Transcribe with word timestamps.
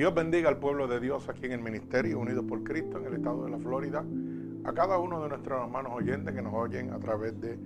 Dios 0.00 0.14
bendiga 0.14 0.48
al 0.48 0.56
pueblo 0.56 0.88
de 0.88 0.98
Dios 0.98 1.28
aquí 1.28 1.44
en 1.44 1.52
el 1.52 1.60
Ministerio 1.60 2.18
Unidos 2.18 2.46
por 2.48 2.64
Cristo 2.64 2.96
en 2.96 3.04
el 3.04 3.16
estado 3.16 3.44
de 3.44 3.50
la 3.50 3.58
Florida. 3.58 4.02
A 4.64 4.72
cada 4.72 4.96
uno 4.96 5.22
de 5.22 5.28
nuestros 5.28 5.62
hermanos 5.62 5.92
oyentes 5.94 6.34
que 6.34 6.40
nos 6.40 6.54
oyen 6.54 6.90
a 6.94 6.98
través 6.98 7.38
de 7.38 7.58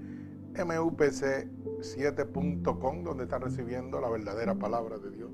mupc7.com 0.55 3.05
donde 3.05 3.23
están 3.23 3.41
recibiendo 3.41 4.01
la 4.01 4.09
verdadera 4.09 4.57
palabra 4.57 4.99
de 4.99 5.13
Dios. 5.13 5.31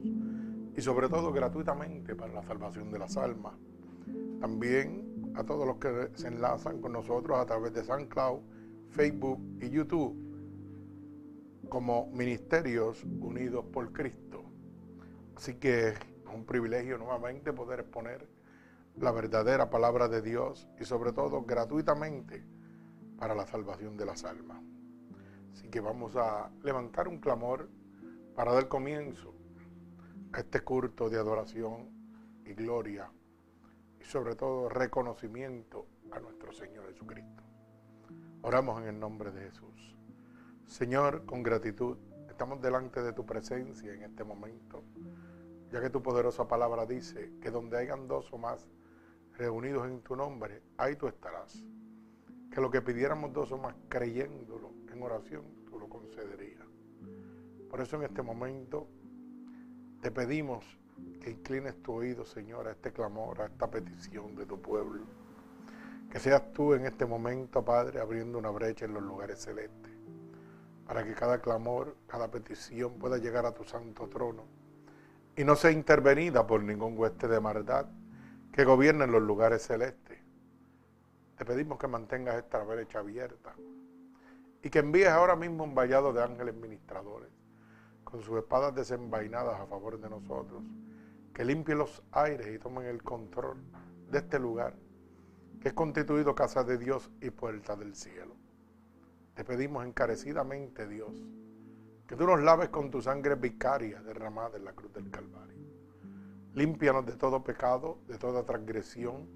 Y 0.76 0.82
sobre 0.82 1.08
todo 1.08 1.32
gratuitamente 1.32 2.14
para 2.14 2.34
la 2.34 2.42
salvación 2.42 2.92
de 2.92 2.98
las 2.98 3.16
almas. 3.16 3.54
También 4.38 5.32
a 5.36 5.44
todos 5.44 5.66
los 5.66 5.78
que 5.78 6.10
se 6.16 6.28
enlazan 6.28 6.82
con 6.82 6.92
nosotros 6.92 7.38
a 7.38 7.46
través 7.46 7.72
de 7.72 7.82
SoundCloud, 7.82 8.40
Facebook 8.90 9.40
y 9.62 9.70
YouTube 9.70 10.14
como 11.70 12.10
Ministerios 12.12 13.02
Unidos 13.04 13.64
por 13.72 13.90
Cristo. 13.90 14.44
Así 15.34 15.54
que 15.54 15.94
es 16.30 16.36
un 16.36 16.44
privilegio 16.44 16.96
nuevamente 16.96 17.52
poder 17.52 17.80
exponer 17.80 18.28
la 18.96 19.12
verdadera 19.12 19.70
palabra 19.70 20.08
de 20.08 20.22
Dios 20.22 20.68
y 20.78 20.84
sobre 20.84 21.12
todo 21.12 21.42
gratuitamente 21.42 22.44
para 23.18 23.34
la 23.34 23.46
salvación 23.46 23.96
de 23.96 24.06
las 24.06 24.24
almas. 24.24 24.62
Así 25.52 25.68
que 25.68 25.80
vamos 25.80 26.16
a 26.16 26.50
levantar 26.62 27.08
un 27.08 27.18
clamor 27.18 27.68
para 28.34 28.52
dar 28.52 28.68
comienzo 28.68 29.34
a 30.32 30.40
este 30.40 30.60
culto 30.60 31.10
de 31.10 31.18
adoración 31.18 31.90
y 32.44 32.54
gloria 32.54 33.10
y 34.00 34.04
sobre 34.04 34.36
todo 34.36 34.68
reconocimiento 34.68 35.86
a 36.12 36.20
nuestro 36.20 36.52
Señor 36.52 36.86
Jesucristo. 36.86 37.42
Oramos 38.42 38.80
en 38.82 38.88
el 38.88 39.00
nombre 39.00 39.32
de 39.32 39.42
Jesús. 39.42 39.96
Señor, 40.66 41.26
con 41.26 41.42
gratitud, 41.42 41.98
estamos 42.28 42.62
delante 42.62 43.02
de 43.02 43.12
tu 43.12 43.26
presencia 43.26 43.92
en 43.92 44.02
este 44.02 44.24
momento 44.24 44.84
ya 45.70 45.80
que 45.80 45.90
tu 45.90 46.02
poderosa 46.02 46.48
palabra 46.48 46.84
dice 46.84 47.32
que 47.40 47.50
donde 47.50 47.78
hayan 47.78 48.08
dos 48.08 48.32
o 48.32 48.38
más 48.38 48.68
reunidos 49.34 49.86
en 49.86 50.02
tu 50.02 50.16
nombre, 50.16 50.62
ahí 50.76 50.96
tú 50.96 51.06
estarás. 51.06 51.64
Que 52.50 52.60
lo 52.60 52.70
que 52.70 52.82
pidiéramos 52.82 53.32
dos 53.32 53.52
o 53.52 53.58
más 53.58 53.76
creyéndolo 53.88 54.72
en 54.92 55.02
oración, 55.02 55.44
tú 55.64 55.78
lo 55.78 55.88
concederías. 55.88 56.66
Por 57.70 57.80
eso 57.80 57.96
en 57.96 58.02
este 58.02 58.22
momento 58.22 58.88
te 60.02 60.10
pedimos 60.10 60.64
que 61.20 61.30
inclines 61.30 61.80
tu 61.82 61.92
oído, 61.92 62.24
Señor, 62.24 62.66
a 62.66 62.72
este 62.72 62.92
clamor, 62.92 63.40
a 63.40 63.46
esta 63.46 63.70
petición 63.70 64.34
de 64.34 64.46
tu 64.46 64.60
pueblo. 64.60 65.04
Que 66.10 66.18
seas 66.18 66.52
tú 66.52 66.74
en 66.74 66.84
este 66.84 67.06
momento, 67.06 67.64
Padre, 67.64 68.00
abriendo 68.00 68.38
una 68.38 68.50
brecha 68.50 68.86
en 68.86 68.94
los 68.94 69.02
lugares 69.04 69.40
celestes, 69.40 69.92
para 70.84 71.04
que 71.04 71.14
cada 71.14 71.40
clamor, 71.40 71.96
cada 72.08 72.28
petición 72.28 72.98
pueda 72.98 73.18
llegar 73.18 73.46
a 73.46 73.54
tu 73.54 73.62
santo 73.62 74.08
trono 74.08 74.59
y 75.40 75.44
no 75.44 75.56
sea 75.56 75.70
intervenida 75.70 76.46
por 76.46 76.62
ningún 76.62 76.98
hueste 76.98 77.26
de 77.26 77.40
maldad 77.40 77.86
que 78.52 78.62
gobierne 78.62 79.06
los 79.06 79.22
lugares 79.22 79.62
celestes. 79.62 80.18
Te 81.34 81.46
pedimos 81.46 81.78
que 81.78 81.88
mantengas 81.88 82.34
esta 82.34 82.62
brecha 82.62 82.98
abierta 82.98 83.54
y 84.62 84.68
que 84.68 84.80
envíes 84.80 85.08
ahora 85.08 85.36
mismo 85.36 85.64
un 85.64 85.74
vallado 85.74 86.12
de 86.12 86.22
ángeles 86.22 86.54
ministradores 86.54 87.30
con 88.04 88.20
sus 88.20 88.36
espadas 88.36 88.74
desenvainadas 88.74 89.58
a 89.58 89.66
favor 89.66 89.98
de 89.98 90.10
nosotros, 90.10 90.62
que 91.32 91.46
limpie 91.46 91.74
los 91.74 92.02
aires 92.12 92.54
y 92.54 92.58
tomen 92.58 92.84
el 92.84 93.02
control 93.02 93.62
de 94.10 94.18
este 94.18 94.38
lugar, 94.38 94.74
que 95.58 95.68
es 95.68 95.74
constituido 95.74 96.34
casa 96.34 96.64
de 96.64 96.76
Dios 96.76 97.10
y 97.22 97.30
puerta 97.30 97.76
del 97.76 97.94
cielo. 97.94 98.36
Te 99.32 99.42
pedimos 99.42 99.86
encarecidamente, 99.86 100.86
Dios, 100.86 101.14
que 102.10 102.16
tú 102.16 102.26
nos 102.26 102.42
laves 102.42 102.70
con 102.70 102.90
tu 102.90 103.00
sangre 103.00 103.36
vicaria 103.36 104.02
derramada 104.02 104.56
en 104.56 104.64
la 104.64 104.72
cruz 104.72 104.92
del 104.92 105.08
Calvario. 105.12 105.64
Límpianos 106.54 107.06
de 107.06 107.12
todo 107.12 107.44
pecado, 107.44 107.98
de 108.08 108.18
toda 108.18 108.44
transgresión 108.44 109.28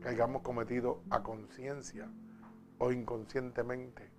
que 0.00 0.08
hayamos 0.08 0.42
cometido 0.42 1.04
a 1.10 1.22
conciencia 1.22 2.10
o 2.78 2.90
inconscientemente, 2.90 4.10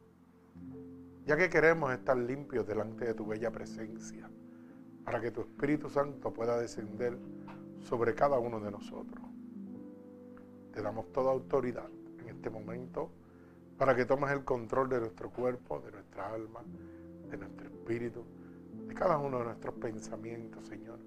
ya 1.25 1.35
que 1.35 1.49
queremos 1.49 1.91
estar 1.91 2.15
limpios 2.15 2.65
delante 2.65 3.03
de 3.03 3.15
tu 3.15 3.25
bella 3.25 3.51
presencia, 3.51 4.29
para 5.03 5.19
que 5.19 5.31
tu 5.31 5.41
Espíritu 5.41 5.89
Santo 5.89 6.31
pueda 6.31 6.57
descender 6.57 7.17
sobre 7.81 8.15
cada 8.15 8.39
uno 8.39 8.61
de 8.61 8.71
nosotros. 8.71 9.25
Te 10.71 10.81
damos 10.81 11.11
toda 11.11 11.33
autoridad 11.33 11.89
en 12.19 12.29
este 12.29 12.49
momento 12.49 13.11
para 13.77 13.93
que 13.93 14.05
tomes 14.05 14.31
el 14.31 14.45
control 14.45 14.87
de 14.87 15.01
nuestro 15.01 15.29
cuerpo, 15.31 15.81
de 15.81 15.91
nuestra 15.91 16.33
alma, 16.33 16.63
de 17.33 17.45
nuestro 17.45 17.67
espíritu, 17.67 18.25
de 18.87 18.93
cada 18.93 19.17
uno 19.17 19.39
de 19.39 19.45
nuestros 19.45 19.75
pensamientos, 19.75 20.65
Señor, 20.67 20.99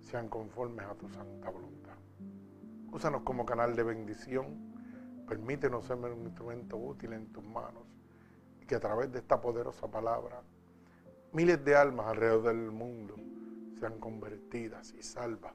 sean 0.00 0.28
conformes 0.28 0.86
a 0.86 0.94
tu 0.94 1.08
santa 1.08 1.50
voluntad. 1.50 1.96
Úsanos 2.90 3.22
como 3.22 3.44
canal 3.44 3.76
de 3.76 3.82
bendición, 3.82 4.72
permítenos 5.26 5.84
ser 5.84 5.96
un 5.98 6.22
instrumento 6.22 6.76
útil 6.76 7.12
en 7.12 7.26
tus 7.32 7.44
manos 7.44 7.84
y 8.60 8.66
que 8.66 8.76
a 8.76 8.80
través 8.80 9.12
de 9.12 9.18
esta 9.18 9.40
poderosa 9.40 9.90
palabra 9.90 10.42
miles 11.32 11.62
de 11.62 11.76
almas 11.76 12.06
alrededor 12.06 12.44
del 12.44 12.70
mundo 12.70 13.14
sean 13.78 13.98
convertidas 14.00 14.94
y 14.94 15.02
salvas 15.02 15.52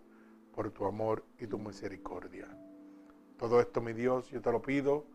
por 0.53 0.69
tu 0.69 0.85
amor 0.85 1.25
y 1.39 1.47
tu 1.47 1.57
misericordia. 1.57 2.47
Todo 3.37 3.59
esto, 3.59 3.81
mi 3.81 3.93
Dios, 3.93 4.29
yo 4.29 4.41
te 4.41 4.51
lo 4.51 4.61
pido 4.61 5.05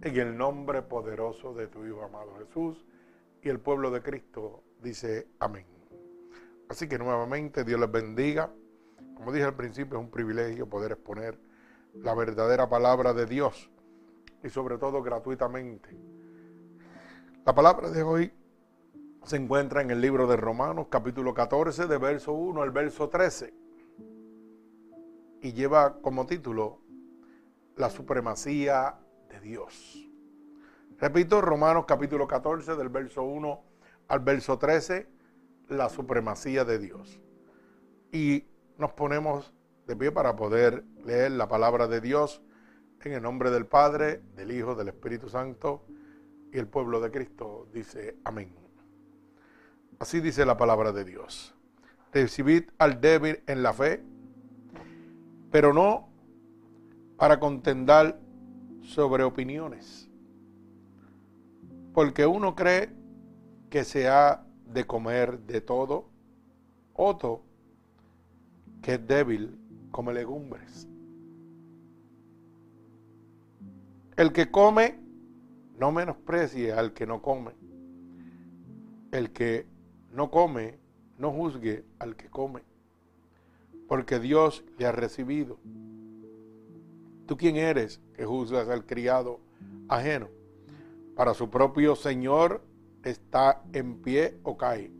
en 0.00 0.16
el 0.16 0.36
nombre 0.36 0.82
poderoso 0.82 1.52
de 1.54 1.66
tu 1.66 1.84
Hijo 1.84 2.02
amado 2.02 2.36
Jesús 2.38 2.84
y 3.44 3.50
el 3.50 3.60
pueblo 3.60 3.90
de 3.90 4.02
Cristo 4.02 4.62
dice 4.82 5.28
amén. 5.38 5.66
Así 6.68 6.88
que 6.88 6.98
nuevamente 6.98 7.62
Dios 7.62 7.78
les 7.78 7.92
bendiga. 7.92 8.50
Como 9.14 9.32
dije 9.32 9.44
al 9.44 9.54
principio, 9.54 9.98
es 9.98 10.04
un 10.04 10.10
privilegio 10.10 10.66
poder 10.66 10.92
exponer 10.92 11.38
la 11.94 12.14
verdadera 12.14 12.68
palabra 12.68 13.12
de 13.12 13.26
Dios 13.26 13.70
y 14.42 14.48
sobre 14.48 14.78
todo 14.78 15.02
gratuitamente. 15.02 15.90
La 17.44 17.54
palabra 17.54 17.90
de 17.90 18.02
hoy 18.02 18.32
se 19.24 19.36
encuentra 19.36 19.82
en 19.82 19.90
el 19.90 20.00
libro 20.00 20.26
de 20.26 20.36
Romanos 20.36 20.86
capítulo 20.88 21.34
14 21.34 21.86
de 21.86 21.98
verso 21.98 22.32
1 22.32 22.62
al 22.62 22.70
verso 22.70 23.10
13 23.10 23.52
y 25.42 25.52
lleva 25.52 26.00
como 26.00 26.24
título 26.24 26.80
La 27.76 27.90
supremacía 27.90 28.98
de 29.28 29.40
Dios. 29.40 30.08
Repito, 31.04 31.42
Romanos 31.42 31.84
capítulo 31.86 32.26
14 32.26 32.76
del 32.76 32.88
verso 32.88 33.24
1 33.24 33.62
al 34.08 34.20
verso 34.20 34.58
13, 34.58 35.06
la 35.68 35.90
supremacía 35.90 36.64
de 36.64 36.78
Dios. 36.78 37.20
Y 38.10 38.46
nos 38.78 38.94
ponemos 38.94 39.52
de 39.86 39.96
pie 39.96 40.12
para 40.12 40.34
poder 40.34 40.82
leer 41.04 41.32
la 41.32 41.46
palabra 41.46 41.88
de 41.88 42.00
Dios 42.00 42.40
en 43.02 43.12
el 43.12 43.22
nombre 43.22 43.50
del 43.50 43.66
Padre, 43.66 44.22
del 44.34 44.50
Hijo, 44.50 44.74
del 44.74 44.88
Espíritu 44.88 45.28
Santo 45.28 45.84
y 46.50 46.58
el 46.58 46.68
pueblo 46.68 47.02
de 47.02 47.10
Cristo 47.10 47.68
dice 47.70 48.16
amén. 48.24 48.56
Así 49.98 50.20
dice 50.20 50.46
la 50.46 50.56
palabra 50.56 50.90
de 50.92 51.04
Dios. 51.04 51.54
recibid 52.14 52.70
al 52.78 53.02
débil 53.02 53.42
en 53.46 53.62
la 53.62 53.74
fe, 53.74 54.02
pero 55.50 55.74
no 55.74 56.08
para 57.18 57.38
contendar 57.38 58.18
sobre 58.80 59.22
opiniones. 59.22 60.03
Porque 61.94 62.26
uno 62.26 62.54
cree 62.54 62.90
que 63.70 63.84
se 63.84 64.08
ha 64.08 64.44
de 64.66 64.84
comer 64.84 65.38
de 65.40 65.60
todo, 65.60 66.06
otro 66.92 67.42
que 68.82 68.94
es 68.94 69.06
débil 69.06 69.56
come 69.92 70.12
legumbres. 70.12 70.88
El 74.16 74.32
que 74.32 74.50
come 74.50 74.98
no 75.78 75.92
menosprecie 75.92 76.72
al 76.72 76.92
que 76.92 77.06
no 77.06 77.22
come. 77.22 77.52
El 79.12 79.30
que 79.30 79.66
no 80.12 80.30
come 80.30 80.78
no 81.18 81.30
juzgue 81.30 81.84
al 82.00 82.16
que 82.16 82.28
come, 82.28 82.62
porque 83.88 84.18
Dios 84.18 84.64
le 84.78 84.86
ha 84.86 84.92
recibido. 84.92 85.58
¿Tú 87.26 87.36
quién 87.36 87.56
eres 87.56 88.00
que 88.14 88.24
juzgas 88.24 88.68
al 88.68 88.84
criado 88.84 89.40
ajeno? 89.88 90.28
Para 91.14 91.34
su 91.34 91.48
propio 91.48 91.94
Señor 91.94 92.62
está 93.04 93.62
en 93.72 94.02
pie 94.02 94.38
o 94.42 94.56
cae, 94.56 94.90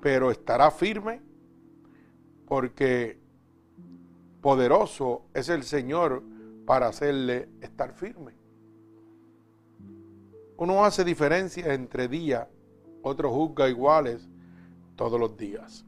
pero 0.00 0.30
estará 0.30 0.70
firme 0.70 1.20
porque 2.46 3.20
poderoso 4.40 5.26
es 5.34 5.48
el 5.48 5.62
Señor 5.62 6.22
para 6.66 6.88
hacerle 6.88 7.48
estar 7.60 7.92
firme. 7.92 8.32
Uno 10.56 10.84
hace 10.84 11.04
diferencia 11.04 11.72
entre 11.72 12.08
día, 12.08 12.48
otro 13.02 13.30
juzga 13.30 13.68
iguales 13.68 14.28
todos 14.96 15.18
los 15.18 15.36
días. 15.36 15.84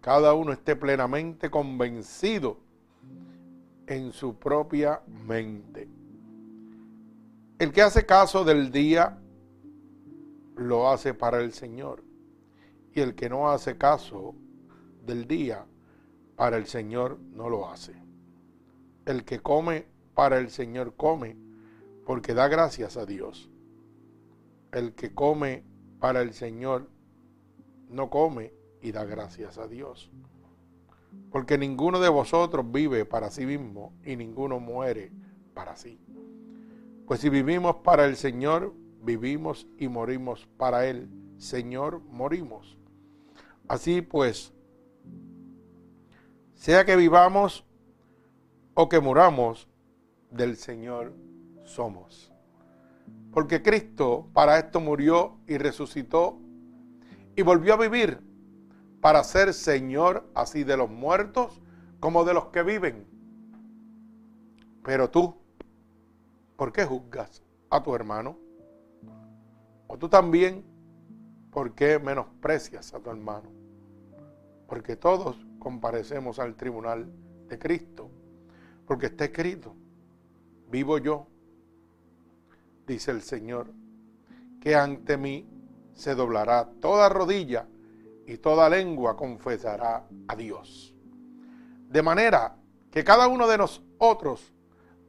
Cada 0.00 0.34
uno 0.34 0.52
esté 0.52 0.76
plenamente 0.76 1.50
convencido 1.50 2.58
en 3.86 4.12
su 4.12 4.34
propia 4.34 5.02
mente. 5.06 5.88
El 7.58 7.72
que 7.72 7.80
hace 7.80 8.04
caso 8.04 8.44
del 8.44 8.70
día 8.70 9.18
lo 10.56 10.90
hace 10.90 11.14
para 11.14 11.40
el 11.40 11.52
Señor. 11.52 12.04
Y 12.92 13.00
el 13.00 13.14
que 13.14 13.30
no 13.30 13.50
hace 13.50 13.78
caso 13.78 14.34
del 15.04 15.26
día 15.26 15.64
para 16.36 16.58
el 16.58 16.66
Señor 16.66 17.18
no 17.18 17.48
lo 17.48 17.70
hace. 17.70 17.94
El 19.06 19.24
que 19.24 19.40
come 19.40 19.86
para 20.14 20.38
el 20.38 20.50
Señor 20.50 20.96
come 20.96 21.36
porque 22.04 22.34
da 22.34 22.48
gracias 22.48 22.98
a 22.98 23.06
Dios. 23.06 23.50
El 24.72 24.94
que 24.94 25.14
come 25.14 25.64
para 25.98 26.20
el 26.20 26.34
Señor 26.34 26.90
no 27.88 28.10
come 28.10 28.52
y 28.82 28.92
da 28.92 29.04
gracias 29.04 29.56
a 29.56 29.66
Dios. 29.66 30.10
Porque 31.30 31.56
ninguno 31.56 32.00
de 32.00 32.10
vosotros 32.10 32.70
vive 32.70 33.06
para 33.06 33.30
sí 33.30 33.46
mismo 33.46 33.94
y 34.04 34.16
ninguno 34.16 34.60
muere 34.60 35.10
para 35.54 35.74
sí. 35.76 35.98
Pues 37.06 37.20
si 37.20 37.28
vivimos 37.28 37.76
para 37.76 38.04
el 38.04 38.16
Señor, 38.16 38.74
vivimos 39.02 39.66
y 39.78 39.88
morimos 39.88 40.48
para 40.56 40.86
Él. 40.86 41.08
Señor, 41.38 42.00
morimos. 42.10 42.78
Así 43.68 44.02
pues, 44.02 44.52
sea 46.54 46.84
que 46.84 46.96
vivamos 46.96 47.64
o 48.74 48.88
que 48.88 49.00
muramos, 49.00 49.68
del 50.30 50.56
Señor 50.56 51.14
somos. 51.64 52.32
Porque 53.32 53.62
Cristo 53.62 54.28
para 54.32 54.58
esto 54.58 54.80
murió 54.80 55.38
y 55.46 55.58
resucitó 55.58 56.38
y 57.36 57.42
volvió 57.42 57.74
a 57.74 57.76
vivir 57.76 58.20
para 59.00 59.22
ser 59.22 59.54
Señor 59.54 60.28
así 60.34 60.64
de 60.64 60.76
los 60.76 60.90
muertos 60.90 61.60
como 62.00 62.24
de 62.24 62.34
los 62.34 62.46
que 62.46 62.62
viven. 62.62 63.06
Pero 64.82 65.10
tú, 65.10 65.36
¿por 66.56 66.72
qué 66.72 66.84
juzgas 66.84 67.42
a 67.70 67.82
tu 67.82 67.94
hermano? 67.94 68.38
O 69.86 69.98
tú 69.98 70.08
también, 70.08 70.64
¿por 71.50 71.74
qué 71.74 71.98
menosprecias 71.98 72.92
a 72.94 73.00
tu 73.00 73.10
hermano? 73.10 73.50
Porque 74.66 74.96
todos 74.96 75.36
comparecemos 75.58 76.38
al 76.38 76.56
tribunal 76.56 77.12
de 77.48 77.58
Cristo. 77.58 78.10
Porque 78.86 79.06
está 79.06 79.24
escrito, 79.24 79.74
vivo 80.70 80.98
yo, 80.98 81.26
dice 82.86 83.10
el 83.10 83.22
Señor, 83.22 83.72
que 84.60 84.74
ante 84.74 85.16
mí 85.16 85.48
se 85.94 86.14
doblará 86.14 86.70
toda 86.80 87.08
rodilla 87.08 87.66
y 88.26 88.38
toda 88.38 88.68
lengua 88.68 89.16
confesará 89.16 90.06
a 90.28 90.36
Dios. 90.36 90.94
De 91.88 92.02
manera 92.02 92.56
que 92.90 93.04
cada 93.04 93.28
uno 93.28 93.46
de 93.48 93.58
nosotros 93.58 94.52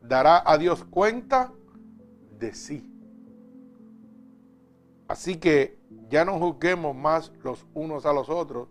dará 0.08 0.44
a 0.46 0.58
Dios 0.58 0.84
cuenta 0.86 1.52
de 2.40 2.54
sí. 2.54 2.94
Así 5.08 5.38
que 5.38 5.78
ya 6.10 6.26
no 6.26 6.38
juzguemos 6.40 6.96
más 6.96 7.32
los 7.44 7.66
unos 7.74 8.06
a 8.06 8.14
los 8.14 8.30
otros, 8.30 8.68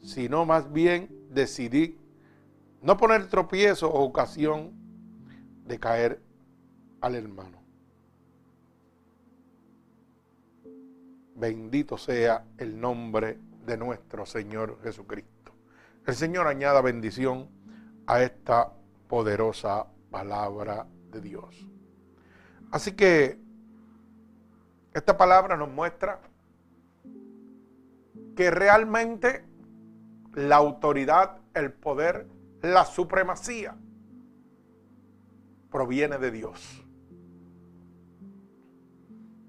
sino 0.00 0.44
más 0.44 0.72
bien 0.72 1.08
decidir 1.30 1.98
no 2.80 2.96
poner 2.96 3.28
tropiezo 3.28 3.88
o 3.88 4.02
ocasión 4.02 4.72
de 5.66 5.78
caer 5.78 6.20
al 7.00 7.14
hermano. 7.14 7.62
Bendito 11.36 11.96
sea 11.96 12.44
el 12.58 12.80
nombre 12.80 13.38
de 13.64 13.76
nuestro 13.76 14.26
Señor 14.26 14.78
Jesucristo. 14.82 15.52
El 16.06 16.14
Señor 16.14 16.48
añada 16.48 16.80
bendición 16.80 17.48
a 18.06 18.22
esta 18.22 18.72
poderosa 19.08 19.86
palabra 20.12 20.86
de 21.10 21.20
Dios. 21.20 21.66
Así 22.70 22.92
que 22.92 23.40
esta 24.94 25.16
palabra 25.16 25.56
nos 25.56 25.68
muestra 25.68 26.20
que 28.36 28.50
realmente 28.50 29.44
la 30.34 30.56
autoridad, 30.56 31.38
el 31.54 31.72
poder, 31.72 32.28
la 32.62 32.84
supremacía 32.84 33.76
proviene 35.70 36.18
de 36.18 36.30
Dios. 36.30 36.84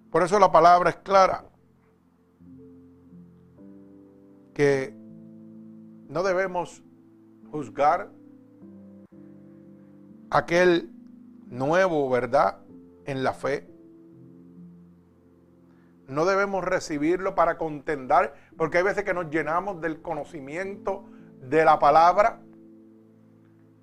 Por 0.09 0.23
eso 0.23 0.39
la 0.39 0.51
palabra 0.51 0.89
es 0.89 0.97
clara 0.97 1.45
que 4.53 4.95
no 6.07 6.23
debemos 6.23 6.83
juzgar 7.51 8.11
aquel 10.33 10.89
nuevo, 11.45 12.09
¿verdad?, 12.09 12.57
en 13.05 13.23
la 13.23 13.33
fe. 13.33 13.69
No 16.07 16.25
debemos 16.25 16.63
recibirlo 16.63 17.35
para 17.35 17.57
contendar, 17.57 18.33
porque 18.57 18.79
hay 18.79 18.83
veces 18.83 19.03
que 19.03 19.13
nos 19.13 19.29
llenamos 19.29 19.79
del 19.79 20.01
conocimiento 20.01 21.05
de 21.39 21.63
la 21.63 21.77
palabra. 21.77 22.41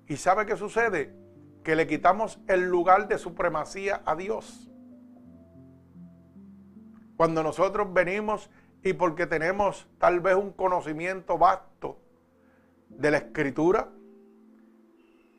¿Y 0.07 0.17
sabe 0.17 0.45
qué 0.45 0.57
sucede? 0.57 1.15
Que 1.63 1.75
le 1.75 1.87
quitamos 1.87 2.39
el 2.47 2.67
lugar 2.67 3.07
de 3.07 3.17
supremacía 3.17 4.01
a 4.05 4.15
Dios. 4.15 4.69
Cuando 7.15 7.43
nosotros 7.43 7.93
venimos 7.93 8.49
y 8.83 8.93
porque 8.93 9.25
tenemos 9.25 9.87
tal 9.99 10.19
vez 10.19 10.35
un 10.35 10.51
conocimiento 10.51 11.37
vasto 11.37 11.97
de 12.89 13.11
la 13.11 13.17
escritura, 13.17 13.89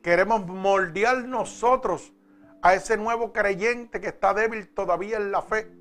queremos 0.03 0.45
moldear 0.45 1.23
nosotros 1.23 2.13
a 2.61 2.75
ese 2.75 2.97
nuevo 2.97 3.33
creyente 3.33 3.99
que 3.99 4.09
está 4.09 4.33
débil 4.33 4.67
todavía 4.67 5.17
en 5.17 5.31
la 5.31 5.41
fe, 5.41 5.71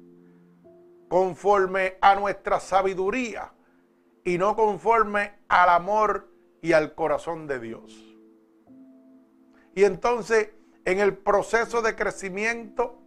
conforme 1.08 1.98
a 2.00 2.14
nuestra 2.14 2.60
sabiduría 2.60 3.52
y 4.24 4.38
no 4.38 4.56
conforme 4.56 5.34
al 5.48 5.68
amor 5.68 6.28
y 6.62 6.72
al 6.72 6.94
corazón 6.94 7.46
de 7.46 7.58
Dios. 7.58 8.16
Y 9.74 9.84
entonces, 9.84 10.50
en 10.84 11.00
el 11.00 11.16
proceso 11.16 11.82
de 11.82 11.96
crecimiento, 11.96 12.98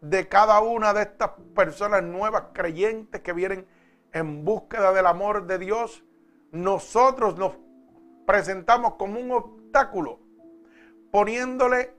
de 0.00 0.28
cada 0.28 0.60
una 0.60 0.94
de 0.94 1.02
estas 1.02 1.32
personas 1.54 2.02
nuevas 2.02 2.44
creyentes 2.54 3.20
que 3.20 3.34
vienen 3.34 3.66
en 4.12 4.44
búsqueda 4.44 4.92
del 4.92 5.06
amor 5.06 5.46
de 5.46 5.58
Dios, 5.58 6.02
nosotros 6.52 7.36
nos 7.36 7.52
presentamos 8.26 8.94
como 8.94 9.20
un 9.20 9.59
obstáculo, 9.70 10.18
poniéndole 11.12 11.94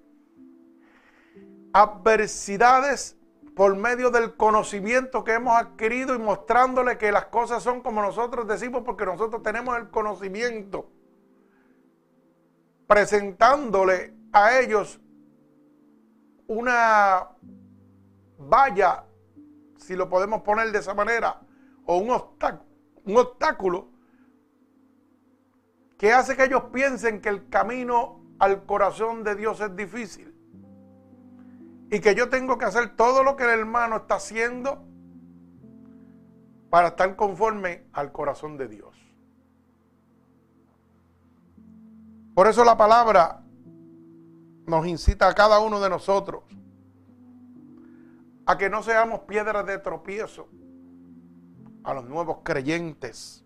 adversidades 1.74 3.18
por 3.56 3.76
medio 3.76 4.12
del 4.12 4.36
conocimiento 4.36 5.24
que 5.24 5.34
hemos 5.34 5.56
adquirido 5.56 6.14
y 6.14 6.20
mostrándole 6.20 6.98
que 6.98 7.12
las 7.12 7.26
cosas 7.26 7.64
son 7.64 7.82
como 7.82 8.02
nosotros 8.02 8.48
decimos 8.48 8.84
porque 8.86 9.06
nosotros 9.06 9.42
tenemos 9.42 9.78
el 9.78 9.90
conocimiento, 9.90 10.90
presentándole 12.88 14.14
a 14.34 14.60
ellos 14.60 15.00
una 16.48 17.30
vaya, 18.38 19.06
si 19.78 19.96
lo 19.96 20.10
podemos 20.10 20.42
poner 20.42 20.72
de 20.72 20.80
esa 20.80 20.94
manera, 20.94 21.40
o 21.86 21.98
un 21.98 22.10
obstáculo, 22.12 22.66
un 23.06 23.18
obstáculo 23.18 23.91
que 26.02 26.12
hace 26.12 26.36
que 26.36 26.46
ellos 26.46 26.64
piensen 26.74 27.22
que 27.22 27.30
el 27.30 27.48
camino 27.48 28.24
al 28.40 28.66
corazón 28.66 29.24
de 29.24 29.36
Dios 29.36 29.62
es 29.62 29.76
difícil. 29.76 30.34
Y 31.92 32.00
que 32.00 32.16
yo 32.16 32.28
tengo 32.28 32.58
que 32.58 32.66
hacer 32.66 32.96
todo 32.96 33.24
lo 33.24 33.36
que 33.36 33.44
el 33.44 33.52
hermano 33.52 33.98
está 33.98 34.16
haciendo 34.16 34.84
para 36.72 36.88
estar 36.88 37.16
conforme 37.16 37.86
al 37.94 38.12
corazón 38.12 38.58
de 38.58 38.68
Dios. 38.68 38.98
Por 42.34 42.48
eso 42.48 42.66
la 42.66 42.76
palabra 42.76 43.44
nos 44.66 44.88
incita 44.88 45.28
a 45.28 45.36
cada 45.36 45.60
uno 45.60 45.80
de 45.80 45.90
nosotros 45.92 46.46
a 48.48 48.58
que 48.58 48.72
no 48.72 48.82
seamos 48.82 49.20
piedras 49.20 49.68
de 49.68 49.78
tropiezo 49.78 50.50
a 51.84 51.94
los 51.94 52.06
nuevos 52.06 52.40
creyentes, 52.42 53.46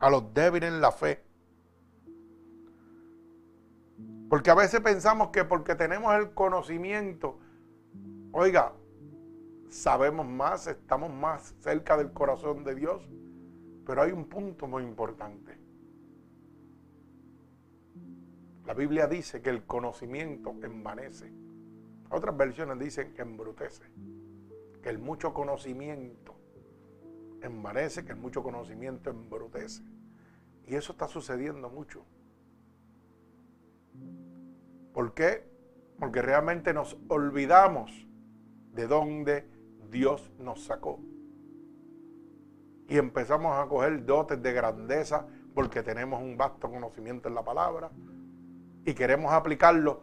a 0.00 0.08
los 0.08 0.32
débiles 0.32 0.72
en 0.72 0.80
la 0.80 0.90
fe. 0.90 1.23
Porque 4.34 4.50
a 4.50 4.56
veces 4.56 4.80
pensamos 4.80 5.28
que 5.28 5.44
porque 5.44 5.76
tenemos 5.76 6.12
el 6.16 6.34
conocimiento, 6.34 7.38
oiga, 8.32 8.72
sabemos 9.68 10.26
más, 10.26 10.66
estamos 10.66 11.12
más 11.12 11.54
cerca 11.60 11.96
del 11.96 12.12
corazón 12.12 12.64
de 12.64 12.74
Dios, 12.74 13.08
pero 13.86 14.02
hay 14.02 14.10
un 14.10 14.24
punto 14.24 14.66
muy 14.66 14.82
importante. 14.82 15.56
La 18.66 18.74
Biblia 18.74 19.06
dice 19.06 19.40
que 19.40 19.50
el 19.50 19.62
conocimiento 19.66 20.52
envanece. 20.64 21.32
Otras 22.10 22.36
versiones 22.36 22.80
dicen 22.80 23.14
que 23.14 23.22
embrutece. 23.22 23.84
Que 24.82 24.88
el 24.88 24.98
mucho 24.98 25.32
conocimiento 25.32 26.34
envanece, 27.40 28.04
que 28.04 28.10
el 28.10 28.18
mucho 28.18 28.42
conocimiento 28.42 29.10
embrutece. 29.10 29.84
Y 30.66 30.74
eso 30.74 30.90
está 30.90 31.06
sucediendo 31.06 31.70
mucho. 31.70 32.04
¿Por 34.94 35.12
qué? 35.12 35.44
Porque 35.98 36.22
realmente 36.22 36.72
nos 36.72 36.96
olvidamos 37.08 37.90
de 38.72 38.86
dónde 38.86 39.50
Dios 39.90 40.30
nos 40.38 40.64
sacó. 40.64 41.00
Y 42.88 42.96
empezamos 42.96 43.58
a 43.58 43.66
coger 43.68 44.06
dotes 44.06 44.40
de 44.40 44.52
grandeza 44.52 45.26
porque 45.52 45.82
tenemos 45.82 46.22
un 46.22 46.36
vasto 46.36 46.70
conocimiento 46.70 47.28
en 47.28 47.34
la 47.34 47.44
palabra 47.44 47.90
y 48.84 48.94
queremos 48.94 49.32
aplicarlo 49.32 50.02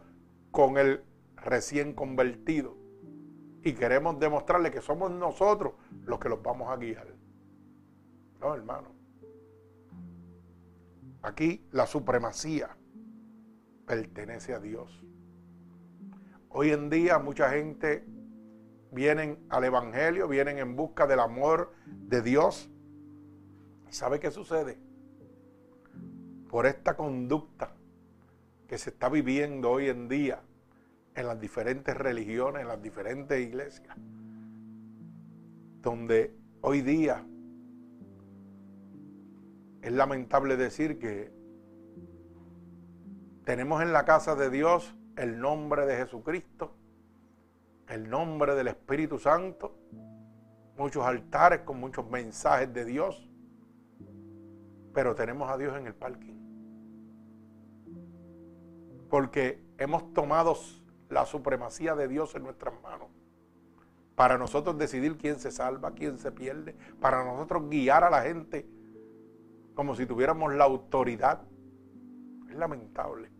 con 0.50 0.76
el 0.76 1.02
recién 1.36 1.94
convertido. 1.94 2.76
Y 3.64 3.72
queremos 3.72 4.18
demostrarle 4.18 4.70
que 4.70 4.82
somos 4.82 5.10
nosotros 5.10 5.72
los 6.04 6.18
que 6.18 6.28
los 6.28 6.42
vamos 6.42 6.68
a 6.68 6.76
guiar. 6.76 7.06
No, 8.40 8.54
hermano. 8.54 8.88
Aquí 11.22 11.64
la 11.70 11.86
supremacía 11.86 12.76
pertenece 13.86 14.54
a 14.54 14.60
Dios. 14.60 15.04
Hoy 16.48 16.70
en 16.70 16.90
día 16.90 17.18
mucha 17.18 17.50
gente 17.50 18.04
vienen 18.90 19.38
al 19.48 19.64
Evangelio, 19.64 20.28
vienen 20.28 20.58
en 20.58 20.76
busca 20.76 21.06
del 21.06 21.20
amor 21.20 21.72
de 21.86 22.22
Dios. 22.22 22.70
¿Y 23.88 23.92
sabe 23.92 24.20
qué 24.20 24.30
sucede? 24.30 24.78
Por 26.48 26.66
esta 26.66 26.96
conducta 26.96 27.74
que 28.68 28.76
se 28.78 28.90
está 28.90 29.08
viviendo 29.08 29.70
hoy 29.70 29.88
en 29.88 30.08
día 30.08 30.42
en 31.14 31.26
las 31.26 31.40
diferentes 31.40 31.96
religiones, 31.96 32.62
en 32.62 32.68
las 32.68 32.82
diferentes 32.82 33.40
iglesias, 33.40 33.96
donde 35.80 36.34
hoy 36.60 36.80
día 36.82 37.26
es 39.82 39.92
lamentable 39.92 40.56
decir 40.56 40.98
que 40.98 41.32
tenemos 43.44 43.82
en 43.82 43.92
la 43.92 44.04
casa 44.04 44.34
de 44.34 44.50
Dios 44.50 44.94
el 45.16 45.40
nombre 45.40 45.86
de 45.86 45.96
Jesucristo, 45.96 46.74
el 47.88 48.08
nombre 48.08 48.54
del 48.54 48.68
Espíritu 48.68 49.18
Santo, 49.18 49.74
muchos 50.76 51.04
altares 51.04 51.60
con 51.60 51.78
muchos 51.78 52.08
mensajes 52.08 52.72
de 52.72 52.84
Dios, 52.84 53.28
pero 54.94 55.14
tenemos 55.14 55.50
a 55.50 55.58
Dios 55.58 55.76
en 55.76 55.86
el 55.86 55.94
parking. 55.94 56.34
Porque 59.08 59.62
hemos 59.78 60.12
tomado 60.14 60.56
la 61.10 61.26
supremacía 61.26 61.94
de 61.94 62.08
Dios 62.08 62.34
en 62.34 62.44
nuestras 62.44 62.74
manos. 62.82 63.08
Para 64.14 64.38
nosotros 64.38 64.78
decidir 64.78 65.16
quién 65.18 65.38
se 65.38 65.50
salva, 65.50 65.92
quién 65.92 66.18
se 66.18 66.32
pierde. 66.32 66.74
Para 67.00 67.24
nosotros 67.24 67.68
guiar 67.68 68.04
a 68.04 68.10
la 68.10 68.22
gente 68.22 68.66
como 69.74 69.94
si 69.94 70.06
tuviéramos 70.06 70.54
la 70.54 70.64
autoridad. 70.64 71.42
Es 72.52 72.58
lamentable 72.58 73.30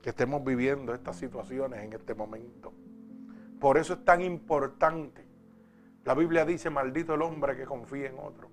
que 0.00 0.08
estemos 0.08 0.42
viviendo 0.42 0.94
estas 0.94 1.16
situaciones 1.16 1.84
en 1.84 1.92
este 1.92 2.14
momento. 2.14 2.72
Por 3.60 3.76
eso 3.76 3.92
es 3.92 4.04
tan 4.06 4.22
importante. 4.22 5.28
La 6.04 6.14
Biblia 6.14 6.46
dice, 6.46 6.70
maldito 6.70 7.12
el 7.12 7.20
hombre 7.20 7.58
que 7.58 7.66
confía 7.66 8.08
en 8.08 8.18
otro. 8.18 8.48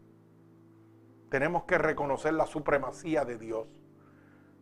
Tenemos 1.29 1.63
que 1.63 1.77
reconocer 1.77 2.33
la 2.33 2.45
supremacía 2.45 3.23
de 3.23 3.37
Dios. 3.37 3.69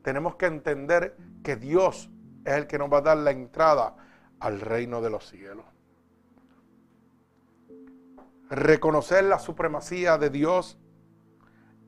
Tenemos 0.03 0.35
que 0.35 0.45
entender 0.45 1.17
que 1.43 1.55
Dios 1.55 2.11
es 2.45 2.53
el 2.53 2.67
que 2.67 2.77
nos 2.77 2.93
va 2.93 2.99
a 2.99 3.01
dar 3.01 3.17
la 3.17 3.31
entrada 3.31 3.95
al 4.39 4.61
reino 4.61 5.01
de 5.01 5.09
los 5.09 5.27
cielos. 5.27 5.65
Reconocer 8.51 9.23
la 9.23 9.39
supremacía 9.39 10.19
de 10.19 10.29
Dios 10.29 10.77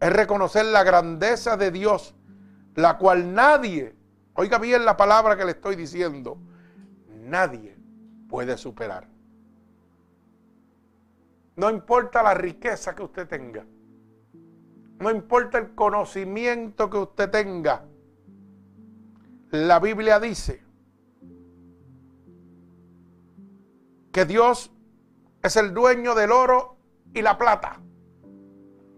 es 0.05 0.13
reconocer 0.13 0.65
la 0.65 0.83
grandeza 0.83 1.57
de 1.57 1.71
Dios, 1.71 2.13
la 2.75 2.99
cual 2.99 3.33
nadie, 3.33 3.95
oiga 4.35 4.59
bien 4.59 4.85
la 4.85 4.97
palabra 4.97 5.35
que 5.35 5.45
le 5.45 5.51
estoy 5.53 5.75
diciendo, 5.75 6.37
nadie 7.23 7.75
puede 8.29 8.55
superar. 8.55 9.07
No 11.55 11.71
importa 11.71 12.21
la 12.21 12.35
riqueza 12.35 12.93
que 12.93 13.01
usted 13.01 13.27
tenga, 13.27 13.65
no 14.99 15.09
importa 15.09 15.57
el 15.57 15.73
conocimiento 15.73 16.87
que 16.87 16.97
usted 16.97 17.31
tenga, 17.31 17.85
la 19.49 19.79
Biblia 19.79 20.19
dice 20.19 20.63
que 24.11 24.25
Dios 24.25 24.71
es 25.41 25.55
el 25.55 25.73
dueño 25.73 26.13
del 26.13 26.31
oro 26.31 26.77
y 27.11 27.23
la 27.23 27.39
plata. 27.39 27.79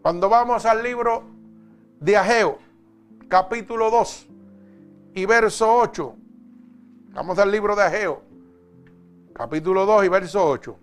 Cuando 0.07 0.29
vamos 0.29 0.65
al 0.65 0.83
libro 0.83 1.21
de 1.99 2.15
Ageo, 2.15 2.59
capítulo 3.27 3.91
2 3.91 4.27
y 5.15 5.25
verso 5.25 5.69
8, 5.69 6.15
vamos 7.09 7.37
al 7.39 7.51
libro 7.51 7.75
de 7.75 7.83
Ageo, 7.83 8.21
capítulo 9.33 9.85
2 9.85 10.05
y 10.05 10.07
verso 10.07 10.45
8. 10.47 10.77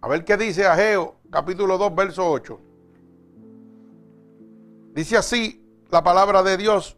A 0.00 0.06
ver 0.06 0.24
qué 0.24 0.36
dice 0.36 0.64
Ageo, 0.64 1.16
capítulo 1.28 1.76
2, 1.76 1.92
verso 1.96 2.30
8. 2.30 2.60
Dice 4.94 5.16
así 5.16 5.60
la 5.90 6.04
palabra 6.04 6.44
de 6.44 6.56
Dios 6.56 6.96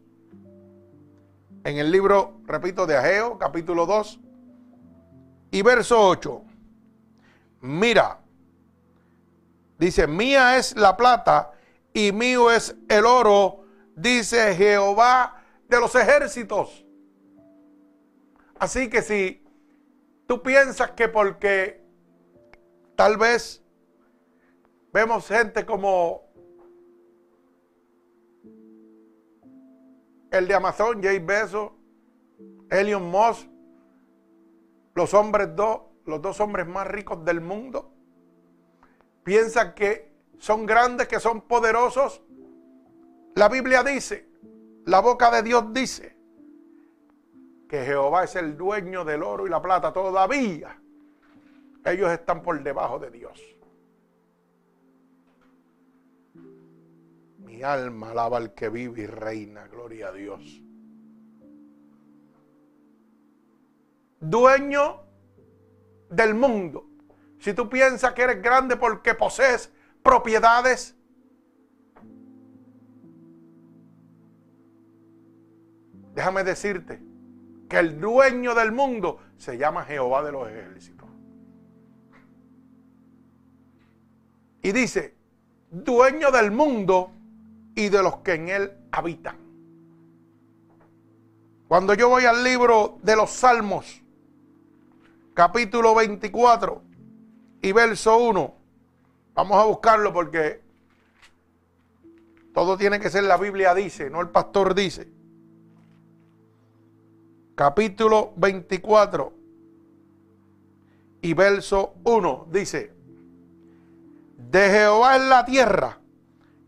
en 1.65 1.79
el 1.79 1.91
libro, 1.91 2.35
repito, 2.45 2.87
de 2.87 2.95
Ageo, 2.95 3.39
capítulo 3.39 3.87
2 3.87 4.21
y 5.53 5.63
verso 5.63 5.99
8. 5.99 6.43
Mira, 7.63 8.20
dice, 9.81 10.07
mía 10.07 10.59
es 10.59 10.77
la 10.77 10.95
plata 10.95 11.53
y 11.95 12.13
mío 12.13 12.51
es 12.51 12.77
el 12.91 13.07
oro, 13.07 13.65
dice 13.97 14.55
Jehová 14.55 15.43
de 15.69 15.81
los 15.81 15.95
ejércitos. 15.95 16.85
Así 18.59 18.91
que 18.91 19.01
si 19.01 19.43
tú 20.27 20.43
piensas 20.43 20.91
que 20.91 21.09
porque 21.09 21.83
tal 22.95 23.17
vez 23.17 23.65
vemos 24.93 25.27
gente 25.27 25.65
como 25.65 26.31
el 30.31 30.47
de 30.47 30.55
Amazon, 30.55 31.03
Jay 31.03 31.21
Bezos, 31.21 31.73
Elon 32.69 33.11
Musk, 33.11 33.49
los 34.95 35.15
hombres 35.15 35.57
dos, 35.57 35.81
los 36.05 36.21
dos 36.21 36.39
hombres 36.39 36.67
más 36.67 36.87
ricos 36.87 37.25
del 37.25 37.41
mundo, 37.41 37.95
piensan 39.23 39.75
que 39.75 40.13
son 40.39 40.67
grandes, 40.67 41.09
que 41.09 41.21
son 41.21 41.43
poderosos. 41.43 42.23
La 43.35 43.49
Biblia 43.49 43.83
dice, 43.83 44.29
la 44.87 45.01
boca 45.01 45.31
de 45.31 45.43
Dios 45.43 45.73
dice, 45.73 46.21
que 47.71 47.85
Jehová 47.85 48.25
es 48.25 48.35
el 48.35 48.57
dueño 48.57 49.05
del 49.05 49.23
oro 49.23 49.47
y 49.47 49.51
la 49.51 49.63
plata. 49.63 49.93
Todavía 49.93 50.77
ellos 51.85 52.11
están 52.11 52.43
por 52.43 52.61
debajo 52.61 52.99
de 52.99 53.11
Dios. 53.13 53.41
Mi 57.39 57.63
alma 57.63 58.11
alaba 58.11 58.39
al 58.39 58.55
que 58.55 58.69
vive 58.69 59.03
y 59.03 59.07
reina, 59.07 59.69
gloria 59.69 60.09
a 60.09 60.13
Dios. 60.13 60.61
Dueño 64.19 65.03
del 66.11 66.35
mundo, 66.35 66.90
Si 67.41 67.55
tú 67.55 67.71
piensas 67.71 68.13
que 68.13 68.23
eres 68.23 68.43
grande 68.43 68.77
porque 68.77 69.15
posees 69.15 69.73
propiedades, 70.03 70.95
déjame 76.15 76.45
decirte 76.45 77.03
que 77.67 77.79
el 77.79 77.99
dueño 77.99 78.55
del 78.55 78.73
mundo 78.73 79.21
se 79.39 79.57
llama 79.57 79.85
Jehová 79.85 80.23
de 80.23 80.33
los 80.33 80.49
ejércitos. 80.51 81.09
Y 84.63 84.73
dice, 84.73 85.17
dueño 85.71 86.31
del 86.31 86.51
mundo 86.51 87.11
y 87.75 87.89
de 87.89 88.03
los 88.03 88.19
que 88.19 88.35
en 88.35 88.49
él 88.51 88.73
habitan. 88.93 89.39
Cuando 91.69 91.95
yo 91.95 92.11
voy 92.11 92.27
al 92.27 92.45
libro 92.45 92.99
de 93.03 93.17
los 93.17 93.31
Salmos, 93.31 94.03
capítulo 95.33 95.95
24 95.95 96.90
y 97.63 97.73
verso 97.73 98.17
1, 98.17 98.55
vamos 99.35 99.59
a 99.59 99.65
buscarlo 99.65 100.13
porque 100.13 100.63
todo 102.55 102.77
tiene 102.77 102.99
que 102.99 103.11
ser 103.11 103.25
la 103.25 103.37
Biblia 103.37 103.75
dice, 103.75 104.11
no 104.11 104.21
el 104.21 104.29
pastor 104.29 104.75
dice. 104.75 105.09
Capítulo 107.55 108.33
24 108.37 109.33
y 111.23 111.35
verso 111.35 111.95
1 112.05 112.47
dice, 112.51 112.93
de 114.37 114.71
Jehová 114.71 115.17
es 115.17 115.23
la 115.23 115.45
tierra 115.45 115.99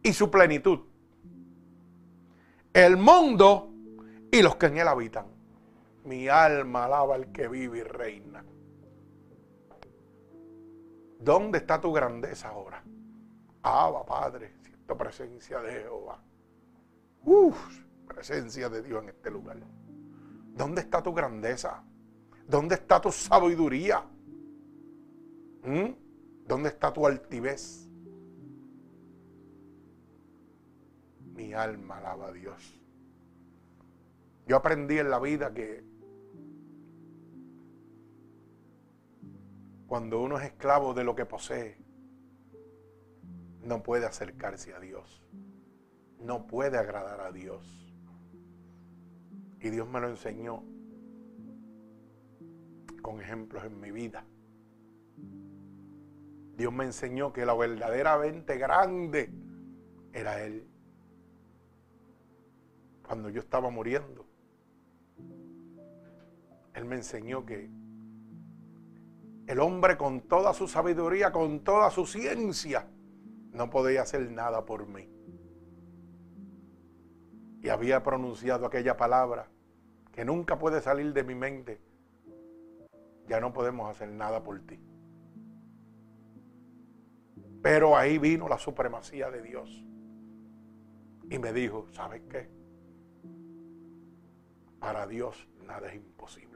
y 0.03 0.13
su 0.13 0.31
plenitud, 0.31 0.81
el 2.75 2.97
mundo 2.97 3.71
y 4.31 4.43
los 4.43 4.57
que 4.57 4.67
en 4.67 4.79
él 4.79 4.89
habitan. 4.89 5.27
Mi 6.05 6.29
alma 6.29 6.85
alaba 6.85 7.15
al 7.15 7.33
que 7.33 7.49
vive 7.49 7.79
y 7.79 7.83
reina. 7.83 8.45
¿Dónde 11.23 11.59
está 11.59 11.81
tu 11.81 11.93
grandeza 11.93 12.49
ahora? 12.49 12.83
Abba, 13.63 14.05
Padre, 14.05 14.55
siento 14.63 14.97
presencia 14.97 15.61
de 15.61 15.83
Jehová. 15.83 16.21
Uf, 17.25 17.85
presencia 18.09 18.69
de 18.69 18.83
Dios 18.83 19.03
en 19.05 19.11
este 19.11 19.31
lugar. 19.31 19.59
¿Dónde 20.55 20.81
está 20.81 21.01
tu 21.01 21.15
grandeza? 21.15 21.85
¿Dónde 22.49 22.75
está 22.75 23.01
tu 23.01 23.13
sabiduría? 23.13 24.05
¿Mm? 25.63 25.93
¿Dónde 26.47 26.71
está 26.71 26.93
tu 26.93 27.07
altivez? 27.07 27.89
Mi 31.35 31.55
alma 31.55 31.99
alaba 31.99 32.29
a 32.29 32.33
Dios. 32.33 32.81
Yo 34.47 34.57
aprendí 34.57 34.99
en 34.99 35.09
la 35.09 35.21
vida 35.21 35.55
que 35.55 35.85
cuando 39.93 40.23
uno 40.23 40.39
es 40.39 40.45
esclavo 40.45 40.95
de 40.95 41.05
lo 41.05 41.15
que 41.15 41.27
posee, 41.27 41.77
no 43.63 43.83
puede 43.83 44.07
acercarse 44.07 44.73
a 44.73 44.81
Dios. 44.81 45.23
No 46.19 46.47
puede 46.47 46.79
agradar 46.79 47.21
a 47.21 47.31
Dios. 47.31 47.95
Y 49.61 49.69
Dios 49.69 49.87
me 49.87 50.01
lo 50.01 50.09
enseñó 50.09 50.65
con 53.03 53.21
ejemplos 53.21 53.65
en 53.65 53.79
mi 53.81 53.91
vida. 53.91 54.25
Dios 56.57 56.73
me 56.73 56.85
enseñó 56.85 57.35
que 57.35 57.45
la 57.45 57.53
verdaderamente 57.53 58.57
grande 58.57 59.31
era 60.15 60.43
Él. 60.43 60.67
Cuando 63.07 63.29
yo 63.29 63.41
estaba 63.41 63.69
muriendo, 63.69 64.25
Él 66.73 66.87
me 66.87 66.97
enseñó 66.97 67.45
que 67.45 67.82
el 69.53 69.61
hombre 69.61 69.99
con 69.99 70.23
toda 70.23 70.55
su 70.55 70.67
sabiduría, 70.67 71.31
con 71.31 71.61
toda 71.61 71.91
su 71.91 72.07
ciencia, 72.07 72.87
no 73.53 73.69
podía 73.69 74.01
hacer 74.01 74.31
nada 74.31 74.65
por 74.65 74.87
mí. 74.87 75.07
Y 77.61 77.69
había 77.69 78.03
pronunciado 78.03 78.65
aquella 78.65 78.97
palabra 78.97 79.51
que 80.11 80.25
nunca 80.25 80.59
puede 80.59 80.81
salir 80.81 81.13
de 81.13 81.23
mi 81.23 81.35
mente. 81.35 81.83
Ya 83.29 83.41
no 83.41 83.53
podemos 83.53 83.91
hacer 83.91 84.09
nada 84.09 84.43
por 84.43 84.59
ti. 84.61 84.81
Pero 87.63 87.95
ahí 87.95 88.17
vino 88.17 88.49
la 88.49 88.57
supremacía 88.57 89.31
de 89.31 89.43
Dios. 89.43 89.85
Y 91.29 91.39
me 91.39 91.53
dijo, 91.53 91.89
¿sabes 91.93 92.23
qué? 92.23 92.51
Para 94.81 95.07
Dios 95.07 95.47
nada 95.67 95.89
es 95.89 95.97
imposible. 95.97 96.52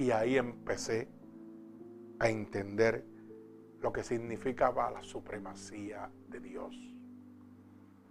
Y 0.00 0.12
ahí 0.12 0.38
empecé 0.38 1.08
a 2.20 2.30
entender 2.30 3.04
lo 3.80 3.92
que 3.92 4.02
significaba 4.02 4.90
la 4.90 5.02
supremacía 5.02 6.10
de 6.26 6.40
Dios. 6.40 6.74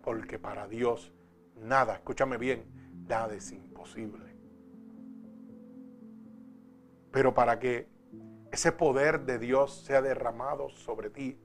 Porque 0.04 0.38
para 0.38 0.68
Dios 0.68 1.12
nada, 1.56 1.96
escúchame 1.96 2.38
bien, 2.38 2.64
nada 3.08 3.34
es 3.34 3.52
imposible. 3.52 4.38
Pero 7.12 7.34
para 7.34 7.58
que 7.58 7.88
ese 8.52 8.72
poder 8.72 9.26
de 9.26 9.40
Dios 9.40 9.84
sea 9.84 10.04
derramado 10.04 10.70
sobre 10.70 11.10
ti, 11.10 11.40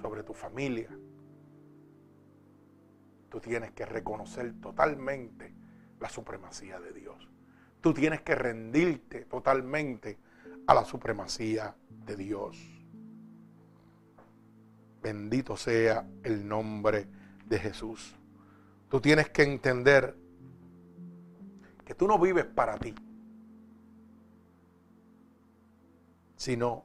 sobre 0.00 0.24
tu 0.24 0.34
familia. 0.34 0.90
Tú 3.28 3.38
tienes 3.38 3.70
que 3.70 3.86
reconocer 3.86 4.60
totalmente 4.60 5.54
la 6.00 6.08
supremacía 6.08 6.80
de 6.80 6.92
Dios. 6.92 7.31
Tú 7.82 7.92
tienes 7.92 8.22
que 8.22 8.34
rendirte 8.34 9.26
totalmente 9.26 10.18
a 10.66 10.72
la 10.72 10.84
supremacía 10.86 11.76
de 12.06 12.16
Dios. 12.16 12.56
Bendito 15.02 15.56
sea 15.58 16.06
el 16.22 16.48
nombre 16.48 17.06
de 17.44 17.58
Jesús. 17.58 18.16
Tú 18.88 19.00
tienes 19.00 19.28
que 19.28 19.42
entender 19.42 20.16
que 21.84 21.94
tú 21.94 22.08
no 22.08 22.18
vives 22.18 22.46
para 22.46 22.78
ti. 22.78 22.94
sino 26.42 26.82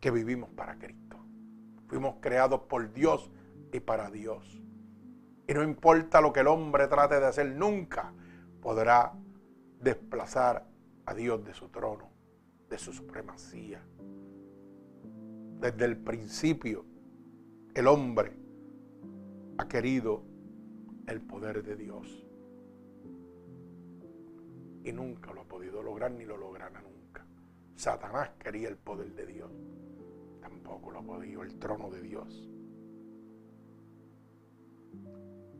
que 0.00 0.10
vivimos 0.10 0.50
para 0.50 0.76
Cristo. 0.76 1.16
Fuimos 1.86 2.16
creados 2.20 2.62
por 2.62 2.92
Dios 2.92 3.30
y 3.72 3.78
para 3.78 4.10
Dios. 4.10 4.60
Y 5.46 5.54
no 5.54 5.62
importa 5.62 6.20
lo 6.20 6.32
que 6.32 6.40
el 6.40 6.48
hombre 6.48 6.88
trate 6.88 7.20
de 7.20 7.26
hacer, 7.26 7.46
nunca 7.54 8.12
podrá 8.64 9.12
desplazar 9.78 10.66
a 11.04 11.12
Dios 11.12 11.44
de 11.44 11.52
su 11.52 11.68
trono, 11.68 12.08
de 12.70 12.78
su 12.78 12.94
supremacía. 12.94 13.84
Desde 15.60 15.84
el 15.84 15.98
principio, 15.98 16.86
el 17.74 17.86
hombre 17.86 18.32
ha 19.58 19.68
querido 19.68 20.22
el 21.06 21.20
poder 21.20 21.62
de 21.62 21.76
Dios. 21.76 22.26
Y 24.82 24.92
nunca 24.92 25.34
lo 25.34 25.42
ha 25.42 25.44
podido 25.44 25.82
lograr 25.82 26.12
ni 26.12 26.24
lo 26.24 26.38
logrará 26.38 26.80
nunca. 26.80 27.26
Satanás 27.76 28.30
quería 28.38 28.68
el 28.68 28.78
poder 28.78 29.14
de 29.14 29.26
Dios. 29.26 29.52
Tampoco 30.40 30.90
lo 30.90 31.02
podía 31.02 31.42
el 31.42 31.58
trono 31.58 31.90
de 31.90 32.00
Dios. 32.00 32.48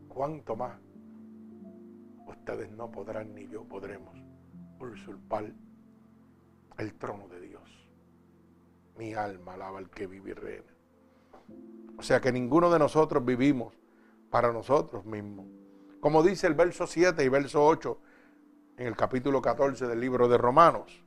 ¿Cuánto 0.07 0.55
más 0.55 0.79
ustedes 2.25 2.71
no 2.71 2.91
podrán 2.91 3.33
ni 3.33 3.47
yo 3.47 3.63
podremos 3.63 4.15
usurpar 4.79 5.51
el 6.77 6.93
trono 6.95 7.27
de 7.27 7.41
Dios? 7.41 7.89
Mi 8.97 9.13
alma 9.13 9.53
alaba 9.53 9.79
al 9.79 9.89
que 9.89 10.07
vive 10.07 10.31
y 10.31 10.33
reina. 10.33 10.73
O 11.97 12.03
sea 12.03 12.19
que 12.19 12.31
ninguno 12.31 12.69
de 12.71 12.79
nosotros 12.79 13.23
vivimos 13.23 13.73
para 14.29 14.51
nosotros 14.51 15.05
mismos. 15.05 15.47
Como 15.99 16.23
dice 16.23 16.47
el 16.47 16.53
verso 16.53 16.87
7 16.87 17.23
y 17.23 17.29
verso 17.29 17.65
8 17.65 17.99
en 18.77 18.87
el 18.87 18.95
capítulo 18.95 19.41
14 19.41 19.87
del 19.87 19.99
libro 19.99 20.27
de 20.27 20.37
Romanos 20.37 21.05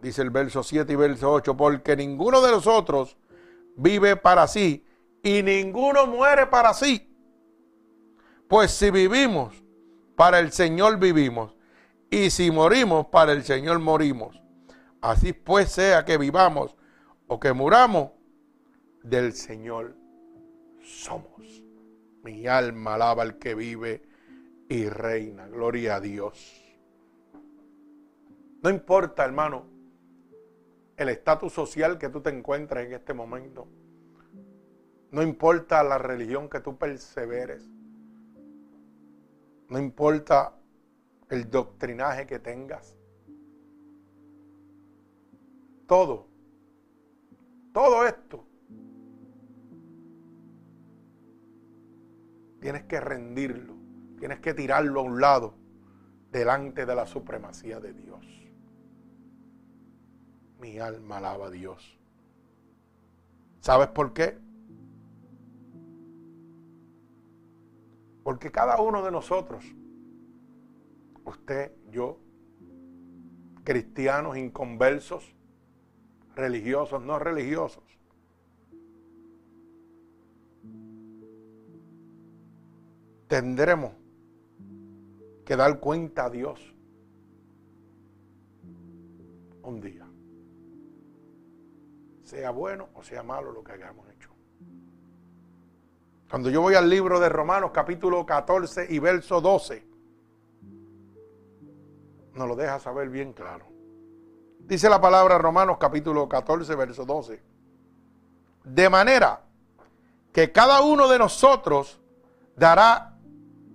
dice 0.00 0.22
el 0.22 0.30
verso 0.30 0.62
7 0.62 0.92
y 0.92 0.96
verso 0.96 1.32
8, 1.32 1.56
porque 1.56 1.96
ninguno 1.96 2.40
de 2.40 2.52
nosotros 2.52 3.16
vive 3.76 4.16
para 4.16 4.46
sí 4.46 4.84
y 5.22 5.42
ninguno 5.42 6.06
muere 6.06 6.46
para 6.46 6.72
sí. 6.74 7.04
Pues 8.48 8.70
si 8.70 8.90
vivimos, 8.90 9.62
para 10.18 10.40
el 10.40 10.50
Señor 10.50 10.98
vivimos, 10.98 11.54
y 12.10 12.30
si 12.30 12.50
morimos, 12.50 13.06
para 13.06 13.30
el 13.30 13.44
Señor 13.44 13.78
morimos. 13.78 14.42
Así 15.00 15.32
pues 15.32 15.70
sea 15.70 16.04
que 16.04 16.18
vivamos 16.18 16.76
o 17.28 17.38
que 17.38 17.52
muramos, 17.52 18.10
del 19.04 19.32
Señor 19.32 19.94
somos. 20.82 21.62
Mi 22.24 22.48
alma 22.48 22.94
alaba 22.94 23.22
al 23.22 23.38
que 23.38 23.54
vive 23.54 24.02
y 24.68 24.88
reina. 24.88 25.46
Gloria 25.46 25.94
a 25.94 26.00
Dios. 26.00 26.64
No 28.60 28.70
importa, 28.70 29.24
hermano, 29.24 29.66
el 30.96 31.10
estatus 31.10 31.52
social 31.52 31.96
que 31.96 32.08
tú 32.08 32.20
te 32.22 32.30
encuentras 32.30 32.84
en 32.84 32.92
este 32.92 33.14
momento. 33.14 33.68
No 35.12 35.22
importa 35.22 35.84
la 35.84 35.96
religión 35.96 36.48
que 36.48 36.58
tú 36.58 36.76
perseveres. 36.76 37.77
No 39.68 39.78
importa 39.78 40.54
el 41.28 41.50
doctrinaje 41.50 42.26
que 42.26 42.38
tengas. 42.38 42.98
todo, 45.88 46.28
todo 47.72 48.06
esto, 48.06 48.44
tienes 52.60 52.84
que 52.84 53.00
rendirlo, 53.00 53.74
tienes 54.18 54.38
que 54.40 54.52
tirarlo 54.52 55.00
a 55.00 55.02
un 55.02 55.20
lado 55.20 55.54
delante 56.30 56.84
de 56.84 56.94
la 56.94 57.06
supremacía 57.06 57.80
de 57.80 57.94
Dios. 57.94 58.24
Mi 60.60 60.78
alma 60.78 61.16
alaba 61.16 61.46
a 61.46 61.50
Dios. 61.50 61.98
¿Sabes 63.60 63.88
por 63.88 64.12
qué? 64.12 64.38
Porque 68.28 68.52
cada 68.52 68.78
uno 68.78 69.02
de 69.02 69.10
nosotros, 69.10 69.64
usted, 71.24 71.72
yo, 71.90 72.18
cristianos 73.64 74.36
inconversos, 74.36 75.34
religiosos, 76.36 77.02
no 77.02 77.18
religiosos, 77.18 77.84
tendremos 83.28 83.92
que 85.46 85.56
dar 85.56 85.80
cuenta 85.80 86.26
a 86.26 86.28
Dios 86.28 86.74
un 89.62 89.80
día. 89.80 90.06
Sea 92.24 92.50
bueno 92.50 92.90
o 92.92 93.02
sea 93.02 93.22
malo 93.22 93.52
lo 93.52 93.64
que 93.64 93.72
hayamos 93.72 94.06
hecho. 94.06 94.07
Cuando 96.30 96.50
yo 96.50 96.60
voy 96.60 96.74
al 96.74 96.90
libro 96.90 97.20
de 97.20 97.28
Romanos 97.30 97.70
capítulo 97.72 98.26
14 98.26 98.86
y 98.90 98.98
verso 98.98 99.40
12, 99.40 99.86
nos 102.34 102.48
lo 102.48 102.54
deja 102.54 102.78
saber 102.78 103.08
bien 103.08 103.32
claro. 103.32 103.64
Dice 104.60 104.90
la 104.90 105.00
palabra 105.00 105.38
Romanos 105.38 105.78
capítulo 105.80 106.28
14, 106.28 106.74
verso 106.74 107.06
12. 107.06 107.42
De 108.64 108.90
manera 108.90 109.40
que 110.30 110.52
cada 110.52 110.82
uno 110.82 111.08
de 111.08 111.18
nosotros 111.18 111.98
dará 112.54 113.16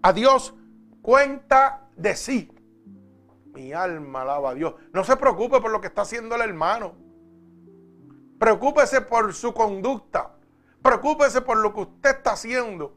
a 0.04 0.14
Dios 0.14 0.54
cuenta 1.02 1.88
de 1.96 2.16
sí. 2.16 2.52
Mi 3.54 3.74
alma 3.74 4.22
alaba 4.22 4.52
a 4.52 4.54
Dios. 4.54 4.76
No 4.94 5.04
se 5.04 5.18
preocupe 5.18 5.60
por 5.60 5.72
lo 5.72 5.82
que 5.82 5.88
está 5.88 6.04
haciendo 6.04 6.36
el 6.36 6.42
hermano. 6.42 6.94
Preocúpese 8.38 9.02
por 9.02 9.34
su 9.34 9.56
conducta. 9.56 10.36
Preocúpese 10.84 11.42
por 11.42 11.58
lo 11.58 11.74
que 11.74 11.82
usted 11.82 12.18
está 12.18 12.34
haciendo. 12.34 12.96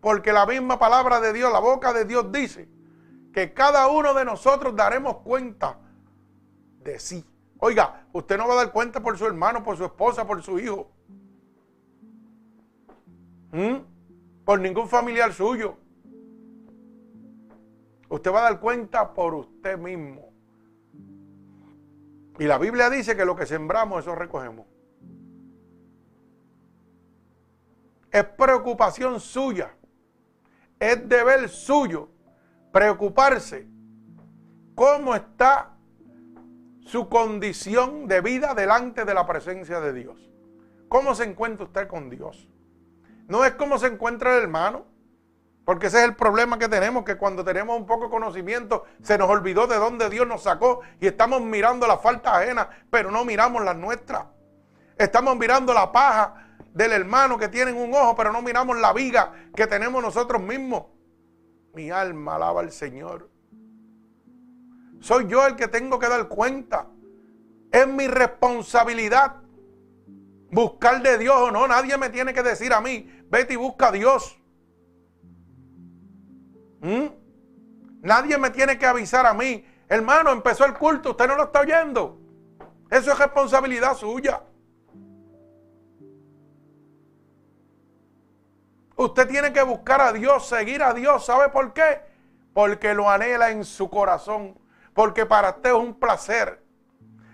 Porque 0.00 0.32
la 0.32 0.44
misma 0.44 0.78
palabra 0.78 1.20
de 1.20 1.32
Dios, 1.32 1.52
la 1.52 1.60
boca 1.60 1.92
de 1.92 2.04
Dios 2.04 2.30
dice 2.32 2.68
que 3.32 3.54
cada 3.54 3.86
uno 3.86 4.14
de 4.14 4.24
nosotros 4.24 4.74
daremos 4.74 5.18
cuenta 5.18 5.78
de 6.80 6.98
sí. 6.98 7.24
Oiga, 7.60 8.06
usted 8.12 8.36
no 8.36 8.48
va 8.48 8.54
a 8.54 8.56
dar 8.64 8.72
cuenta 8.72 9.00
por 9.00 9.16
su 9.16 9.26
hermano, 9.26 9.62
por 9.62 9.76
su 9.76 9.84
esposa, 9.84 10.26
por 10.26 10.42
su 10.42 10.58
hijo. 10.58 10.90
¿Mm? 13.52 13.76
Por 14.44 14.60
ningún 14.60 14.88
familiar 14.88 15.32
suyo. 15.32 15.76
Usted 18.08 18.32
va 18.32 18.40
a 18.40 18.50
dar 18.50 18.60
cuenta 18.60 19.14
por 19.14 19.34
usted 19.34 19.78
mismo. 19.78 20.32
Y 22.38 22.44
la 22.44 22.58
Biblia 22.58 22.90
dice 22.90 23.16
que 23.16 23.24
lo 23.24 23.36
que 23.36 23.46
sembramos, 23.46 24.00
eso 24.00 24.14
recogemos. 24.14 24.66
Es 28.18 28.24
preocupación 28.24 29.20
suya. 29.20 29.70
Es 30.80 31.08
deber 31.08 31.48
suyo 31.48 32.08
preocuparse 32.72 33.68
cómo 34.74 35.14
está 35.14 35.76
su 36.80 37.08
condición 37.08 38.08
de 38.08 38.20
vida 38.20 38.54
delante 38.54 39.04
de 39.04 39.14
la 39.14 39.24
presencia 39.24 39.80
de 39.80 39.92
Dios. 39.92 40.28
¿Cómo 40.88 41.14
se 41.14 41.24
encuentra 41.24 41.66
usted 41.66 41.86
con 41.86 42.10
Dios? 42.10 42.48
No 43.28 43.44
es 43.44 43.52
cómo 43.52 43.78
se 43.78 43.86
encuentra 43.86 44.34
el 44.36 44.42
hermano, 44.42 44.86
porque 45.64 45.86
ese 45.86 45.98
es 45.98 46.04
el 46.04 46.16
problema 46.16 46.58
que 46.58 46.68
tenemos, 46.68 47.04
que 47.04 47.18
cuando 47.18 47.44
tenemos 47.44 47.78
un 47.78 47.86
poco 47.86 48.06
de 48.06 48.10
conocimiento 48.10 48.84
se 49.00 49.16
nos 49.16 49.30
olvidó 49.30 49.68
de 49.68 49.76
dónde 49.76 50.10
Dios 50.10 50.26
nos 50.26 50.42
sacó 50.42 50.80
y 51.00 51.06
estamos 51.06 51.40
mirando 51.40 51.86
la 51.86 51.98
falta 51.98 52.36
ajena, 52.36 52.68
pero 52.90 53.12
no 53.12 53.24
miramos 53.24 53.62
las 53.62 53.76
nuestras. 53.76 54.24
Estamos 54.96 55.36
mirando 55.36 55.72
la 55.72 55.92
paja 55.92 56.47
del 56.74 56.92
hermano 56.92 57.38
que 57.38 57.48
tiene 57.48 57.72
un 57.72 57.92
ojo, 57.94 58.14
pero 58.16 58.32
no 58.32 58.42
miramos 58.42 58.78
la 58.78 58.92
viga 58.92 59.32
que 59.54 59.66
tenemos 59.66 60.02
nosotros 60.02 60.40
mismos. 60.40 60.86
Mi 61.74 61.90
alma 61.90 62.36
alaba 62.36 62.60
al 62.60 62.72
Señor. 62.72 63.30
Soy 65.00 65.26
yo 65.28 65.46
el 65.46 65.56
que 65.56 65.68
tengo 65.68 65.98
que 65.98 66.08
dar 66.08 66.28
cuenta. 66.28 66.86
Es 67.70 67.86
mi 67.86 68.06
responsabilidad 68.06 69.36
buscar 70.50 71.02
de 71.02 71.18
Dios 71.18 71.36
o 71.36 71.50
no. 71.50 71.66
Nadie 71.68 71.96
me 71.98 72.10
tiene 72.10 72.32
que 72.32 72.42
decir 72.42 72.72
a 72.72 72.80
mí, 72.80 73.10
vete 73.28 73.54
y 73.54 73.56
busca 73.56 73.88
a 73.88 73.92
Dios. 73.92 74.38
¿Mm? 76.80 77.06
Nadie 78.02 78.38
me 78.38 78.50
tiene 78.50 78.78
que 78.78 78.86
avisar 78.86 79.26
a 79.26 79.34
mí. 79.34 79.64
Hermano, 79.88 80.30
empezó 80.30 80.64
el 80.64 80.74
culto, 80.74 81.10
usted 81.10 81.26
no 81.26 81.36
lo 81.36 81.44
está 81.44 81.60
oyendo. 81.60 82.18
Eso 82.90 83.12
es 83.12 83.18
responsabilidad 83.18 83.96
suya. 83.96 84.42
Usted 88.98 89.28
tiene 89.28 89.52
que 89.52 89.62
buscar 89.62 90.00
a 90.00 90.12
Dios, 90.12 90.48
seguir 90.48 90.82
a 90.82 90.92
Dios. 90.92 91.24
¿Sabe 91.24 91.50
por 91.50 91.72
qué? 91.72 92.00
Porque 92.52 92.94
lo 92.94 93.08
anhela 93.08 93.52
en 93.52 93.64
su 93.64 93.88
corazón. 93.88 94.58
Porque 94.92 95.24
para 95.24 95.50
usted 95.50 95.70
es 95.70 95.76
un 95.76 95.94
placer. 95.94 96.60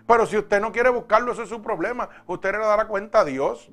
Pero 0.07 0.27
si 0.27 0.37
usted 0.37 0.61
no 0.61 0.72
quiere 0.72 0.90
buscarlo, 0.90 1.33
eso 1.33 1.42
es 1.42 1.48
su 1.48 1.62
problema. 1.62 2.11
Usted 2.27 2.53
le 2.53 2.59
dará 2.59 2.87
cuenta 2.87 3.20
a 3.20 3.24
Dios. 3.24 3.72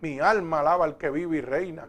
Mi 0.00 0.18
alma 0.18 0.60
alaba 0.60 0.84
al 0.84 0.96
que 0.96 1.10
vive 1.10 1.36
y 1.36 1.42
reina. 1.42 1.88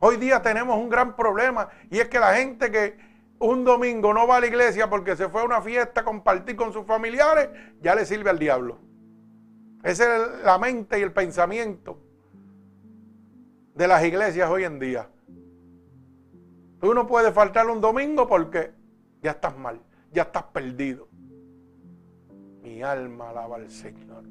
Hoy 0.00 0.16
día 0.16 0.42
tenemos 0.42 0.76
un 0.76 0.88
gran 0.88 1.14
problema 1.14 1.68
y 1.88 2.00
es 2.00 2.08
que 2.08 2.18
la 2.18 2.34
gente 2.34 2.72
que 2.72 2.98
un 3.38 3.62
domingo 3.62 4.12
no 4.12 4.26
va 4.26 4.38
a 4.38 4.40
la 4.40 4.48
iglesia 4.48 4.90
porque 4.90 5.14
se 5.14 5.28
fue 5.28 5.42
a 5.42 5.44
una 5.44 5.62
fiesta 5.62 6.00
a 6.00 6.04
compartir 6.04 6.56
con 6.56 6.72
sus 6.72 6.84
familiares, 6.84 7.48
ya 7.80 7.94
le 7.94 8.04
sirve 8.04 8.30
al 8.30 8.40
diablo. 8.40 8.78
Esa 9.84 10.16
es 10.16 10.44
la 10.44 10.58
mente 10.58 10.98
y 10.98 11.02
el 11.02 11.12
pensamiento 11.12 12.09
de 13.80 13.88
las 13.88 14.04
iglesias 14.04 14.50
hoy 14.50 14.64
en 14.64 14.78
día. 14.78 15.08
Tú 16.82 16.92
no 16.92 17.06
puedes 17.06 17.32
faltar 17.32 17.66
un 17.66 17.80
domingo 17.80 18.28
porque 18.28 18.72
ya 19.22 19.30
estás 19.30 19.56
mal, 19.56 19.80
ya 20.12 20.24
estás 20.24 20.42
perdido. 20.52 21.08
Mi 22.60 22.82
alma 22.82 23.30
alaba 23.30 23.56
al 23.56 23.70
Señor. 23.70 24.24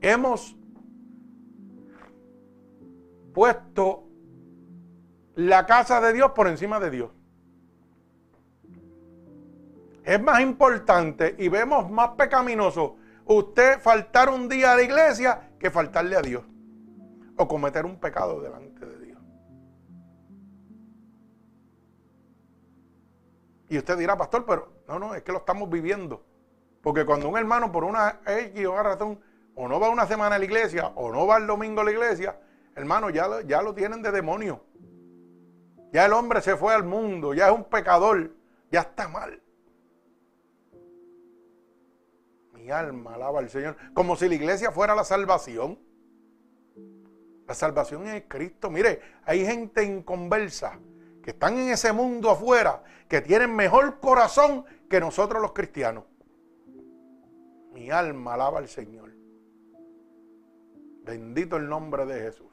Hemos 0.00 0.56
puesto 3.34 4.04
la 5.34 5.66
casa 5.66 6.00
de 6.00 6.12
Dios 6.12 6.30
por 6.36 6.46
encima 6.46 6.78
de 6.78 6.90
Dios. 6.90 7.10
Es 10.04 10.22
más 10.22 10.40
importante 10.40 11.34
y 11.36 11.48
vemos 11.48 11.90
más 11.90 12.10
pecaminoso 12.10 12.98
usted 13.26 13.80
faltar 13.80 14.28
un 14.28 14.48
día 14.48 14.72
a 14.72 14.76
la 14.76 14.82
iglesia 14.82 15.50
que 15.58 15.70
faltarle 15.70 16.16
a 16.16 16.22
Dios 16.22 16.44
o 17.36 17.48
cometer 17.48 17.84
un 17.84 17.98
pecado 17.98 18.40
delante 18.40 18.86
de 18.86 18.98
Dios. 19.06 19.20
Y 23.68 23.78
usted 23.78 23.98
dirá, 23.98 24.16
pastor, 24.16 24.44
pero 24.46 24.72
no, 24.88 24.98
no, 24.98 25.14
es 25.14 25.22
que 25.22 25.32
lo 25.32 25.38
estamos 25.38 25.68
viviendo. 25.68 26.24
Porque 26.82 27.04
cuando 27.04 27.28
un 27.28 27.36
hermano 27.36 27.72
por 27.72 27.84
una 27.84 28.20
X 28.26 28.66
o 28.66 28.82
razón 28.82 29.20
o 29.56 29.66
no 29.66 29.80
va 29.80 29.90
una 29.90 30.06
semana 30.06 30.36
a 30.36 30.38
la 30.38 30.44
iglesia 30.44 30.92
o 30.94 31.10
no 31.10 31.26
va 31.26 31.38
el 31.38 31.46
domingo 31.46 31.80
a 31.80 31.84
la 31.84 31.90
iglesia, 31.90 32.38
hermano, 32.76 33.10
ya, 33.10 33.42
ya 33.44 33.60
lo 33.62 33.74
tienen 33.74 34.02
de 34.02 34.12
demonio. 34.12 34.62
Ya 35.92 36.06
el 36.06 36.12
hombre 36.12 36.40
se 36.42 36.56
fue 36.56 36.74
al 36.74 36.84
mundo, 36.84 37.34
ya 37.34 37.48
es 37.48 37.54
un 37.54 37.64
pecador, 37.64 38.30
ya 38.70 38.80
está 38.80 39.08
mal. 39.08 39.42
Alma 42.70 43.14
alaba 43.14 43.40
al 43.40 43.50
Señor, 43.50 43.76
como 43.94 44.16
si 44.16 44.28
la 44.28 44.34
iglesia 44.34 44.70
fuera 44.70 44.94
la 44.94 45.04
salvación. 45.04 45.78
La 47.46 47.54
salvación 47.54 48.06
es 48.08 48.24
Cristo. 48.28 48.70
Mire, 48.70 49.00
hay 49.24 49.44
gente 49.46 49.84
inconversa 49.84 50.78
que 51.22 51.30
están 51.30 51.56
en 51.58 51.70
ese 51.70 51.92
mundo 51.92 52.30
afuera, 52.30 52.82
que 53.08 53.20
tienen 53.20 53.54
mejor 53.54 54.00
corazón 54.00 54.64
que 54.88 55.00
nosotros 55.00 55.42
los 55.42 55.52
cristianos. 55.52 56.04
Mi 57.72 57.90
alma 57.90 58.34
alaba 58.34 58.58
al 58.58 58.68
Señor. 58.68 59.12
Bendito 61.04 61.56
el 61.56 61.68
nombre 61.68 62.06
de 62.06 62.20
Jesús. 62.20 62.52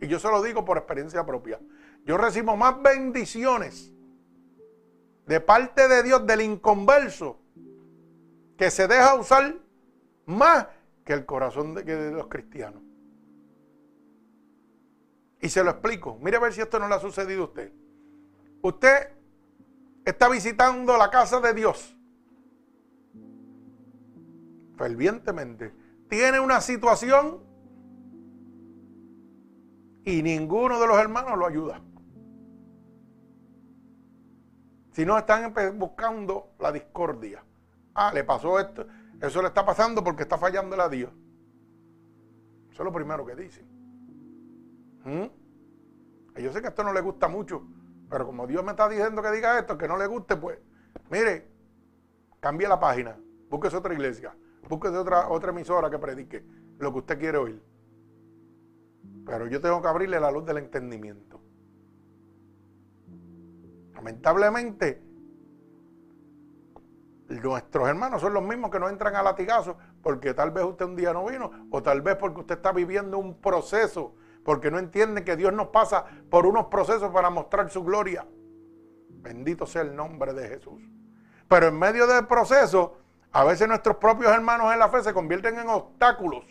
Y 0.00 0.06
yo 0.06 0.18
se 0.18 0.28
lo 0.28 0.42
digo 0.42 0.64
por 0.64 0.78
experiencia 0.78 1.24
propia. 1.26 1.60
Yo 2.04 2.16
recibo 2.16 2.56
más 2.56 2.80
bendiciones 2.80 3.92
de 5.26 5.40
parte 5.40 5.88
de 5.88 6.02
Dios 6.02 6.26
del 6.26 6.40
inconverso 6.40 7.38
que 8.60 8.70
se 8.70 8.86
deja 8.86 9.14
usar 9.14 9.56
más 10.26 10.66
que 11.02 11.14
el 11.14 11.24
corazón 11.24 11.74
de, 11.74 12.10
los 12.10 12.26
cristianos. 12.26 12.82
Y 15.40 15.48
se 15.48 15.64
lo 15.64 15.70
explico. 15.70 16.18
Mire 16.20 16.36
a 16.36 16.40
ver 16.40 16.52
si 16.52 16.60
esto 16.60 16.78
no 16.78 16.86
le 16.86 16.94
ha 16.94 17.00
sucedido 17.00 17.40
a 17.40 17.46
usted. 17.46 17.72
Usted 18.60 19.14
está 20.04 20.28
visitando 20.28 20.98
la 20.98 21.10
casa 21.10 21.40
de 21.40 21.54
Dios 21.54 21.96
fervientemente, 24.76 25.74
tiene 26.10 26.38
una 26.38 26.60
situación 26.60 27.42
y 30.04 30.22
ninguno 30.22 30.78
de 30.80 30.86
los 30.86 30.98
hermanos 30.98 31.38
lo 31.38 31.46
ayuda. 31.46 31.82
Si 34.92 35.06
no 35.06 35.16
están 35.16 35.54
buscando 35.78 36.52
la 36.58 36.72
discordia. 36.72 37.42
Ah, 38.02 38.12
le 38.14 38.24
pasó 38.24 38.58
esto. 38.58 38.86
Eso 39.20 39.42
le 39.42 39.48
está 39.48 39.62
pasando 39.62 40.02
porque 40.02 40.22
está 40.22 40.38
fallando 40.38 40.80
a 40.80 40.88
Dios. 40.88 41.10
Eso 42.70 42.82
es 42.82 42.84
lo 42.86 42.90
primero 42.90 43.26
que 43.26 43.36
dicen. 43.36 43.66
¿Mm? 45.04 46.40
Yo 46.40 46.50
sé 46.50 46.62
que 46.62 46.68
esto 46.68 46.82
no 46.82 46.94
le 46.94 47.02
gusta 47.02 47.28
mucho, 47.28 47.62
pero 48.08 48.24
como 48.24 48.46
Dios 48.46 48.64
me 48.64 48.70
está 48.70 48.88
diciendo 48.88 49.20
que 49.20 49.30
diga 49.32 49.58
esto, 49.58 49.76
que 49.76 49.86
no 49.86 49.98
le 49.98 50.06
guste, 50.06 50.36
pues, 50.36 50.58
mire, 51.10 51.46
cambie 52.40 52.66
la 52.68 52.80
página, 52.80 53.18
búsquese 53.50 53.76
otra 53.76 53.92
iglesia, 53.92 54.34
búsquese 54.66 54.96
otra, 54.96 55.28
otra 55.28 55.50
emisora 55.50 55.90
que 55.90 55.98
predique 55.98 56.42
lo 56.78 56.92
que 56.92 56.98
usted 57.00 57.18
quiere 57.18 57.36
oír. 57.36 57.62
Pero 59.26 59.46
yo 59.46 59.60
tengo 59.60 59.82
que 59.82 59.88
abrirle 59.88 60.18
la 60.18 60.30
luz 60.30 60.46
del 60.46 60.56
entendimiento. 60.56 61.38
Lamentablemente, 63.92 65.02
nuestros 67.30 67.88
hermanos 67.88 68.20
son 68.20 68.34
los 68.34 68.42
mismos 68.42 68.70
que 68.70 68.80
no 68.80 68.88
entran 68.88 69.14
a 69.14 69.22
latigazos 69.22 69.76
porque 70.02 70.34
tal 70.34 70.50
vez 70.50 70.64
usted 70.64 70.84
un 70.84 70.96
día 70.96 71.12
no 71.12 71.24
vino 71.26 71.50
o 71.70 71.82
tal 71.82 72.02
vez 72.02 72.16
porque 72.16 72.40
usted 72.40 72.56
está 72.56 72.72
viviendo 72.72 73.18
un 73.18 73.40
proceso, 73.40 74.14
porque 74.44 74.70
no 74.70 74.78
entiende 74.78 75.22
que 75.22 75.36
Dios 75.36 75.52
nos 75.52 75.68
pasa 75.68 76.04
por 76.28 76.44
unos 76.44 76.66
procesos 76.66 77.10
para 77.10 77.30
mostrar 77.30 77.70
su 77.70 77.84
gloria. 77.84 78.26
Bendito 79.08 79.66
sea 79.66 79.82
el 79.82 79.94
nombre 79.94 80.32
de 80.32 80.48
Jesús. 80.48 80.82
Pero 81.46 81.68
en 81.68 81.78
medio 81.78 82.06
del 82.06 82.26
proceso, 82.26 82.98
a 83.32 83.44
veces 83.44 83.68
nuestros 83.68 83.96
propios 83.96 84.32
hermanos 84.32 84.72
en 84.72 84.78
la 84.78 84.88
fe 84.88 85.02
se 85.02 85.12
convierten 85.12 85.58
en 85.58 85.68
obstáculos 85.68 86.44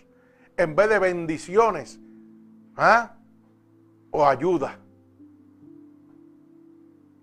en 0.56 0.76
vez 0.76 0.90
de 0.90 1.00
bendiciones 1.00 2.00
¿ah? 2.78 3.16
o 4.12 4.26
ayuda. 4.26 4.80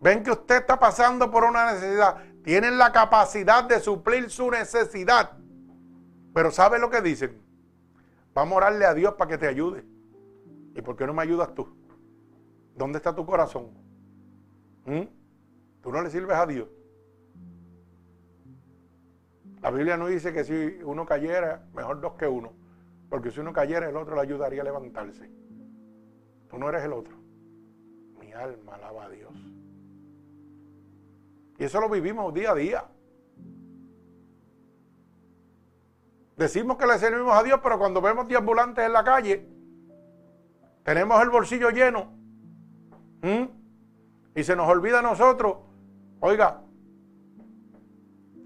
Ven 0.00 0.22
que 0.22 0.30
usted 0.30 0.56
está 0.56 0.78
pasando 0.78 1.30
por 1.30 1.44
una 1.44 1.72
necesidad. 1.72 2.16
Tienen 2.46 2.78
la 2.78 2.92
capacidad 2.92 3.64
de 3.64 3.80
suplir 3.80 4.30
su 4.30 4.48
necesidad. 4.48 5.32
Pero 6.32 6.52
¿sabe 6.52 6.78
lo 6.78 6.88
que 6.88 7.02
dicen? 7.02 7.42
Vamos 8.34 8.52
a 8.52 8.56
orarle 8.58 8.84
a 8.84 8.94
Dios 8.94 9.14
para 9.14 9.32
que 9.32 9.36
te 9.36 9.48
ayude. 9.48 9.84
¿Y 10.76 10.80
por 10.80 10.94
qué 10.94 11.08
no 11.08 11.12
me 11.12 11.22
ayudas 11.22 11.52
tú? 11.56 11.76
¿Dónde 12.76 12.98
está 12.98 13.16
tu 13.16 13.26
corazón? 13.26 13.72
¿Mm? 14.84 15.08
¿Tú 15.82 15.90
no 15.90 16.00
le 16.00 16.08
sirves 16.08 16.36
a 16.36 16.46
Dios? 16.46 16.68
La 19.60 19.72
Biblia 19.72 19.96
no 19.96 20.06
dice 20.06 20.32
que 20.32 20.44
si 20.44 20.78
uno 20.84 21.04
cayera, 21.04 21.66
mejor 21.74 22.00
dos 22.00 22.12
que 22.12 22.28
uno. 22.28 22.52
Porque 23.10 23.32
si 23.32 23.40
uno 23.40 23.52
cayera, 23.52 23.88
el 23.88 23.96
otro 23.96 24.14
le 24.14 24.20
ayudaría 24.20 24.60
a 24.62 24.64
levantarse. 24.64 25.28
Tú 26.48 26.58
no 26.58 26.68
eres 26.68 26.84
el 26.84 26.92
otro. 26.92 27.16
Mi 28.20 28.32
alma 28.32 28.76
alaba 28.76 29.06
a 29.06 29.10
Dios. 29.10 29.32
Y 31.58 31.64
eso 31.64 31.80
lo 31.80 31.88
vivimos 31.88 32.32
día 32.34 32.50
a 32.50 32.54
día. 32.54 32.84
Decimos 36.36 36.76
que 36.76 36.86
le 36.86 36.98
servimos 36.98 37.32
a 37.32 37.42
Dios, 37.42 37.60
pero 37.62 37.78
cuando 37.78 38.02
vemos 38.02 38.26
ambulantes 38.34 38.84
en 38.84 38.92
la 38.92 39.02
calle, 39.02 39.48
tenemos 40.82 41.20
el 41.22 41.30
bolsillo 41.30 41.70
lleno. 41.70 42.12
Y 44.34 44.44
se 44.44 44.54
nos 44.54 44.68
olvida 44.68 44.98
a 44.98 45.02
nosotros. 45.02 45.56
Oiga, 46.20 46.60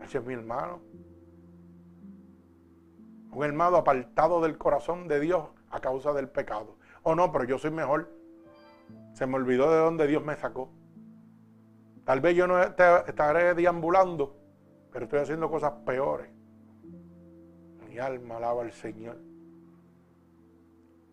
ese 0.03 0.19
es 0.19 0.25
mi 0.25 0.35
hermano. 0.35 0.81
Un 3.33 3.45
hermano 3.45 3.77
apartado 3.77 4.41
del 4.41 4.57
corazón 4.57 5.09
de 5.09 5.21
Dios 5.21 5.49
a 5.71 5.81
causa 5.81 6.13
del 6.13 6.29
pecado. 6.29 6.77
O 7.03 7.15
no, 7.15 7.31
pero 7.33 7.45
yo 7.45 7.59
soy 7.59 7.73
mejor. 7.73 8.09
Se 9.15 9.27
me 9.27 9.37
olvidó 9.37 9.71
de 9.71 9.79
dónde 9.79 10.07
Dios 10.07 10.25
me 10.25 10.37
sacó. 10.37 10.71
Tal 12.05 12.21
vez 12.21 12.37
yo 12.37 12.47
no 12.47 12.61
estaré 12.63 13.55
deambulando, 13.55 14.37
pero 14.93 15.05
estoy 15.05 15.21
haciendo 15.21 15.51
cosas 15.51 15.73
peores. 15.85 16.31
Mi 17.89 17.99
alma 17.99 18.37
alaba 18.37 18.63
al 18.63 18.73
Señor. 18.73 19.19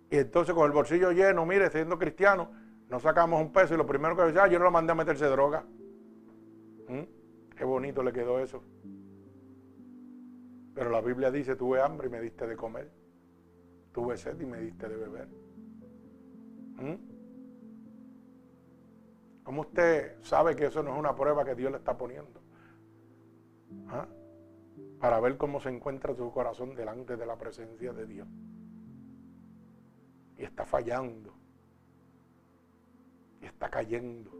Y 0.10 0.18
entonces 0.18 0.56
con 0.56 0.66
el 0.66 0.72
bolsillo 0.72 1.12
lleno, 1.12 1.46
mire, 1.46 1.70
siendo 1.70 1.98
cristiano, 1.98 2.52
no 2.90 3.00
sacamos 3.00 3.42
un 3.42 3.52
peso 3.52 3.74
y 3.74 3.78
lo 3.78 3.86
primero 3.86 4.16
que 4.16 4.24
decía, 4.24 4.44
ah, 4.44 4.48
yo 4.48 4.58
no 4.58 4.66
lo 4.66 4.72
mandé 4.72 4.94
a 4.94 4.96
meterse 4.96 5.26
droga. 5.26 5.66
¿Mm? 6.88 7.04
Qué 7.56 7.66
bonito 7.66 8.02
le 8.02 8.14
quedó 8.14 8.40
eso. 8.40 8.64
Pero 10.74 10.90
la 10.90 11.02
Biblia 11.02 11.32
dice, 11.32 11.56
tuve 11.56 11.82
hambre 11.82 12.08
y 12.08 12.10
me 12.10 12.22
diste 12.22 12.48
de 12.48 12.56
comer. 12.56 12.90
Tuve 13.92 14.16
sed 14.16 14.40
y 14.40 14.46
me 14.46 14.62
diste 14.62 14.88
de 14.88 14.96
beber. 14.96 15.28
¿Mm? 16.76 17.17
¿Cómo 19.48 19.62
usted 19.62 20.22
sabe 20.24 20.58
que 20.58 20.66
eso 20.66 20.84
no 20.84 20.92
es 20.92 21.00
una 21.00 21.16
prueba 21.16 21.46
que 21.46 21.56
Dios 21.56 21.72
le 21.72 21.78
está 21.78 21.98
poniendo? 21.98 22.42
¿Ah? 23.88 24.06
Para 25.00 25.22
ver 25.22 25.38
cómo 25.38 25.62
se 25.62 25.70
encuentra 25.70 26.14
su 26.14 26.30
corazón 26.34 26.76
delante 26.76 27.16
de 27.16 27.26
la 27.26 27.38
presencia 27.38 27.94
de 27.94 28.06
Dios. 28.06 28.28
Y 30.38 30.44
está 30.44 30.66
fallando. 30.66 31.34
Y 33.40 33.46
está 33.46 33.70
cayendo. 33.70 34.38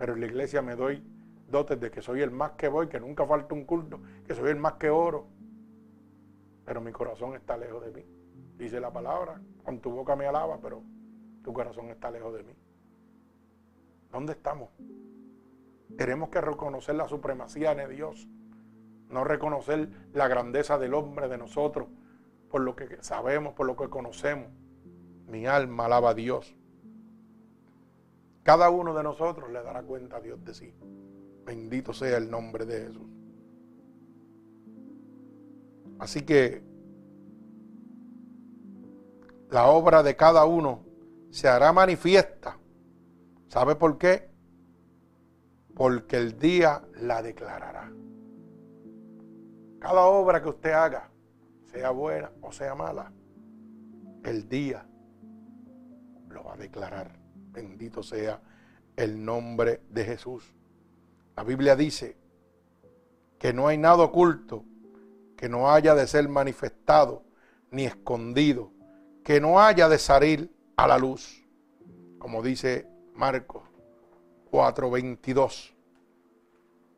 Pero 0.00 0.14
en 0.14 0.20
la 0.22 0.26
iglesia 0.26 0.60
me 0.60 0.74
doy 0.74 1.00
dotes 1.48 1.78
de 1.78 1.92
que 1.92 2.02
soy 2.02 2.22
el 2.22 2.32
más 2.32 2.54
que 2.54 2.66
voy, 2.66 2.88
que 2.88 2.98
nunca 2.98 3.24
falta 3.24 3.54
un 3.54 3.66
culto, 3.66 4.00
que 4.26 4.34
soy 4.34 4.50
el 4.50 4.56
más 4.56 4.72
que 4.72 4.90
oro. 4.90 5.28
Pero 6.64 6.80
mi 6.80 6.90
corazón 6.90 7.36
está 7.36 7.56
lejos 7.56 7.84
de 7.84 7.92
mí. 7.92 8.04
Dice 8.56 8.80
la 8.80 8.92
palabra, 8.92 9.40
con 9.64 9.78
tu 9.78 9.92
boca 9.92 10.16
me 10.16 10.26
alaba, 10.26 10.58
pero 10.60 10.82
tu 11.44 11.52
corazón 11.52 11.90
está 11.90 12.10
lejos 12.10 12.34
de 12.34 12.42
mí. 12.42 12.63
¿Dónde 14.14 14.34
estamos? 14.34 14.70
Tenemos 15.98 16.28
que 16.28 16.40
reconocer 16.40 16.94
la 16.94 17.08
supremacía 17.08 17.74
de 17.74 17.88
Dios, 17.88 18.28
no 19.08 19.24
reconocer 19.24 19.88
la 20.12 20.28
grandeza 20.28 20.78
del 20.78 20.94
hombre 20.94 21.26
de 21.26 21.36
nosotros, 21.36 21.88
por 22.48 22.60
lo 22.60 22.76
que 22.76 23.02
sabemos, 23.02 23.54
por 23.54 23.66
lo 23.66 23.74
que 23.74 23.90
conocemos. 23.90 24.46
Mi 25.26 25.46
alma 25.46 25.86
alaba 25.86 26.10
a 26.10 26.14
Dios. 26.14 26.54
Cada 28.44 28.70
uno 28.70 28.94
de 28.94 29.02
nosotros 29.02 29.50
le 29.50 29.60
dará 29.64 29.82
cuenta 29.82 30.18
a 30.18 30.20
Dios 30.20 30.44
de 30.44 30.54
sí. 30.54 30.72
Bendito 31.44 31.92
sea 31.92 32.16
el 32.16 32.30
nombre 32.30 32.66
de 32.66 32.86
Jesús. 32.86 33.10
Así 35.98 36.22
que 36.22 36.62
la 39.50 39.66
obra 39.66 40.04
de 40.04 40.14
cada 40.14 40.44
uno 40.44 40.84
se 41.30 41.48
hará 41.48 41.72
manifiesta. 41.72 42.58
¿Sabe 43.54 43.76
por 43.76 43.98
qué? 43.98 44.28
Porque 45.76 46.16
el 46.16 46.40
día 46.40 46.82
la 46.96 47.22
declarará. 47.22 47.88
Cada 49.78 50.06
obra 50.06 50.42
que 50.42 50.48
usted 50.48 50.72
haga, 50.72 51.08
sea 51.70 51.90
buena 51.90 52.32
o 52.42 52.50
sea 52.50 52.74
mala, 52.74 53.12
el 54.24 54.48
día 54.48 54.84
lo 56.30 56.42
va 56.42 56.54
a 56.54 56.56
declarar. 56.56 57.16
Bendito 57.52 58.02
sea 58.02 58.42
el 58.96 59.24
nombre 59.24 59.82
de 59.88 60.04
Jesús. 60.04 60.52
La 61.36 61.44
Biblia 61.44 61.76
dice 61.76 62.16
que 63.38 63.52
no 63.52 63.68
hay 63.68 63.78
nada 63.78 64.02
oculto 64.02 64.64
que 65.36 65.48
no 65.48 65.70
haya 65.70 65.94
de 65.94 66.08
ser 66.08 66.28
manifestado 66.28 67.22
ni 67.70 67.84
escondido, 67.84 68.72
que 69.22 69.40
no 69.40 69.60
haya 69.60 69.88
de 69.88 69.98
salir 70.00 70.52
a 70.76 70.88
la 70.88 70.98
luz, 70.98 71.46
como 72.18 72.42
dice 72.42 72.92
Marcos 73.14 73.62
4:22. 74.50 75.72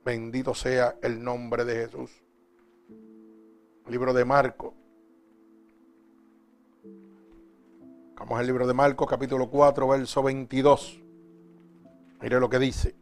Bendito 0.04 0.54
sea 0.54 0.96
el 1.02 1.22
nombre 1.22 1.64
de 1.64 1.74
Jesús. 1.86 2.10
Libro 3.88 4.12
de 4.12 4.24
Marcos. 4.24 4.74
Vamos 8.16 8.38
al 8.38 8.46
libro 8.46 8.66
de 8.66 8.72
Marcos 8.72 9.06
capítulo 9.08 9.50
4, 9.50 9.88
verso 9.88 10.22
22. 10.22 11.02
Mire 12.22 12.40
lo 12.40 12.48
que 12.48 12.58
dice. 12.58 12.96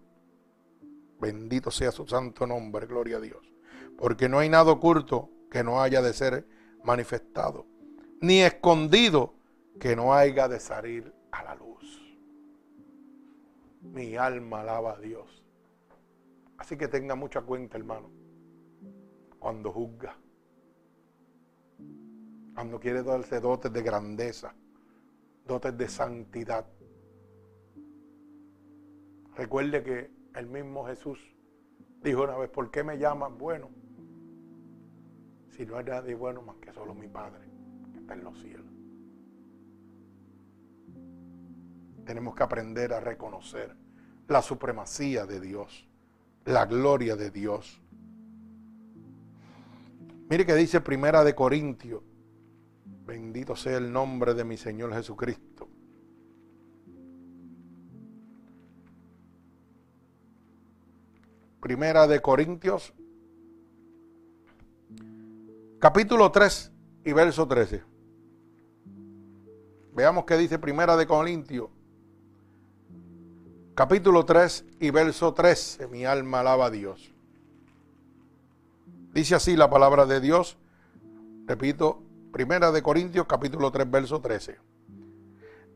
Bendito 1.21 1.71
sea 1.71 1.93
su 1.93 2.07
santo 2.07 2.47
nombre, 2.47 2.87
gloria 2.87 3.19
a 3.19 3.21
Dios. 3.21 3.53
Porque 3.97 4.29
no 4.29 4.41
hay 4.41 4.49
nada 4.49 4.73
oculto 4.73 5.31
que 5.51 5.63
no 5.63 5.81
haya 5.81 6.03
de 6.03 6.13
ser 6.13 6.47
manifestado, 6.83 7.65
ni 8.21 8.43
escondido 8.43 9.35
que 9.79 9.95
no 9.95 10.15
haya 10.15 10.49
de 10.49 10.59
salir 10.59 11.15
a 11.31 11.45
la 11.45 11.55
luz. 11.55 12.04
Mi 13.95 14.17
alma 14.17 14.63
alaba 14.63 14.95
a 14.95 14.99
Dios. 14.99 15.45
Así 16.59 16.77
que 16.77 16.89
tenga 16.89 17.15
mucha 17.15 17.43
cuenta, 17.43 17.79
hermano, 17.79 18.11
cuando 19.39 19.71
juzga, 19.71 20.17
cuando 22.55 22.81
quiere 22.81 23.05
darse 23.05 23.39
dotes 23.39 23.73
de 23.73 23.83
grandeza, 23.83 24.53
dotes 25.47 25.79
de 25.79 25.89
santidad. 25.89 26.67
Recuerde 29.37 29.85
que 29.85 30.11
El 30.35 30.49
mismo 30.49 30.85
Jesús 30.87 31.21
dijo 32.03 32.25
una 32.25 32.37
vez, 32.37 32.51
¿por 32.51 32.73
qué 32.73 32.83
me 32.83 32.99
llaman 32.99 33.39
bueno? 33.39 33.71
Si 35.51 35.65
no 35.65 35.77
hay 35.77 35.85
nadie 35.85 36.17
bueno 36.17 36.43
más 36.43 36.57
que 36.57 36.73
solo 36.73 36.93
mi 36.93 37.07
Padre, 37.07 37.49
que 37.93 38.01
está 38.01 38.15
en 38.15 38.25
los 38.25 38.37
cielos. 38.41 38.67
Tenemos 42.05 42.35
que 42.35 42.43
aprender 42.43 42.93
a 42.93 42.99
reconocer 42.99 43.84
la 44.29 44.43
supremacía 44.43 45.27
de 45.27 45.41
Dios, 45.41 45.87
la 46.45 46.67
gloria 46.67 47.17
de 47.17 47.31
Dios. 47.31 47.81
Mire 50.29 50.47
que 50.47 50.55
dice 50.55 50.81
Primera 50.81 51.23
de 51.23 51.35
Corintios, 51.35 52.03
bendito 53.07 53.55
sea 53.55 53.77
el 53.77 53.93
nombre 53.93 54.35
de 54.35 54.45
mi 54.45 54.57
Señor 54.57 54.93
Jesucristo. 54.95 55.69
Primera 61.61 62.07
de 62.07 62.21
Corintios, 62.21 62.93
capítulo 65.79 66.31
3 66.31 66.73
y 67.05 67.13
verso 67.13 67.49
13. 67.49 67.83
Veamos 69.95 70.25
qué 70.25 70.37
dice 70.37 70.59
Primera 70.59 70.97
de 70.97 71.07
Corintios, 71.07 71.71
capítulo 73.75 74.25
3 74.25 74.65
y 74.81 74.91
verso 74.91 75.35
13. 75.35 75.89
Mi 75.89 76.05
alma 76.05 76.41
alaba 76.41 76.67
a 76.67 76.71
Dios. 76.71 77.13
Dice 79.13 79.35
así 79.35 79.57
la 79.57 79.71
palabra 79.71 80.07
de 80.07 80.21
Dios. 80.21 80.57
Repito, 81.47 82.03
Primera 82.33 82.73
de 82.73 82.83
Corintios, 82.83 83.27
capítulo 83.29 83.71
3, 83.71 83.91
verso 83.91 84.21
13. 84.21 84.59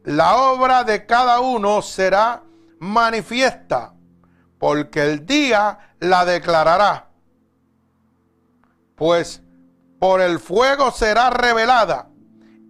La 0.04 0.36
obra 0.36 0.82
de 0.82 1.06
cada 1.06 1.40
uno 1.40 1.82
será 1.82 2.42
manifiesta 2.80 3.94
porque 4.58 5.02
el 5.02 5.24
día 5.24 5.94
la 6.00 6.24
declarará. 6.24 7.10
Pues 8.96 9.42
por 9.98 10.20
el 10.20 10.38
fuego 10.40 10.90
será 10.90 11.30
revelada, 11.30 12.08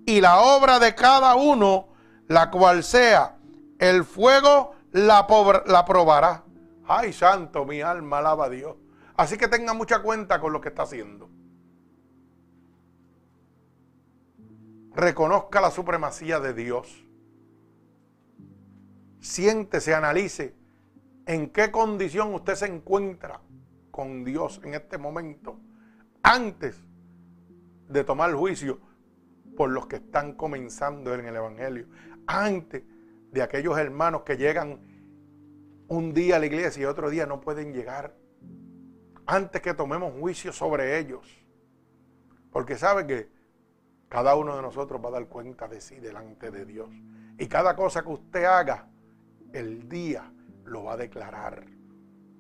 y 0.07 0.21
la 0.21 0.41
obra 0.41 0.79
de 0.79 0.95
cada 0.95 1.35
uno, 1.35 1.89
la 2.27 2.51
cual 2.51 2.83
sea, 2.83 3.37
el 3.79 4.05
fuego 4.05 4.75
la, 4.93 5.27
la 5.67 5.85
probará. 5.85 6.45
Ay, 6.87 7.13
santo, 7.13 7.65
mi 7.65 7.81
alma 7.81 8.19
alaba 8.19 8.47
a 8.47 8.49
Dios. 8.49 8.77
Así 9.17 9.37
que 9.37 9.49
tenga 9.49 9.75
mucha 9.75 10.01
cuenta 10.01 10.41
con 10.41 10.53
lo 10.53 10.61
que 10.61 10.69
está 10.69 10.83
haciendo. 10.83 11.29
Reconozca 14.95 15.61
la 15.61 15.71
supremacía 15.71 16.41
de 16.41 16.55
Dios. 16.55 17.05
Siéntese, 19.21 19.95
analice 19.95 20.55
en 21.27 21.51
qué 21.51 21.71
condición 21.71 22.33
usted 22.33 22.55
se 22.55 22.67
encuentra 22.67 23.41
con 23.91 24.25
Dios 24.25 24.61
en 24.65 24.75
este 24.75 24.97
momento, 24.97 25.59
antes 26.23 26.81
de 27.89 28.05
tomar 28.05 28.33
juicio 28.33 28.81
por 29.57 29.71
los 29.71 29.87
que 29.87 29.97
están 29.97 30.35
comenzando 30.35 31.13
en 31.15 31.27
el 31.27 31.37
Evangelio, 31.37 31.87
antes 32.27 32.85
de 33.31 33.43
aquellos 33.43 33.79
hermanos 33.79 34.23
que 34.23 34.37
llegan 34.37 34.81
un 35.89 36.13
día 36.13 36.37
a 36.37 36.39
la 36.39 36.47
iglesia 36.47 36.83
y 36.83 36.85
otro 36.85 37.11
día 37.11 37.27
no 37.27 37.41
pueden 37.41 37.73
llegar, 37.73 38.15
antes 39.27 39.61
que 39.61 39.75
tomemos 39.75 40.13
juicio 40.19 40.53
sobre 40.53 40.99
ellos, 40.99 41.27
porque 42.51 42.77
sabe 42.77 43.07
que 43.07 43.29
cada 44.09 44.35
uno 44.37 44.57
de 44.57 44.63
nosotros 44.63 45.03
va 45.05 45.09
a 45.09 45.13
dar 45.13 45.27
cuenta 45.29 45.69
de 45.69 45.81
sí 45.81 45.97
delante 45.97 46.51
de 46.51 46.65
Dios. 46.65 46.89
Y 47.39 47.47
cada 47.47 47.77
cosa 47.77 48.03
que 48.03 48.09
usted 48.09 48.45
haga, 48.45 48.89
el 49.53 49.89
día 49.89 50.33
lo 50.65 50.85
va 50.85 50.95
a 50.95 50.97
declarar. 50.97 51.65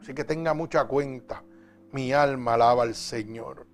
Así 0.00 0.14
que 0.14 0.24
tenga 0.24 0.54
mucha 0.54 0.86
cuenta. 0.86 1.44
Mi 1.92 2.12
alma 2.12 2.54
alaba 2.54 2.84
al 2.84 2.94
Señor. 2.94 3.66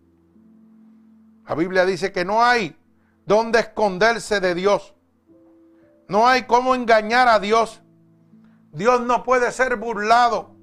La 1.47 1.55
Biblia 1.55 1.85
dice 1.85 2.11
que 2.13 2.25
no 2.25 2.43
hay 2.43 2.77
dónde 3.27 3.61
esconderse 3.61 4.41
de 4.41 4.55
Dios. 4.55 4.95
No 6.09 6.27
hay 6.27 6.45
cómo 6.47 6.75
engañar 6.75 7.29
a 7.29 7.39
Dios. 7.39 7.83
Dios 8.73 9.01
no 9.01 9.23
puede 9.23 9.51
ser 9.53 9.77
burlado. 9.77 10.55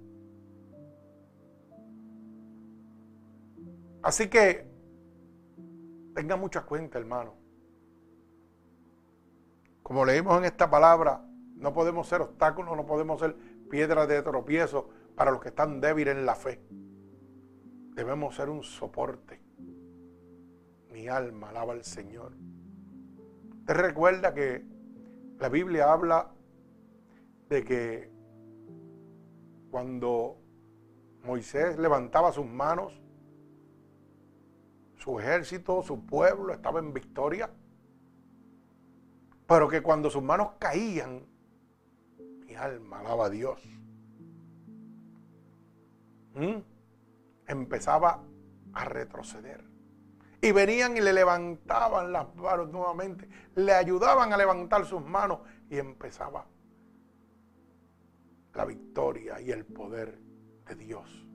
Así 4.03 4.29
que 4.29 4.67
tenga 6.13 6.35
mucha 6.35 6.63
cuenta, 6.63 6.99
hermano. 6.99 7.35
Como 9.83 10.05
leímos 10.05 10.37
en 10.37 10.45
esta 10.45 10.69
palabra, 10.69 11.25
no 11.55 11.73
podemos 11.73 12.07
ser 12.07 12.21
obstáculos, 12.21 12.75
no 12.75 12.85
podemos 12.85 13.19
ser 13.19 13.35
piedra 13.69 14.07
de 14.07 14.21
tropiezo 14.21 14.89
para 15.15 15.31
los 15.31 15.41
que 15.41 15.49
están 15.49 15.79
débiles 15.79 16.15
en 16.15 16.25
la 16.25 16.35
fe. 16.35 16.61
Debemos 17.93 18.35
ser 18.35 18.49
un 18.49 18.63
soporte. 18.63 19.41
Mi 20.89 21.07
alma 21.07 21.49
alaba 21.49 21.73
al 21.73 21.83
Señor. 21.83 22.33
Te 23.65 23.73
recuerda 23.73 24.33
que 24.33 24.65
la 25.41 25.49
Biblia 25.49 25.91
habla 25.91 26.31
de 27.49 27.65
que 27.65 28.11
cuando 29.69 30.37
Moisés 31.23 31.77
levantaba 31.77 32.31
sus 32.31 32.45
manos, 32.45 32.93
su 34.95 35.19
ejército, 35.19 35.81
su 35.81 36.05
pueblo 36.05 36.53
estaba 36.53 36.79
en 36.79 36.93
victoria, 36.93 37.49
pero 39.47 39.67
que 39.67 39.81
cuando 39.81 40.09
sus 40.09 40.23
manos 40.23 40.51
caían, 40.59 41.25
alma 42.55 42.99
alaba 42.99 43.25
a 43.25 43.29
Dios. 43.29 43.61
¿Mm? 46.35 46.61
Empezaba 47.47 48.23
a 48.73 48.85
retroceder. 48.85 49.70
Y 50.41 50.51
venían 50.51 50.97
y 50.97 51.01
le 51.01 51.13
levantaban 51.13 52.11
las 52.11 52.35
manos 52.35 52.69
nuevamente, 52.69 53.29
le 53.55 53.73
ayudaban 53.73 54.33
a 54.33 54.37
levantar 54.37 54.85
sus 54.85 55.05
manos 55.05 55.39
y 55.69 55.77
empezaba 55.77 56.45
la 58.53 58.65
victoria 58.65 59.39
y 59.39 59.51
el 59.51 59.65
poder 59.65 60.19
de 60.67 60.75
Dios. 60.75 61.27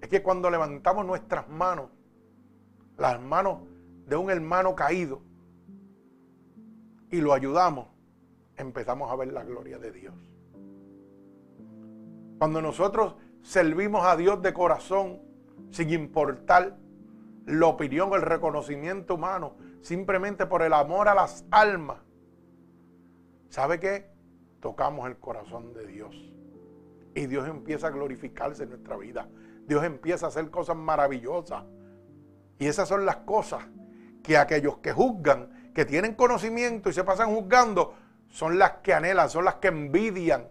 Es 0.00 0.08
que 0.08 0.22
cuando 0.22 0.50
levantamos 0.50 1.06
nuestras 1.06 1.48
manos, 1.48 1.90
las 2.98 3.20
manos 3.20 3.60
de 4.06 4.16
un 4.16 4.30
hermano 4.30 4.74
caído, 4.74 5.22
y 7.10 7.20
lo 7.20 7.32
ayudamos, 7.32 7.88
empezamos 8.56 9.10
a 9.10 9.16
ver 9.16 9.32
la 9.32 9.44
gloria 9.44 9.78
de 9.78 9.92
Dios. 9.92 10.14
Cuando 12.38 12.60
nosotros 12.60 13.14
servimos 13.42 14.04
a 14.04 14.16
Dios 14.16 14.42
de 14.42 14.52
corazón, 14.52 15.20
sin 15.70 15.90
importar 15.90 16.76
la 17.46 17.66
opinión 17.66 18.12
el 18.14 18.22
reconocimiento 18.22 19.14
humano, 19.14 19.56
simplemente 19.82 20.46
por 20.46 20.62
el 20.62 20.72
amor 20.72 21.08
a 21.08 21.14
las 21.14 21.44
almas, 21.50 21.98
¿sabe 23.48 23.78
qué? 23.80 24.10
Tocamos 24.60 25.06
el 25.08 25.18
corazón 25.18 25.74
de 25.74 25.86
Dios. 25.86 26.16
Y 27.14 27.26
Dios 27.26 27.46
empieza 27.46 27.88
a 27.88 27.90
glorificarse 27.90 28.64
en 28.64 28.70
nuestra 28.70 28.96
vida. 28.96 29.28
Dios 29.66 29.84
empieza 29.84 30.26
a 30.26 30.28
hacer 30.30 30.50
cosas 30.50 30.76
maravillosas. 30.76 31.64
Y 32.58 32.66
esas 32.66 32.88
son 32.88 33.04
las 33.04 33.18
cosas 33.18 33.64
que 34.22 34.36
aquellos 34.36 34.78
que 34.78 34.92
juzgan, 34.92 35.70
que 35.74 35.84
tienen 35.84 36.14
conocimiento 36.14 36.88
y 36.88 36.92
se 36.92 37.04
pasan 37.04 37.34
juzgando, 37.34 37.94
son 38.28 38.58
las 38.58 38.78
que 38.78 38.94
anhelan, 38.94 39.28
son 39.28 39.44
las 39.44 39.56
que 39.56 39.68
envidian. 39.68 40.48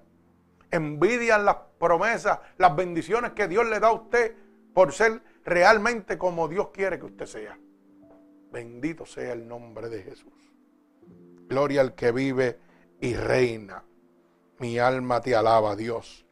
Envidian 0.72 1.44
las 1.44 1.58
promesas, 1.80 2.40
las 2.58 2.76
bendiciones 2.76 3.32
que 3.32 3.48
Dios 3.48 3.68
le 3.68 3.80
da 3.80 3.88
a 3.88 3.94
usted 3.94 4.36
por 4.74 4.94
ser 4.94 5.22
realmente 5.46 6.18
como 6.18 6.48
Dios 6.48 6.70
quiere 6.70 7.00
que 7.00 7.06
usted 7.06 7.26
sea. 7.26 7.58
Bendito 8.52 9.06
sea 9.06 9.34
el 9.34 9.48
nombre 9.48 9.90
de 9.90 10.04
Jesús. 10.04 10.34
Gloria 11.48 11.82
al 11.82 11.96
que 11.96 12.12
vive 12.12 12.60
y 13.00 13.14
reina. 13.16 13.84
Mi 14.60 14.80
alma 14.80 15.22
te 15.22 15.36
alaba, 15.36 15.76
Dios. 15.76 16.26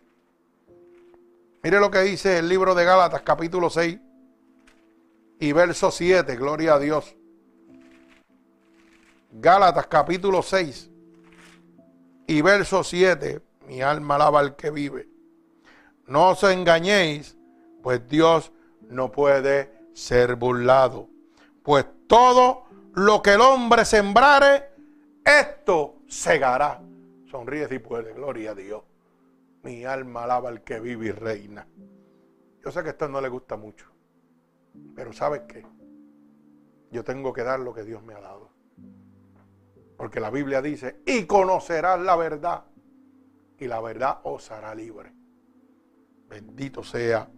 Mire 1.63 1.79
lo 1.79 1.91
que 1.91 1.99
dice 1.99 2.39
el 2.39 2.47
libro 2.47 2.73
de 2.73 2.85
Gálatas, 2.85 3.21
capítulo 3.21 3.69
6 3.69 3.99
y 5.39 5.51
verso 5.51 5.91
7. 5.91 6.35
Gloria 6.35 6.75
a 6.75 6.79
Dios. 6.79 7.15
Gálatas, 9.31 9.87
capítulo 9.87 10.41
6 10.41 10.89
y 12.27 12.41
verso 12.41 12.83
7, 12.83 13.41
mi 13.67 13.81
alma 13.81 14.15
alaba 14.15 14.39
al 14.39 14.55
que 14.55 14.71
vive. 14.71 15.09
No 16.07 16.29
os 16.29 16.43
engañéis, 16.43 17.37
pues 17.81 18.07
Dios 18.07 18.51
no 18.89 19.11
puede 19.11 19.71
ser 19.93 20.35
burlado. 20.35 21.07
Pues 21.63 21.85
todo 22.07 22.65
lo 22.93 23.21
que 23.21 23.33
el 23.33 23.41
hombre 23.41 23.85
sembrare, 23.85 24.69
esto 25.23 25.95
segará. 26.07 26.81
Sonríe 27.29 27.67
si 27.67 27.79
puede, 27.79 28.13
gloria 28.13 28.51
a 28.51 28.55
Dios. 28.55 28.83
Mi 29.63 29.85
alma 29.85 30.23
alaba 30.23 30.49
al 30.49 30.63
que 30.63 30.79
vive 30.79 31.07
y 31.07 31.11
reina. 31.11 31.67
Yo 32.63 32.71
sé 32.71 32.83
que 32.83 32.89
esto 32.89 33.07
no 33.07 33.21
le 33.21 33.29
gusta 33.29 33.57
mucho, 33.57 33.87
pero 34.95 35.13
¿sabes 35.13 35.41
qué? 35.47 35.65
Yo 36.91 37.03
tengo 37.03 37.33
que 37.33 37.43
dar 37.43 37.59
lo 37.59 37.73
que 37.73 37.83
Dios 37.83 38.03
me 38.03 38.13
ha 38.13 38.19
dado. 38.19 38.49
Porque 39.97 40.19
la 40.19 40.29
Biblia 40.29 40.61
dice, 40.61 41.01
y 41.05 41.25
conocerás 41.25 41.99
la 41.99 42.15
verdad, 42.15 42.65
y 43.57 43.67
la 43.67 43.79
verdad 43.81 44.19
os 44.23 44.51
hará 44.51 44.75
libre. 44.75 45.13
Bendito 46.27 46.83
sea 46.83 47.29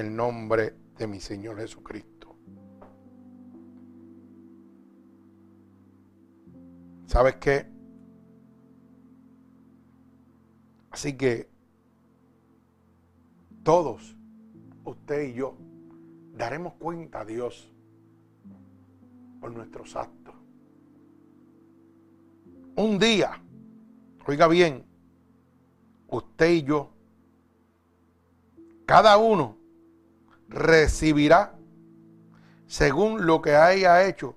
el 0.00 0.14
nombre 0.14 0.74
de 0.98 1.06
mi 1.06 1.20
Señor 1.20 1.58
Jesucristo. 1.58 2.36
¿Sabes 7.06 7.36
qué? 7.36 7.66
Así 10.90 11.16
que 11.16 11.48
todos, 13.62 14.16
usted 14.84 15.28
y 15.28 15.34
yo, 15.34 15.56
daremos 16.32 16.74
cuenta 16.74 17.20
a 17.20 17.24
Dios 17.24 17.72
por 19.40 19.52
nuestros 19.52 19.94
actos. 19.96 20.34
Un 22.76 22.98
día, 22.98 23.42
oiga 24.26 24.48
bien, 24.48 24.84
usted 26.08 26.50
y 26.50 26.62
yo, 26.62 26.90
cada 28.84 29.16
uno 29.16 29.65
recibirá 30.48 31.54
según 32.66 33.26
lo 33.26 33.42
que 33.42 33.54
haya 33.54 34.06
hecho 34.06 34.36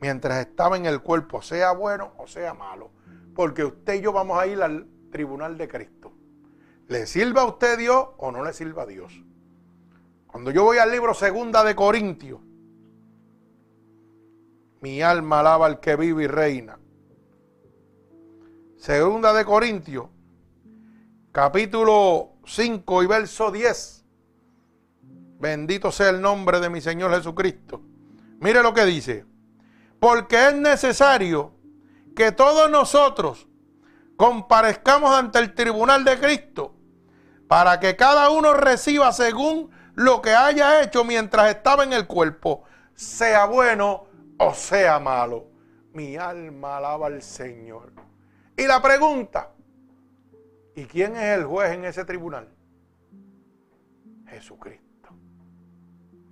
mientras 0.00 0.46
estaba 0.46 0.76
en 0.76 0.86
el 0.86 1.00
cuerpo, 1.00 1.40
sea 1.40 1.72
bueno 1.72 2.12
o 2.18 2.26
sea 2.26 2.52
malo. 2.54 2.90
Porque 3.34 3.64
usted 3.64 3.94
y 3.94 4.00
yo 4.02 4.12
vamos 4.12 4.38
a 4.38 4.46
ir 4.46 4.62
al 4.62 4.86
tribunal 5.10 5.56
de 5.56 5.68
Cristo. 5.68 6.12
¿Le 6.88 7.06
sirva 7.06 7.42
a 7.42 7.46
usted 7.46 7.78
Dios 7.78 8.08
o 8.18 8.30
no 8.30 8.44
le 8.44 8.52
sirva 8.52 8.82
a 8.82 8.86
Dios? 8.86 9.24
Cuando 10.26 10.50
yo 10.50 10.64
voy 10.64 10.78
al 10.78 10.90
libro 10.90 11.14
segunda 11.14 11.64
de 11.64 11.74
Corintios, 11.74 12.40
mi 14.80 15.00
alma 15.00 15.40
alaba 15.40 15.66
al 15.66 15.80
que 15.80 15.96
vive 15.96 16.24
y 16.24 16.26
reina. 16.26 16.78
Segunda 18.76 19.32
de 19.32 19.46
Corintios, 19.46 20.06
capítulo 21.32 22.32
5 22.44 23.02
y 23.02 23.06
verso 23.06 23.50
10. 23.50 24.03
Bendito 25.44 25.92
sea 25.92 26.08
el 26.08 26.22
nombre 26.22 26.58
de 26.58 26.70
mi 26.70 26.80
Señor 26.80 27.14
Jesucristo. 27.14 27.82
Mire 28.40 28.62
lo 28.62 28.72
que 28.72 28.86
dice. 28.86 29.26
Porque 30.00 30.48
es 30.48 30.54
necesario 30.54 31.52
que 32.16 32.32
todos 32.32 32.70
nosotros 32.70 33.46
comparezcamos 34.16 35.14
ante 35.14 35.40
el 35.40 35.54
tribunal 35.54 36.02
de 36.02 36.18
Cristo 36.18 36.74
para 37.46 37.78
que 37.78 37.94
cada 37.94 38.30
uno 38.30 38.54
reciba 38.54 39.12
según 39.12 39.70
lo 39.94 40.22
que 40.22 40.30
haya 40.30 40.80
hecho 40.80 41.04
mientras 41.04 41.50
estaba 41.50 41.84
en 41.84 41.92
el 41.92 42.06
cuerpo, 42.06 42.62
sea 42.94 43.44
bueno 43.44 44.06
o 44.38 44.54
sea 44.54 44.98
malo. 44.98 45.50
Mi 45.92 46.16
alma 46.16 46.78
alaba 46.78 47.08
al 47.08 47.20
Señor. 47.20 47.92
Y 48.56 48.66
la 48.66 48.80
pregunta, 48.80 49.50
¿y 50.74 50.86
quién 50.86 51.14
es 51.16 51.38
el 51.38 51.44
juez 51.44 51.72
en 51.72 51.84
ese 51.84 52.06
tribunal? 52.06 52.48
Jesucristo, 54.26 54.83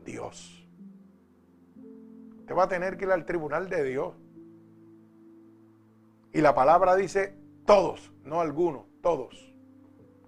Dios. 0.04 0.66
Usted 2.40 2.54
va 2.54 2.64
a 2.64 2.68
tener 2.68 2.96
que 2.96 3.04
ir 3.04 3.10
al 3.10 3.24
tribunal 3.24 3.68
de 3.68 3.84
Dios. 3.84 4.14
Y 6.32 6.40
la 6.40 6.54
palabra 6.54 6.96
dice 6.96 7.34
todos, 7.66 8.12
no 8.24 8.40
algunos, 8.40 8.86
todos. 9.00 9.54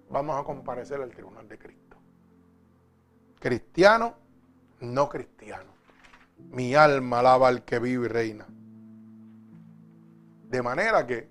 Vamos 0.09 0.39
a 0.39 0.43
comparecer 0.43 1.01
al 1.01 1.11
tribunal 1.11 1.47
de 1.47 1.57
Cristo. 1.57 1.97
Cristiano, 3.39 4.15
no 4.79 5.09
cristiano. 5.09 5.71
Mi 6.37 6.75
alma 6.75 7.19
alaba 7.19 7.47
al 7.47 7.65
que 7.65 7.79
vive 7.79 8.05
y 8.05 8.09
reina. 8.09 8.45
De 10.49 10.61
manera 10.61 11.05
que 11.05 11.27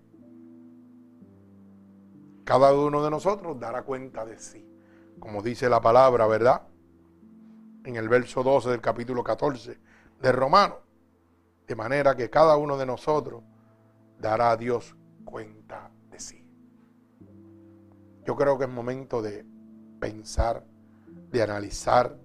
cada 2.44 2.74
uno 2.74 3.02
de 3.02 3.10
nosotros 3.10 3.58
dará 3.58 3.82
cuenta 3.82 4.24
de 4.24 4.38
sí. 4.38 4.68
Como 5.18 5.42
dice 5.42 5.68
la 5.68 5.80
palabra, 5.80 6.26
¿verdad? 6.26 6.62
En 7.84 7.96
el 7.96 8.08
verso 8.08 8.42
12 8.42 8.70
del 8.70 8.80
capítulo 8.80 9.22
14 9.22 9.78
de 10.20 10.32
Romano. 10.32 10.78
De 11.66 11.76
manera 11.76 12.16
que 12.16 12.30
cada 12.30 12.56
uno 12.56 12.76
de 12.76 12.86
nosotros 12.86 13.42
dará 14.18 14.52
a 14.52 14.56
Dios 14.56 14.96
cuenta 15.24 15.90
de 16.10 16.18
sí. 16.18 16.46
Yo 18.24 18.36
creo 18.36 18.56
que 18.56 18.64
es 18.64 18.70
momento 18.70 19.20
de 19.20 19.44
pensar, 20.00 20.64
de 21.30 21.42
analizar 21.42 22.18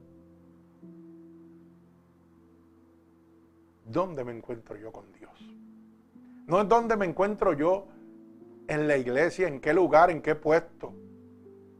dónde 3.86 4.24
me 4.24 4.32
encuentro 4.32 4.78
yo 4.78 4.92
con 4.92 5.12
Dios. 5.12 5.32
No 6.48 6.62
es 6.62 6.68
dónde 6.70 6.96
me 6.96 7.06
encuentro 7.06 7.54
yo 7.54 7.88
en 8.68 8.88
la 8.88 8.98
iglesia, 8.98 9.48
en 9.48 9.60
qué 9.60 9.74
lugar, 9.74 10.10
en 10.10 10.22
qué 10.22 10.36
puesto. 10.36 10.94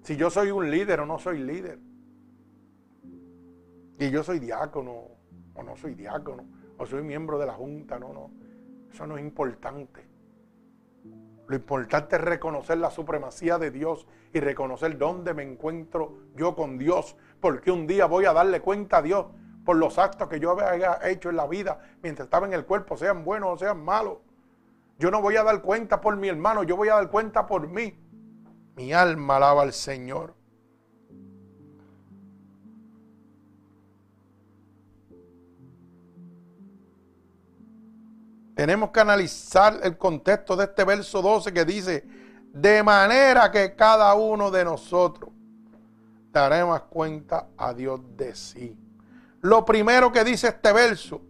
Si 0.04 0.18
yo 0.18 0.30
soy 0.30 0.52
un 0.52 0.70
líder 0.70 1.00
o 1.02 1.06
no 1.06 1.18
soy 1.18 1.40
líder. 1.40 1.80
Y 4.00 4.10
yo 4.10 4.24
soy 4.24 4.40
diácono 4.40 5.04
o 5.54 5.64
no 5.64 5.76
soy 5.76 5.94
diácono. 5.94 6.46
O 6.78 6.86
soy 6.86 7.04
miembro 7.04 7.38
de 7.38 7.46
la 7.46 7.54
junta. 7.54 8.00
No, 8.00 8.14
no. 8.14 8.32
Eso 8.92 9.06
no 9.06 9.18
es 9.18 9.24
importante. 9.24 10.08
Lo 11.48 11.56
importante 11.56 12.16
es 12.16 12.22
reconocer 12.22 12.78
la 12.78 12.92
supremacía 12.92 13.58
de 13.58 13.72
Dios 13.72 14.08
y 14.34 14.40
reconocer 14.40 14.98
dónde 14.98 15.34
me 15.34 15.44
encuentro 15.44 16.20
yo 16.36 16.56
con 16.56 16.78
Dios. 16.78 17.18
Porque 17.42 17.72
un 17.72 17.86
día 17.88 18.06
voy 18.06 18.26
a 18.26 18.34
darle 18.34 18.62
cuenta 18.62 18.98
a 18.98 19.02
Dios 19.02 19.26
por 19.66 19.76
los 19.76 19.98
actos 19.98 20.30
que 20.30 20.40
yo 20.40 20.52
había 20.52 21.00
hecho 21.10 21.30
en 21.30 21.36
la 21.36 21.46
vida 21.46 21.80
mientras 22.02 22.28
estaba 22.28 22.48
en 22.48 22.54
el 22.54 22.66
cuerpo, 22.66 22.98
sean 22.98 23.24
buenos 23.24 23.50
o 23.50 23.58
sean 23.58 23.84
malos. 23.84 24.20
Yo 24.98 25.12
no 25.12 25.22
voy 25.22 25.36
a 25.36 25.44
dar 25.44 25.62
cuenta 25.62 26.02
por 26.02 26.18
mi 26.18 26.28
hermano, 26.28 26.64
yo 26.64 26.76
voy 26.76 26.90
a 26.90 26.96
dar 26.96 27.10
cuenta 27.10 27.46
por 27.46 27.68
mí. 27.68 27.98
Mi 28.76 28.94
alma 28.94 29.38
alaba 29.38 29.64
al 29.64 29.74
Señor. 29.74 30.39
Tenemos 38.60 38.90
que 38.90 39.00
analizar 39.00 39.80
el 39.84 39.98
contexto 39.98 40.54
de 40.58 40.66
este 40.66 40.84
verso 40.84 41.22
12 41.22 41.54
que 41.54 41.64
dice, 41.64 42.04
de 42.52 42.84
manera 42.84 43.50
que 43.50 43.74
cada 43.74 44.14
uno 44.16 44.52
de 44.52 44.66
nosotros 44.66 45.32
daremos 46.30 46.82
cuenta 46.90 47.48
a 47.56 47.74
Dios 47.74 48.02
de 48.18 48.36
sí. 48.36 48.78
Lo 49.40 49.64
primero 49.64 50.12
que 50.12 50.26
dice 50.26 50.50
este 50.50 50.74
verso 50.74 51.22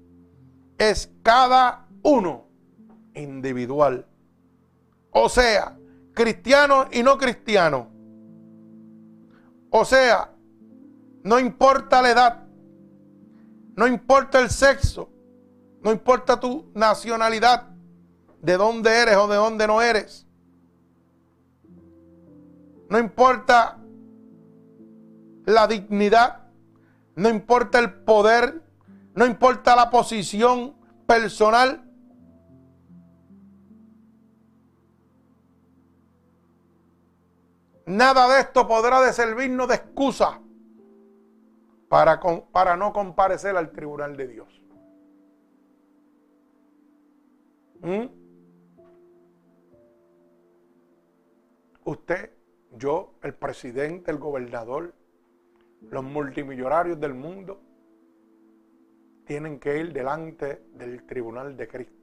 es 0.75 1.11
cada 1.21 1.85
uno 2.01 2.47
individual. 3.13 4.07
O 5.11 5.29
sea, 5.29 5.77
cristiano 6.15 6.87
y 6.91 7.03
no 7.03 7.15
cristiano. 7.19 7.91
O 9.69 9.85
sea, 9.85 10.31
no 11.21 11.37
importa 11.37 12.01
la 12.01 12.09
edad, 12.09 12.43
no 13.75 13.85
importa 13.85 14.39
el 14.39 14.49
sexo, 14.49 15.11
no 15.81 15.91
importa 15.91 16.39
tu 16.39 16.71
nacionalidad, 16.73 17.67
de 18.41 18.57
dónde 18.57 18.89
eres 19.01 19.17
o 19.17 19.27
de 19.27 19.35
dónde 19.35 19.67
no 19.67 19.81
eres. 19.81 20.25
No 22.89 22.97
importa 22.97 23.77
la 25.45 25.67
dignidad, 25.67 26.47
no 27.15 27.29
importa 27.29 27.79
el 27.79 27.93
poder, 27.93 28.63
no 29.13 29.25
importa 29.25 29.75
la 29.75 29.89
posición 29.89 30.75
personal, 31.05 31.85
Nada 37.89 38.31
de 38.35 38.41
esto 38.41 38.67
podrá 38.67 39.11
servirnos 39.11 39.67
de 39.67 39.73
excusa 39.73 40.39
para 41.87 42.77
no 42.77 42.93
comparecer 42.93 43.57
al 43.57 43.71
tribunal 43.71 44.15
de 44.15 44.27
Dios. 44.27 44.58
¿Mm? 47.81 48.05
Usted, 51.85 52.31
yo, 52.77 53.15
el 53.23 53.33
presidente, 53.33 54.11
el 54.11 54.17
gobernador, 54.17 54.93
los 55.89 56.03
multimillonarios 56.03 56.99
del 56.99 57.13
mundo, 57.13 57.61
tienen 59.25 59.59
que 59.59 59.79
ir 59.79 59.93
delante 59.93 60.63
del 60.73 61.05
tribunal 61.05 61.55
de 61.55 61.67
Cristo 61.67 61.99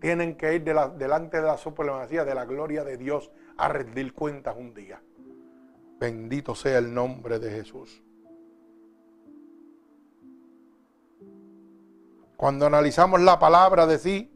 tienen 0.00 0.34
que 0.36 0.54
ir 0.54 0.64
delante 0.64 1.36
de 1.36 1.46
la 1.46 1.58
supremacía 1.58 2.24
de 2.24 2.34
la 2.34 2.46
gloria 2.46 2.82
de 2.82 2.96
Dios 2.96 3.30
a 3.58 3.68
rendir 3.68 4.14
cuentas 4.14 4.56
un 4.58 4.74
día. 4.74 5.00
Bendito 6.00 6.54
sea 6.54 6.78
el 6.78 6.92
nombre 6.92 7.38
de 7.38 7.50
Jesús. 7.50 8.02
Cuando 12.40 12.64
analizamos 12.64 13.20
la 13.20 13.38
palabra 13.38 13.86
de 13.86 13.98
sí, 13.98 14.32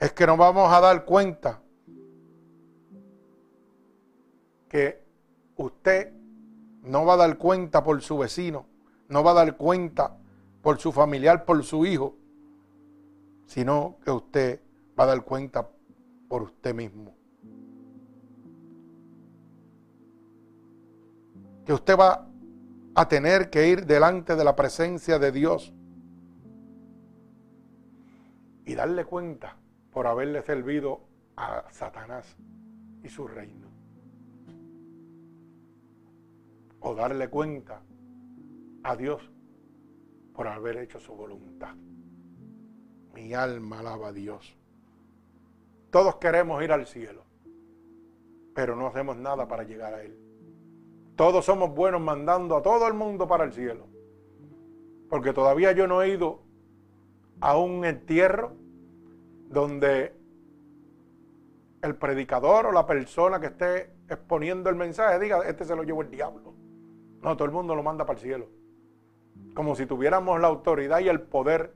es 0.00 0.12
que 0.14 0.26
nos 0.26 0.38
vamos 0.38 0.72
a 0.72 0.80
dar 0.80 1.04
cuenta 1.04 1.60
que 4.66 5.04
usted 5.56 6.10
no 6.84 7.04
va 7.04 7.12
a 7.12 7.16
dar 7.18 7.36
cuenta 7.36 7.84
por 7.84 8.00
su 8.00 8.16
vecino, 8.16 8.64
no 9.10 9.22
va 9.22 9.32
a 9.32 9.34
dar 9.34 9.58
cuenta 9.58 10.16
por 10.62 10.78
su 10.78 10.90
familiar, 10.90 11.44
por 11.44 11.62
su 11.64 11.84
hijo, 11.84 12.16
sino 13.44 13.98
que 14.02 14.10
usted 14.10 14.62
va 14.98 15.04
a 15.04 15.08
dar 15.08 15.22
cuenta 15.22 15.68
por 16.28 16.44
usted 16.44 16.74
mismo. 16.74 17.14
Que 21.66 21.74
usted 21.74 21.94
va 21.94 22.26
a 22.94 23.08
tener 23.08 23.50
que 23.50 23.68
ir 23.68 23.86
delante 23.86 24.36
de 24.36 24.44
la 24.44 24.54
presencia 24.54 25.18
de 25.18 25.32
Dios 25.32 25.72
y 28.64 28.74
darle 28.74 29.04
cuenta 29.04 29.56
por 29.90 30.06
haberle 30.06 30.42
servido 30.42 31.00
a 31.36 31.64
Satanás 31.70 32.36
y 33.02 33.08
su 33.08 33.26
reino. 33.26 33.68
O 36.80 36.94
darle 36.94 37.28
cuenta 37.28 37.82
a 38.82 38.96
Dios 38.96 39.22
por 40.34 40.46
haber 40.46 40.76
hecho 40.78 41.00
su 41.00 41.14
voluntad. 41.14 41.74
Mi 43.14 43.34
alma 43.34 43.80
alaba 43.80 44.08
a 44.08 44.12
Dios. 44.12 44.56
Todos 45.90 46.16
queremos 46.16 46.62
ir 46.62 46.72
al 46.72 46.86
cielo, 46.86 47.24
pero 48.54 48.76
no 48.76 48.88
hacemos 48.88 49.16
nada 49.16 49.46
para 49.46 49.62
llegar 49.62 49.94
a 49.94 50.02
Él. 50.02 50.23
Todos 51.16 51.44
somos 51.44 51.74
buenos 51.74 52.00
mandando 52.00 52.56
a 52.56 52.62
todo 52.62 52.86
el 52.88 52.94
mundo 52.94 53.26
para 53.26 53.44
el 53.44 53.52
cielo. 53.52 53.86
Porque 55.08 55.32
todavía 55.32 55.72
yo 55.72 55.86
no 55.86 56.02
he 56.02 56.08
ido 56.08 56.40
a 57.40 57.56
un 57.56 57.84
entierro 57.84 58.52
donde 59.48 60.16
el 61.82 61.96
predicador 61.96 62.66
o 62.66 62.72
la 62.72 62.86
persona 62.86 63.38
que 63.38 63.46
esté 63.46 63.92
exponiendo 64.08 64.70
el 64.70 64.76
mensaje 64.76 65.18
diga, 65.18 65.46
este 65.46 65.64
se 65.64 65.76
lo 65.76 65.84
llevó 65.84 66.02
el 66.02 66.10
diablo. 66.10 66.54
No, 67.22 67.36
todo 67.36 67.46
el 67.46 67.52
mundo 67.52 67.74
lo 67.74 67.82
manda 67.82 68.04
para 68.04 68.18
el 68.18 68.24
cielo. 68.24 68.48
Como 69.54 69.76
si 69.76 69.86
tuviéramos 69.86 70.40
la 70.40 70.48
autoridad 70.48 71.00
y 71.00 71.08
el 71.08 71.20
poder 71.20 71.74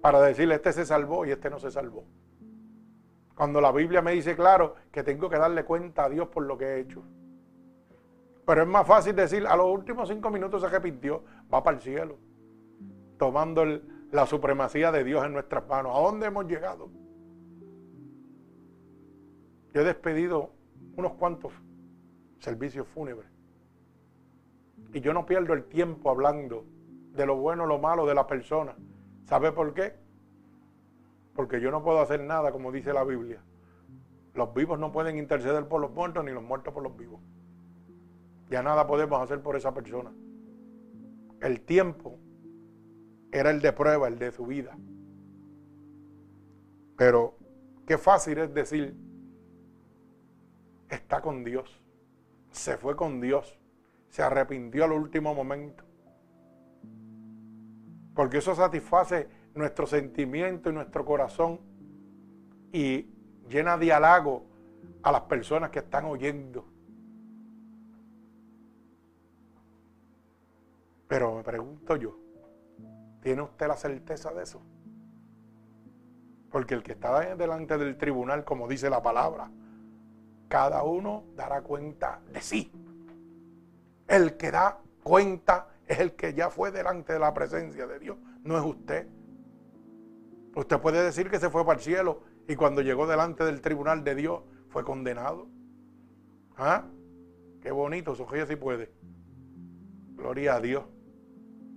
para 0.00 0.20
decirle, 0.20 0.56
este 0.56 0.72
se 0.72 0.84
salvó 0.84 1.24
y 1.24 1.30
este 1.30 1.48
no 1.48 1.58
se 1.58 1.70
salvó. 1.70 2.04
Cuando 3.34 3.60
la 3.60 3.72
Biblia 3.72 4.02
me 4.02 4.12
dice 4.12 4.36
claro 4.36 4.74
que 4.90 5.02
tengo 5.02 5.30
que 5.30 5.38
darle 5.38 5.64
cuenta 5.64 6.04
a 6.04 6.08
Dios 6.10 6.28
por 6.28 6.44
lo 6.44 6.58
que 6.58 6.64
he 6.64 6.80
hecho. 6.80 7.02
Pero 8.50 8.62
es 8.62 8.68
más 8.68 8.84
fácil 8.84 9.14
decir, 9.14 9.46
a 9.46 9.54
los 9.54 9.66
últimos 9.66 10.08
cinco 10.08 10.28
minutos 10.28 10.60
se 10.60 10.66
arrepintió, 10.66 11.22
va 11.54 11.62
para 11.62 11.76
el 11.76 11.82
cielo, 11.84 12.18
tomando 13.16 13.64
la 14.10 14.26
supremacía 14.26 14.90
de 14.90 15.04
Dios 15.04 15.24
en 15.24 15.34
nuestras 15.34 15.68
manos. 15.68 15.92
¿A 15.94 16.00
dónde 16.00 16.26
hemos 16.26 16.46
llegado? 16.46 16.90
Yo 19.72 19.82
he 19.82 19.84
despedido 19.84 20.50
unos 20.96 21.12
cuantos 21.12 21.52
servicios 22.40 22.88
fúnebres. 22.88 23.30
Y 24.94 25.00
yo 25.00 25.14
no 25.14 25.26
pierdo 25.26 25.52
el 25.52 25.66
tiempo 25.66 26.10
hablando 26.10 26.64
de 27.12 27.26
lo 27.26 27.36
bueno, 27.36 27.66
lo 27.66 27.78
malo 27.78 28.04
de 28.04 28.16
la 28.16 28.26
persona. 28.26 28.74
¿Sabe 29.26 29.52
por 29.52 29.74
qué? 29.74 29.94
Porque 31.36 31.60
yo 31.60 31.70
no 31.70 31.84
puedo 31.84 32.00
hacer 32.00 32.20
nada 32.20 32.50
como 32.50 32.72
dice 32.72 32.92
la 32.92 33.04
Biblia. 33.04 33.44
Los 34.34 34.52
vivos 34.54 34.76
no 34.76 34.90
pueden 34.90 35.18
interceder 35.18 35.68
por 35.68 35.80
los 35.80 35.92
muertos 35.92 36.24
ni 36.24 36.32
los 36.32 36.42
muertos 36.42 36.74
por 36.74 36.82
los 36.82 36.96
vivos. 36.96 37.20
Ya 38.50 38.62
nada 38.62 38.86
podemos 38.86 39.20
hacer 39.22 39.40
por 39.40 39.56
esa 39.56 39.72
persona. 39.72 40.12
El 41.40 41.60
tiempo 41.60 42.18
era 43.32 43.50
el 43.50 43.60
de 43.60 43.72
prueba, 43.72 44.08
el 44.08 44.18
de 44.18 44.32
su 44.32 44.44
vida. 44.44 44.76
Pero 46.96 47.36
qué 47.86 47.96
fácil 47.96 48.38
es 48.38 48.52
decir, 48.52 48.94
está 50.88 51.20
con 51.20 51.44
Dios, 51.44 51.80
se 52.50 52.76
fue 52.76 52.96
con 52.96 53.20
Dios, 53.20 53.58
se 54.08 54.22
arrepintió 54.22 54.84
al 54.84 54.92
último 54.92 55.34
momento. 55.34 55.84
Porque 58.14 58.38
eso 58.38 58.54
satisface 58.54 59.28
nuestro 59.54 59.86
sentimiento 59.86 60.70
y 60.70 60.72
nuestro 60.72 61.04
corazón 61.04 61.60
y 62.72 63.06
llena 63.48 63.78
de 63.78 63.92
halago 63.92 64.44
a 65.02 65.12
las 65.12 65.22
personas 65.22 65.70
que 65.70 65.78
están 65.78 66.04
oyendo. 66.04 66.69
Pero 71.10 71.34
me 71.34 71.42
pregunto 71.42 71.96
yo, 71.96 72.16
¿tiene 73.20 73.42
usted 73.42 73.66
la 73.66 73.76
certeza 73.76 74.32
de 74.32 74.44
eso? 74.44 74.62
Porque 76.52 76.74
el 76.74 76.84
que 76.84 76.92
está 76.92 77.34
delante 77.34 77.76
del 77.78 77.98
tribunal, 77.98 78.44
como 78.44 78.68
dice 78.68 78.88
la 78.88 79.02
palabra, 79.02 79.50
cada 80.46 80.84
uno 80.84 81.24
dará 81.34 81.62
cuenta 81.62 82.20
de 82.32 82.40
sí. 82.40 82.70
El 84.06 84.36
que 84.36 84.52
da 84.52 84.78
cuenta 85.02 85.70
es 85.88 85.98
el 85.98 86.12
que 86.12 86.32
ya 86.32 86.48
fue 86.48 86.70
delante 86.70 87.12
de 87.14 87.18
la 87.18 87.34
presencia 87.34 87.88
de 87.88 87.98
Dios, 87.98 88.16
no 88.44 88.56
es 88.56 88.64
usted. 88.64 89.08
Usted 90.54 90.78
puede 90.78 91.02
decir 91.02 91.28
que 91.28 91.40
se 91.40 91.50
fue 91.50 91.66
para 91.66 91.80
el 91.80 91.84
cielo 91.84 92.20
y 92.46 92.54
cuando 92.54 92.82
llegó 92.82 93.08
delante 93.08 93.42
del 93.42 93.60
tribunal 93.60 94.04
de 94.04 94.14
Dios 94.14 94.42
fue 94.68 94.84
condenado. 94.84 95.48
¿Ah? 96.56 96.84
Qué 97.60 97.72
bonito, 97.72 98.14
Sofía 98.14 98.46
si 98.46 98.54
puede. 98.54 98.92
Gloria 100.14 100.54
a 100.54 100.60
Dios 100.60 100.84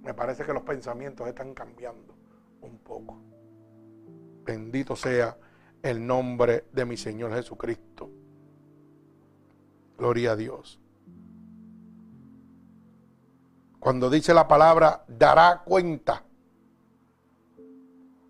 me 0.03 0.13
parece 0.13 0.45
que 0.45 0.53
los 0.53 0.63
pensamientos 0.63 1.27
están 1.27 1.53
cambiando 1.53 2.13
un 2.61 2.77
poco. 2.79 3.17
Bendito 4.43 4.95
sea 4.95 5.37
el 5.81 6.05
nombre 6.05 6.65
de 6.73 6.85
mi 6.85 6.97
Señor 6.97 7.33
Jesucristo. 7.33 8.09
Gloria 9.97 10.33
a 10.33 10.35
Dios. 10.35 10.79
Cuando 13.79 14.09
dice 14.09 14.33
la 14.33 14.47
palabra, 14.47 15.05
dará 15.07 15.61
cuenta. 15.65 16.23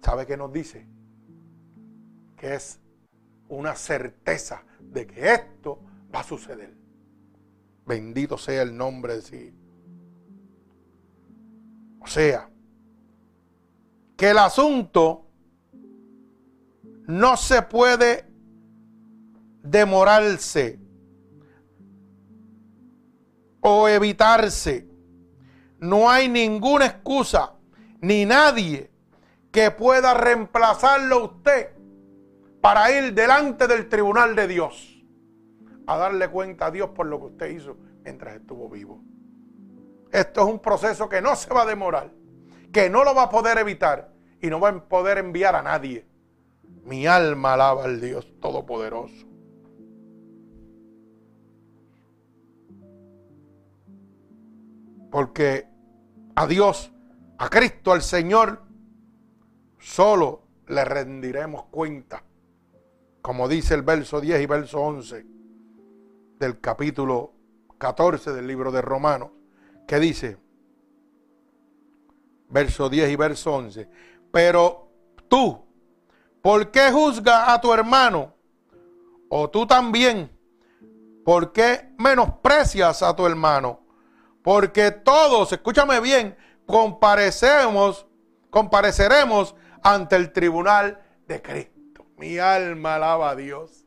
¿Sabe 0.02 0.26
qué 0.28 0.38
nos 0.38 0.52
dice? 0.52 0.88
Que 2.38 2.56
es 2.56 2.80
una 3.50 3.76
certeza 3.76 4.64
de 4.80 5.08
que 5.08 5.34
esto 5.34 5.80
va 6.14 6.20
a 6.20 6.24
suceder. 6.24 6.74
Bendito 7.86 8.38
sea 8.38 8.62
el 8.62 8.76
nombre 8.76 9.16
de 9.16 9.22
sí. 9.22 9.63
O 12.04 12.08
sea, 12.08 12.50
que 14.18 14.30
el 14.30 14.38
asunto 14.38 15.26
no 17.08 17.38
se 17.38 17.62
puede 17.62 18.26
demorarse 19.64 20.80
o 23.62 23.88
evitarse. 23.88 24.88
No 25.80 26.10
hay 26.10 26.28
ninguna 26.28 26.86
excusa 26.86 27.54
ni 28.02 28.26
nadie 28.26 28.92
que 29.52 29.72
pueda 29.72 30.14
reemplazarlo 30.14 31.16
a 31.16 31.24
usted 31.24 31.70
para 32.62 32.92
ir 32.92 33.14
delante 33.14 33.68
del 33.68 33.88
tribunal 33.88 34.36
de 34.36 34.48
Dios 34.48 35.04
a 35.88 35.98
darle 35.98 36.30
cuenta 36.30 36.68
a 36.68 36.72
Dios 36.72 36.90
por 36.90 37.06
lo 37.06 37.20
que 37.20 37.26
usted 37.26 37.50
hizo 37.52 37.78
mientras 38.04 38.36
estuvo 38.36 38.70
vivo. 38.70 39.02
Esto 40.14 40.42
es 40.42 40.48
un 40.48 40.60
proceso 40.60 41.10
que 41.10 41.24
no 41.24 41.36
se 41.36 41.52
va 41.52 41.64
a 41.64 41.66
demorar, 41.66 42.12
que 42.72 42.88
no 42.88 43.04
lo 43.04 43.16
va 43.16 43.24
a 43.24 43.30
poder 43.30 43.58
evitar 43.58 44.14
y 44.40 44.48
no 44.48 44.60
va 44.60 44.70
a 44.70 44.88
poder 44.88 45.18
enviar 45.18 45.56
a 45.56 45.64
nadie. 45.64 46.06
Mi 46.84 47.08
alma 47.08 47.56
alaba 47.56 47.86
al 47.86 48.00
Dios 48.00 48.32
Todopoderoso. 48.40 49.26
Porque 55.10 55.68
a 56.36 56.46
Dios, 56.46 56.92
a 57.40 57.50
Cristo, 57.50 57.92
al 57.92 58.04
Señor, 58.04 58.62
solo 59.80 60.44
le 60.68 60.86
rendiremos 60.86 61.66
cuenta. 61.72 62.24
Como 63.24 63.48
dice 63.48 63.74
el 63.74 63.82
verso 63.82 64.22
10 64.22 64.42
y 64.42 64.46
verso 64.46 64.80
11 64.80 65.26
del 66.38 66.60
capítulo 66.60 67.34
14 67.80 68.32
del 68.34 68.46
libro 68.46 68.72
de 68.72 68.84
Romanos. 68.84 69.32
¿Qué 69.88 70.00
dice? 70.00 70.38
Verso 72.50 72.90
10 72.90 73.10
y 73.10 73.16
verso 73.16 73.54
11. 73.54 73.90
Pero 74.32 74.90
tú, 75.28 75.66
¿por 76.42 76.72
qué 76.72 76.92
juzgas 76.92 77.50
a 77.50 77.60
tu 77.60 77.74
hermano? 77.74 78.34
O 79.30 79.50
tú 79.50 79.66
también, 79.66 80.32
¿por 81.26 81.52
qué 81.52 81.94
menosprecias 81.98 83.02
a 83.02 83.16
tu 83.16 83.26
hermano? 83.26 83.80
Porque 84.44 84.92
todos, 84.92 85.52
escúchame 85.52 86.00
bien, 86.00 86.38
comparecemos, 86.66 88.06
compareceremos 88.50 89.56
ante 89.82 90.16
el 90.16 90.32
tribunal 90.32 91.02
de 91.28 91.42
Cristo. 91.42 92.06
Mi 92.18 92.38
alma 92.38 92.96
alaba 92.96 93.32
a 93.32 93.36
Dios. 93.36 93.86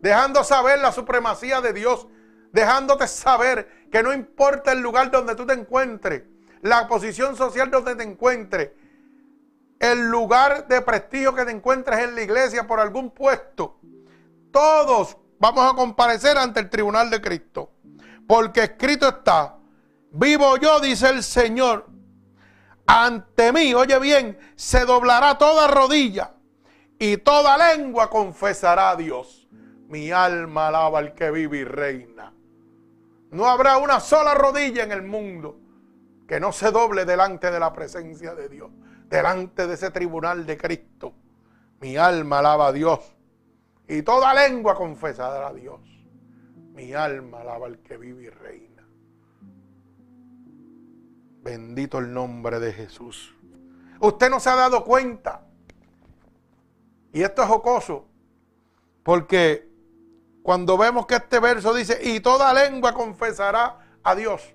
Dejando 0.00 0.44
saber 0.44 0.80
la 0.80 0.92
supremacía 0.92 1.60
de 1.60 1.72
Dios, 1.72 2.06
dejándote 2.54 3.08
saber 3.08 3.88
que 3.90 4.00
no 4.00 4.14
importa 4.14 4.70
el 4.70 4.78
lugar 4.78 5.10
donde 5.10 5.34
tú 5.34 5.44
te 5.44 5.54
encuentres, 5.54 6.22
la 6.62 6.86
posición 6.86 7.34
social 7.34 7.68
donde 7.68 7.96
te 7.96 8.04
encuentres, 8.04 8.70
el 9.80 10.08
lugar 10.08 10.68
de 10.68 10.80
prestigio 10.80 11.34
que 11.34 11.44
te 11.44 11.50
encuentres 11.50 11.98
en 11.98 12.14
la 12.14 12.22
iglesia 12.22 12.64
por 12.64 12.78
algún 12.78 13.10
puesto, 13.10 13.80
todos 14.52 15.16
vamos 15.40 15.72
a 15.72 15.74
comparecer 15.74 16.38
ante 16.38 16.60
el 16.60 16.70
tribunal 16.70 17.10
de 17.10 17.20
Cristo. 17.20 17.72
Porque 18.28 18.62
escrito 18.62 19.08
está, 19.08 19.56
vivo 20.12 20.56
yo, 20.56 20.78
dice 20.78 21.08
el 21.08 21.24
Señor, 21.24 21.88
ante 22.86 23.52
mí, 23.52 23.74
oye 23.74 23.98
bien, 23.98 24.38
se 24.54 24.84
doblará 24.84 25.38
toda 25.38 25.66
rodilla 25.66 26.34
y 27.00 27.16
toda 27.16 27.74
lengua 27.74 28.08
confesará 28.08 28.90
a 28.90 28.96
Dios. 28.96 29.48
Mi 29.88 30.12
alma 30.12 30.68
alaba 30.68 31.00
al 31.00 31.14
que 31.14 31.32
vive 31.32 31.58
y 31.58 31.64
reina. 31.64 32.33
No 33.34 33.46
habrá 33.46 33.78
una 33.78 33.98
sola 33.98 34.32
rodilla 34.32 34.84
en 34.84 34.92
el 34.92 35.02
mundo 35.02 35.58
que 36.28 36.38
no 36.38 36.52
se 36.52 36.70
doble 36.70 37.04
delante 37.04 37.50
de 37.50 37.58
la 37.58 37.72
presencia 37.72 38.32
de 38.32 38.48
Dios, 38.48 38.70
delante 39.08 39.66
de 39.66 39.74
ese 39.74 39.90
tribunal 39.90 40.46
de 40.46 40.56
Cristo. 40.56 41.12
Mi 41.80 41.96
alma 41.96 42.38
alaba 42.38 42.68
a 42.68 42.72
Dios 42.72 43.00
y 43.88 44.02
toda 44.02 44.32
lengua 44.34 44.76
confesará 44.76 45.48
a 45.48 45.52
Dios. 45.52 45.80
Mi 46.74 46.92
alma 46.94 47.40
alaba 47.40 47.66
al 47.66 47.80
que 47.80 47.96
vive 47.96 48.22
y 48.22 48.28
reina. 48.28 48.86
Bendito 51.42 51.98
el 51.98 52.12
nombre 52.12 52.60
de 52.60 52.72
Jesús. 52.72 53.34
Usted 53.98 54.30
no 54.30 54.38
se 54.38 54.50
ha 54.50 54.54
dado 54.54 54.84
cuenta. 54.84 55.44
Y 57.12 57.22
esto 57.22 57.42
es 57.42 57.48
jocoso. 57.48 58.06
Porque 59.02 59.73
cuando 60.44 60.76
vemos 60.76 61.06
que 61.06 61.14
este 61.14 61.40
verso 61.40 61.72
dice, 61.72 61.98
y 62.02 62.20
toda 62.20 62.52
lengua 62.52 62.92
confesará 62.92 63.78
a 64.02 64.14
Dios. 64.14 64.54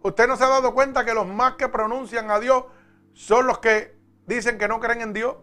Usted 0.00 0.28
no 0.28 0.36
se 0.36 0.44
ha 0.44 0.48
dado 0.48 0.72
cuenta 0.72 1.04
que 1.04 1.12
los 1.12 1.26
más 1.26 1.54
que 1.54 1.68
pronuncian 1.68 2.30
a 2.30 2.38
Dios 2.38 2.66
son 3.14 3.48
los 3.48 3.58
que 3.58 3.98
dicen 4.26 4.58
que 4.58 4.68
no 4.68 4.78
creen 4.78 5.00
en 5.00 5.12
Dios. 5.12 5.34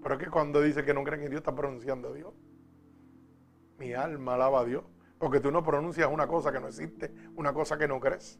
Pero 0.00 0.14
es 0.14 0.20
que 0.22 0.30
cuando 0.30 0.62
dice 0.62 0.84
que 0.84 0.94
no 0.94 1.02
creen 1.02 1.24
en 1.24 1.30
Dios 1.30 1.40
está 1.40 1.52
pronunciando 1.52 2.10
a 2.10 2.12
Dios. 2.12 2.32
Mi 3.76 3.92
alma 3.92 4.34
alaba 4.34 4.60
a 4.60 4.64
Dios. 4.64 4.84
Porque 5.18 5.40
tú 5.40 5.50
no 5.50 5.64
pronuncias 5.64 6.08
una 6.08 6.28
cosa 6.28 6.52
que 6.52 6.60
no 6.60 6.68
existe, 6.68 7.12
una 7.34 7.52
cosa 7.52 7.76
que 7.76 7.88
no 7.88 7.98
crees. 7.98 8.38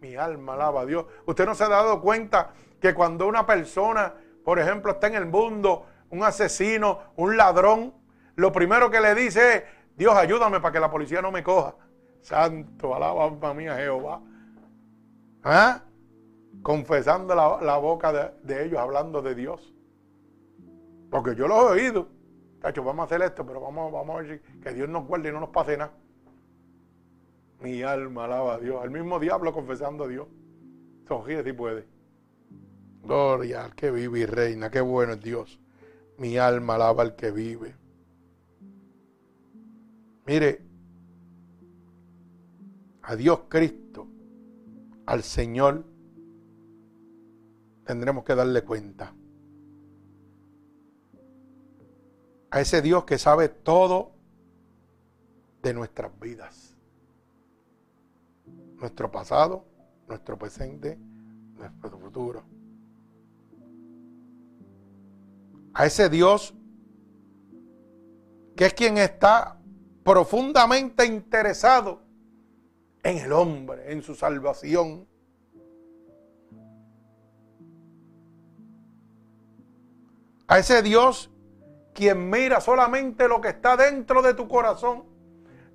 Mi 0.00 0.16
alma 0.16 0.54
alaba 0.54 0.80
a 0.80 0.86
Dios. 0.86 1.06
Usted 1.26 1.46
no 1.46 1.54
se 1.54 1.62
ha 1.62 1.68
dado 1.68 2.00
cuenta 2.00 2.54
que 2.80 2.92
cuando 2.92 3.28
una 3.28 3.46
persona, 3.46 4.14
por 4.44 4.58
ejemplo, 4.58 4.90
está 4.90 5.06
en 5.06 5.14
el 5.14 5.26
mundo, 5.26 5.86
un 6.10 6.24
asesino, 6.24 6.98
un 7.14 7.36
ladrón, 7.36 7.94
lo 8.36 8.52
primero 8.52 8.90
que 8.90 9.00
le 9.00 9.14
dice 9.14 9.56
es, 9.56 9.62
Dios 9.96 10.14
ayúdame 10.14 10.60
para 10.60 10.72
que 10.72 10.80
la 10.80 10.90
policía 10.90 11.22
no 11.22 11.30
me 11.30 11.42
coja. 11.42 11.76
Santo, 12.20 12.94
alaba 12.94 13.38
para 13.38 13.54
mí 13.54 13.68
a 13.68 13.76
Jehová. 13.76 14.22
¿Ah? 15.42 15.82
Confesando 16.62 17.34
la, 17.34 17.76
boca 17.76 18.12
de, 18.12 18.30
de, 18.42 18.64
ellos, 18.64 18.78
hablando 18.78 19.20
de 19.22 19.34
Dios. 19.34 19.74
Porque 21.10 21.34
yo 21.34 21.46
lo 21.46 21.68
he 21.68 21.80
oído. 21.82 22.08
Tacho, 22.60 22.82
vamos 22.82 23.02
a 23.02 23.06
hacer 23.06 23.22
esto, 23.22 23.44
pero 23.46 23.60
vamos, 23.60 23.92
vamos 23.92 24.16
a 24.16 24.22
ver 24.22 24.40
que 24.62 24.72
Dios 24.72 24.88
nos 24.88 25.06
guarde 25.06 25.28
y 25.28 25.32
no 25.32 25.40
nos 25.40 25.50
pase 25.50 25.76
nada. 25.76 25.92
Mi 27.60 27.82
alma 27.82 28.24
alaba 28.24 28.54
a 28.54 28.58
Dios. 28.58 28.82
El 28.84 28.90
mismo 28.90 29.20
diablo 29.20 29.52
confesando 29.52 30.04
a 30.04 30.08
Dios. 30.08 30.26
Sonríe 31.06 31.44
si 31.44 31.52
puede. 31.52 31.86
Gloria 33.02 33.66
al 33.66 33.74
que 33.74 33.90
vive 33.90 34.20
y 34.20 34.26
reina. 34.26 34.70
Qué 34.70 34.80
bueno 34.80 35.12
es 35.12 35.20
Dios. 35.20 35.60
Mi 36.16 36.38
alma 36.38 36.76
alaba 36.76 37.02
al 37.02 37.16
que 37.16 37.30
vive. 37.30 37.74
Mire, 40.26 40.62
a 43.02 43.16
Dios 43.16 43.40
Cristo, 43.48 44.06
al 45.06 45.22
Señor, 45.22 45.84
tendremos 47.84 48.24
que 48.24 48.34
darle 48.34 48.62
cuenta. 48.62 49.14
A 52.50 52.60
ese 52.60 52.80
Dios 52.80 53.04
que 53.04 53.18
sabe 53.18 53.48
todo 53.48 54.12
de 55.62 55.74
nuestras 55.74 56.18
vidas 56.20 56.74
nuestro 58.84 59.10
pasado, 59.10 59.64
nuestro 60.06 60.38
presente, 60.38 60.98
nuestro 61.56 61.98
futuro. 61.98 62.44
A 65.72 65.86
ese 65.86 66.10
Dios 66.10 66.54
que 68.54 68.66
es 68.66 68.74
quien 68.74 68.98
está 68.98 69.58
profundamente 70.04 71.06
interesado 71.06 72.02
en 73.02 73.18
el 73.18 73.32
hombre, 73.32 73.92
en 73.92 74.02
su 74.02 74.14
salvación. 74.14 75.08
A 80.46 80.58
ese 80.58 80.82
Dios 80.82 81.30
quien 81.94 82.28
mira 82.28 82.60
solamente 82.60 83.28
lo 83.28 83.40
que 83.40 83.48
está 83.48 83.76
dentro 83.76 84.20
de 84.20 84.34
tu 84.34 84.48
corazón, 84.48 85.04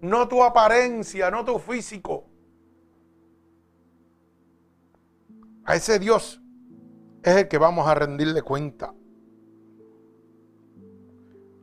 no 0.01 0.27
tu 0.27 0.43
apariencia, 0.43 1.31
no 1.31 1.43
tu 1.45 1.57
físico. 1.57 2.25
A 5.63 5.75
ese 5.75 5.97
Dios 5.97 6.41
es 7.23 7.35
el 7.37 7.47
que 7.47 7.57
vamos 7.57 7.87
a 7.87 7.95
rendirle 7.95 8.41
cuenta. 8.41 8.93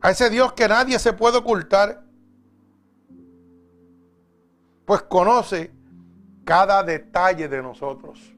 A 0.01 0.11
ese 0.11 0.31
Dios 0.31 0.53
que 0.55 0.69
nadie 0.69 0.99
se 0.99 1.13
puede 1.13 1.39
ocultar, 1.39 2.06
pues 4.87 5.03
conoce 5.03 5.71
cada 6.45 6.83
detalle 6.83 7.49
de 7.49 7.61
nosotros. 7.61 8.33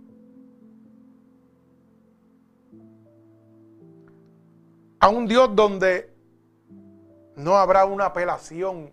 A 4.99 5.09
un 5.11 5.29
Dios 5.29 5.55
donde 5.55 6.13
no 7.37 7.57
habrá 7.57 7.85
una 7.85 8.07
apelación 8.07 8.91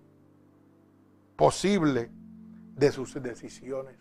posible 1.35 2.11
de 2.75 2.91
sus 2.91 3.13
decisiones. 3.23 3.95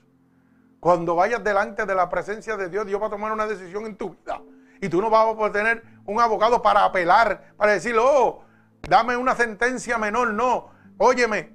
Cuando 0.80 1.14
vayas 1.14 1.42
delante 1.42 1.86
de 1.86 1.94
la 1.94 2.10
presencia 2.10 2.56
de 2.56 2.68
Dios, 2.68 2.84
Dios 2.86 3.00
va 3.00 3.06
a 3.06 3.10
tomar 3.10 3.32
una 3.32 3.46
decisión 3.46 3.86
en 3.86 3.96
tu 3.96 4.10
vida. 4.10 4.42
Y 4.82 4.88
tú 4.88 5.00
no 5.00 5.08
vas 5.08 5.26
a 5.26 5.36
poder 5.36 5.52
tener 5.52 5.82
un 6.04 6.20
abogado 6.20 6.60
para 6.60 6.84
apelar, 6.84 7.54
para 7.56 7.72
decir, 7.72 7.94
oh, 7.98 8.42
dame 8.82 9.16
una 9.16 9.34
sentencia 9.34 9.96
menor. 9.96 10.34
No, 10.34 10.68
óyeme, 10.98 11.53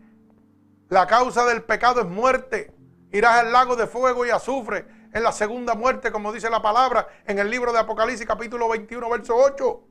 la 0.90 1.08
causa 1.08 1.46
del 1.46 1.64
pecado 1.64 2.02
es 2.02 2.08
muerte. 2.08 2.74
Irás 3.12 3.40
al 3.40 3.52
lago 3.52 3.76
de 3.76 3.88
fuego 3.88 4.26
y 4.26 4.30
azufre 4.30 4.86
en 5.14 5.24
la 5.24 5.32
segunda 5.32 5.76
muerte, 5.76 6.12
como 6.12 6.32
dice 6.32 6.50
la 6.50 6.62
palabra 6.62 7.08
en 7.26 7.40
el 7.40 7.50
libro 7.50 7.72
de 7.72 7.80
Apocalipsis 7.80 8.26
capítulo 8.26 8.68
21, 8.70 9.10
verso 9.10 9.36
8. 9.36 9.84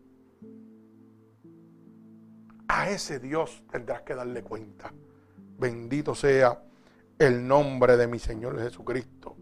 A 2.69 2.91
ese 2.91 3.19
Dios 3.19 3.63
tendrás 3.71 4.03
que 4.03 4.15
darle 4.15 4.43
cuenta. 4.43 4.93
Bendito 5.59 6.15
sea 6.15 6.63
el 7.19 7.47
nombre 7.47 7.97
de 7.97 8.07
mi 8.07 8.19
Señor 8.19 8.61
Jesucristo. 8.61 9.37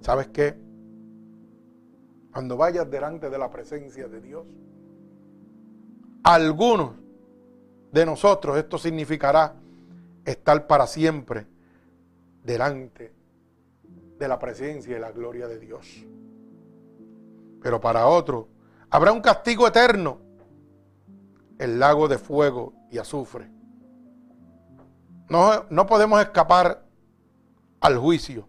¿Sabes 0.00 0.28
qué? 0.28 0.69
Cuando 2.32 2.56
vayas 2.56 2.88
delante 2.90 3.28
de 3.28 3.38
la 3.38 3.50
presencia 3.50 4.08
de 4.08 4.20
Dios, 4.20 4.46
algunos 6.22 6.92
de 7.92 8.06
nosotros 8.06 8.56
esto 8.56 8.78
significará 8.78 9.54
estar 10.24 10.66
para 10.66 10.86
siempre 10.86 11.46
delante 12.44 13.12
de 14.18 14.28
la 14.28 14.38
presencia 14.38 14.96
y 14.96 15.00
la 15.00 15.10
gloria 15.10 15.48
de 15.48 15.58
Dios. 15.58 16.04
Pero 17.62 17.80
para 17.80 18.06
otros 18.06 18.46
habrá 18.90 19.12
un 19.12 19.20
castigo 19.20 19.66
eterno 19.66 20.18
el 21.58 21.78
lago 21.78 22.06
de 22.06 22.18
fuego 22.18 22.72
y 22.90 22.98
azufre. 22.98 23.50
No, 25.28 25.64
no 25.68 25.86
podemos 25.86 26.20
escapar 26.20 26.84
al 27.80 27.98
juicio, 27.98 28.48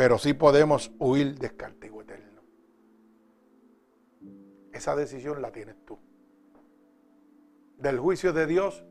pero 0.00 0.16
sí 0.16 0.32
podemos 0.32 0.90
huir 0.98 1.38
del 1.38 1.54
castigo 1.58 2.00
eterno. 2.00 2.40
Esa 4.72 4.96
decisión 4.96 5.42
la 5.42 5.52
tienes 5.52 5.76
tú. 5.84 5.98
Del 7.76 7.98
juicio 7.98 8.32
de 8.32 8.46
Dios, 8.46 8.82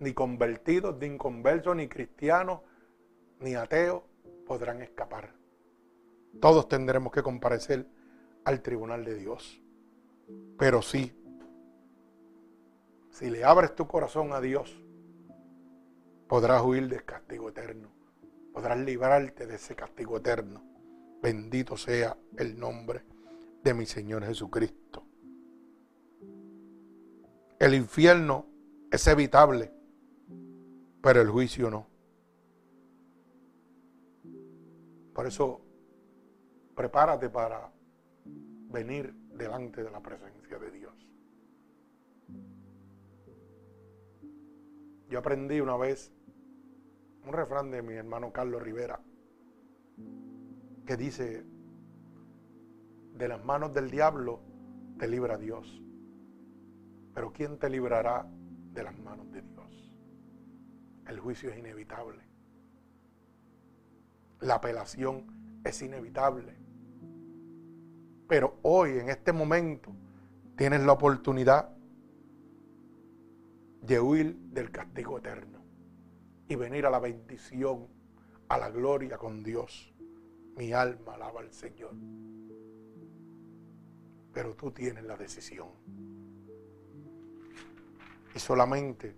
ni 0.00 0.12
convertidos, 0.12 0.96
ni 0.98 1.06
inconversos, 1.06 1.76
ni 1.76 1.86
cristianos, 1.86 2.62
ni 3.38 3.54
ateos 3.54 4.02
podrán 4.44 4.82
escapar. 4.82 5.36
Todos 6.40 6.68
tendremos 6.68 7.12
que 7.12 7.22
comparecer 7.22 7.86
al 8.44 8.60
tribunal 8.60 9.04
de 9.04 9.14
Dios. 9.14 9.62
Pero 10.58 10.82
sí, 10.82 11.16
si 13.12 13.30
le 13.30 13.44
abres 13.44 13.76
tu 13.76 13.86
corazón 13.86 14.32
a 14.32 14.40
Dios, 14.40 14.82
podrás 16.26 16.60
huir 16.64 16.88
del 16.88 17.04
castigo 17.04 17.50
eterno. 17.50 18.01
Podrás 18.52 18.78
librarte 18.78 19.46
de 19.46 19.54
ese 19.54 19.74
castigo 19.74 20.18
eterno. 20.18 20.62
Bendito 21.22 21.76
sea 21.76 22.16
el 22.36 22.58
nombre 22.58 23.02
de 23.62 23.74
mi 23.74 23.86
Señor 23.86 24.24
Jesucristo. 24.24 25.04
El 27.58 27.74
infierno 27.74 28.46
es 28.90 29.06
evitable, 29.06 29.72
pero 31.00 31.20
el 31.20 31.28
juicio 31.28 31.70
no. 31.70 31.86
Por 35.14 35.26
eso, 35.26 35.60
prepárate 36.74 37.28
para 37.30 37.72
venir 38.24 39.14
delante 39.34 39.84
de 39.84 39.90
la 39.90 40.00
presencia 40.00 40.58
de 40.58 40.70
Dios. 40.70 41.08
Yo 45.08 45.18
aprendí 45.18 45.60
una 45.60 45.76
vez 45.76 46.10
un 47.26 47.32
refrán 47.32 47.70
de 47.70 47.82
mi 47.82 47.94
hermano 47.94 48.32
Carlos 48.32 48.62
Rivera 48.62 49.00
que 50.86 50.96
dice, 50.96 51.44
de 53.14 53.28
las 53.28 53.44
manos 53.44 53.72
del 53.72 53.90
diablo 53.90 54.40
te 54.98 55.06
libra 55.06 55.38
Dios, 55.38 55.80
pero 57.14 57.32
¿quién 57.32 57.58
te 57.58 57.70
librará 57.70 58.26
de 58.72 58.82
las 58.82 58.98
manos 58.98 59.30
de 59.30 59.42
Dios? 59.42 59.92
El 61.06 61.20
juicio 61.20 61.50
es 61.50 61.58
inevitable. 61.58 62.22
La 64.40 64.54
apelación 64.56 65.60
es 65.64 65.80
inevitable. 65.82 66.56
Pero 68.28 68.58
hoy, 68.62 68.98
en 68.98 69.08
este 69.08 69.32
momento, 69.32 69.92
tienes 70.56 70.80
la 70.80 70.92
oportunidad 70.92 71.76
de 73.82 74.00
huir 74.00 74.36
del 74.36 74.70
castigo 74.70 75.18
eterno 75.18 75.61
y 76.48 76.54
venir 76.54 76.86
a 76.86 76.90
la 76.90 76.98
bendición, 76.98 77.88
a 78.48 78.58
la 78.58 78.70
gloria 78.70 79.18
con 79.18 79.42
Dios. 79.42 79.92
Mi 80.56 80.72
alma 80.72 81.14
alaba 81.14 81.40
al 81.40 81.52
Señor. 81.52 81.94
Pero 84.32 84.54
tú 84.54 84.70
tienes 84.70 85.04
la 85.04 85.16
decisión. 85.16 85.68
Y 88.34 88.38
solamente 88.38 89.14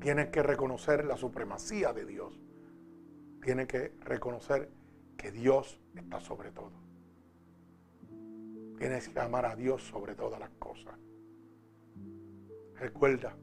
tienes 0.00 0.28
que 0.28 0.42
reconocer 0.42 1.04
la 1.04 1.16
supremacía 1.16 1.92
de 1.92 2.04
Dios. 2.04 2.38
Tienes 3.42 3.66
que 3.66 3.92
reconocer 4.00 4.70
que 5.16 5.32
Dios 5.32 5.80
está 5.94 6.20
sobre 6.20 6.50
todo. 6.52 6.72
Tienes 8.78 9.08
que 9.08 9.18
amar 9.18 9.44
a 9.44 9.56
Dios 9.56 9.82
sobre 9.82 10.14
todas 10.14 10.38
las 10.38 10.50
cosas. 10.58 10.94
Recuerda 12.76 13.36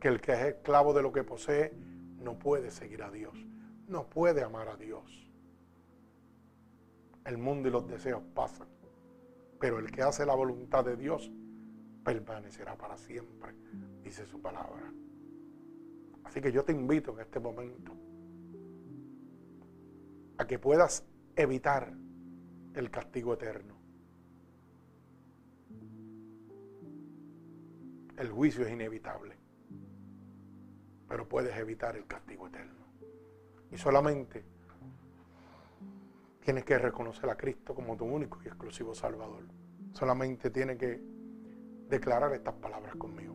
que 0.00 0.08
el 0.08 0.20
que 0.20 0.32
es 0.32 0.40
esclavo 0.40 0.94
de 0.94 1.02
lo 1.02 1.12
que 1.12 1.24
posee 1.24 1.72
no 2.18 2.38
puede 2.38 2.70
seguir 2.70 3.02
a 3.02 3.10
Dios, 3.10 3.34
no 3.88 4.08
puede 4.08 4.42
amar 4.42 4.68
a 4.68 4.76
Dios. 4.76 5.30
El 7.24 7.38
mundo 7.38 7.68
y 7.68 7.72
los 7.72 7.86
deseos 7.88 8.22
pasan, 8.34 8.68
pero 9.58 9.78
el 9.78 9.90
que 9.90 10.02
hace 10.02 10.24
la 10.24 10.34
voluntad 10.34 10.84
de 10.84 10.96
Dios 10.96 11.30
permanecerá 12.04 12.76
para 12.76 12.96
siempre, 12.96 13.52
dice 14.02 14.26
su 14.26 14.40
palabra. 14.40 14.92
Así 16.24 16.40
que 16.40 16.52
yo 16.52 16.64
te 16.64 16.72
invito 16.72 17.12
en 17.12 17.20
este 17.20 17.40
momento 17.40 17.92
a 20.38 20.46
que 20.46 20.58
puedas 20.58 21.04
evitar 21.34 21.92
el 22.74 22.90
castigo 22.90 23.34
eterno. 23.34 23.74
El 28.16 28.30
juicio 28.30 28.64
es 28.64 28.72
inevitable, 28.72 29.36
pero 31.08 31.28
puedes 31.28 31.56
evitar 31.56 31.96
el 31.96 32.06
castigo 32.06 32.48
eterno. 32.48 32.84
Y 33.70 33.78
solamente 33.78 34.44
tienes 36.40 36.64
que 36.64 36.78
reconocer 36.78 37.28
a 37.28 37.36
Cristo 37.36 37.74
como 37.74 37.96
tu 37.96 38.04
único 38.04 38.38
y 38.44 38.46
exclusivo 38.46 38.94
Salvador. 38.94 39.44
Solamente 39.92 40.50
tienes 40.50 40.78
que 40.78 41.00
declarar 41.88 42.32
estas 42.32 42.54
palabras 42.54 42.94
conmigo. 42.96 43.34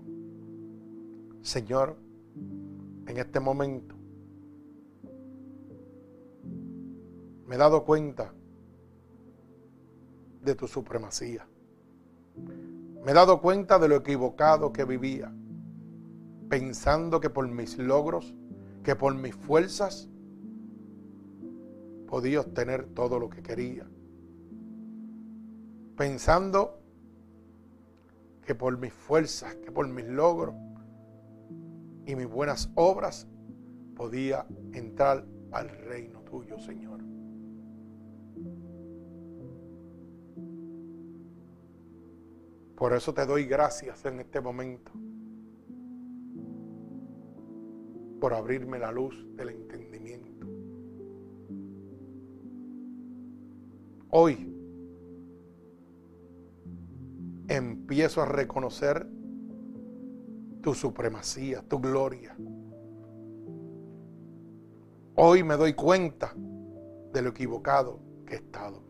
Señor, 1.42 1.98
en 3.08 3.18
este 3.18 3.40
momento 3.40 3.96
me 7.48 7.56
he 7.56 7.58
dado 7.58 7.84
cuenta 7.84 8.34
de 10.42 10.56
tu 10.56 10.68
supremacía. 10.68 11.46
Me 13.04 13.12
he 13.12 13.14
dado 13.14 13.42
cuenta 13.42 13.80
de 13.80 13.88
lo 13.88 13.98
equivocado 13.98 14.72
que 14.72 14.86
vivía, 14.86 15.34
pensando 16.52 17.22
que 17.22 17.30
por 17.30 17.48
mis 17.48 17.78
logros, 17.78 18.36
que 18.84 18.94
por 18.94 19.16
mis 19.16 19.34
fuerzas, 19.34 20.10
podía 22.10 22.42
obtener 22.42 22.88
todo 22.94 23.20
lo 23.20 23.30
que 23.30 23.42
quería. 23.42 23.90
Pensando 25.96 26.78
que 28.46 28.54
por 28.54 28.78
mis 28.78 28.92
fuerzas, 28.92 29.56
que 29.56 29.72
por 29.72 29.88
mis 29.88 30.06
logros 30.06 30.54
y 32.06 32.16
mis 32.16 32.28
buenas 32.28 32.70
obras, 32.76 33.30
podía 33.96 34.46
entrar 34.74 35.26
al 35.54 35.70
reino 35.70 36.20
tuyo, 36.24 36.60
Señor. 36.60 37.00
Por 42.76 42.92
eso 42.92 43.14
te 43.14 43.26
doy 43.26 43.46
gracias 43.46 44.04
en 44.04 44.20
este 44.20 44.42
momento. 44.42 44.92
Por 48.22 48.34
abrirme 48.34 48.80
la 48.80 48.92
luz 48.92 49.14
del 49.36 49.50
entendimiento. 49.50 50.48
Hoy 54.12 54.56
empiezo 57.48 58.22
a 58.22 58.26
reconocer 58.26 59.08
tu 60.62 60.74
supremacía, 60.74 61.64
tu 61.68 61.80
gloria. 61.80 62.36
Hoy 65.16 65.44
me 65.44 65.58
doy 65.58 65.74
cuenta 65.74 66.34
de 67.12 67.22
lo 67.22 67.30
equivocado 67.30 68.00
que 68.26 68.36
he 68.36 68.38
estado. 68.38 68.82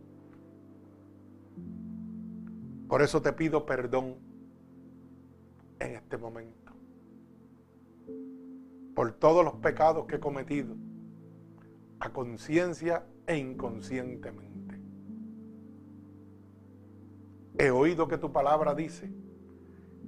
Por 2.87 3.01
eso 3.01 3.21
te 3.21 3.31
pido 3.31 3.65
perdón 3.65 4.17
en 5.79 5.95
este 5.95 6.17
momento. 6.17 6.60
Por 8.95 9.13
todos 9.13 9.43
los 9.43 9.55
pecados 9.55 10.05
que 10.05 10.15
he 10.15 10.19
cometido, 10.19 10.75
a 11.99 12.11
conciencia 12.11 13.05
e 13.27 13.37
inconscientemente. 13.37 14.81
He 17.57 17.69
oído 17.69 18.07
que 18.07 18.17
tu 18.17 18.31
palabra 18.31 18.73
dice 18.73 19.11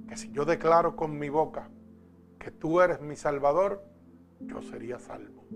que 0.08 0.16
si 0.16 0.32
yo 0.32 0.44
declaro 0.44 0.96
con 0.96 1.18
mi 1.18 1.28
boca 1.28 1.70
que 2.38 2.50
tú 2.50 2.80
eres 2.80 3.00
mi 3.00 3.16
Salvador, 3.16 3.82
yo 4.40 4.60
sería 4.60 4.98
salvo. 4.98 5.46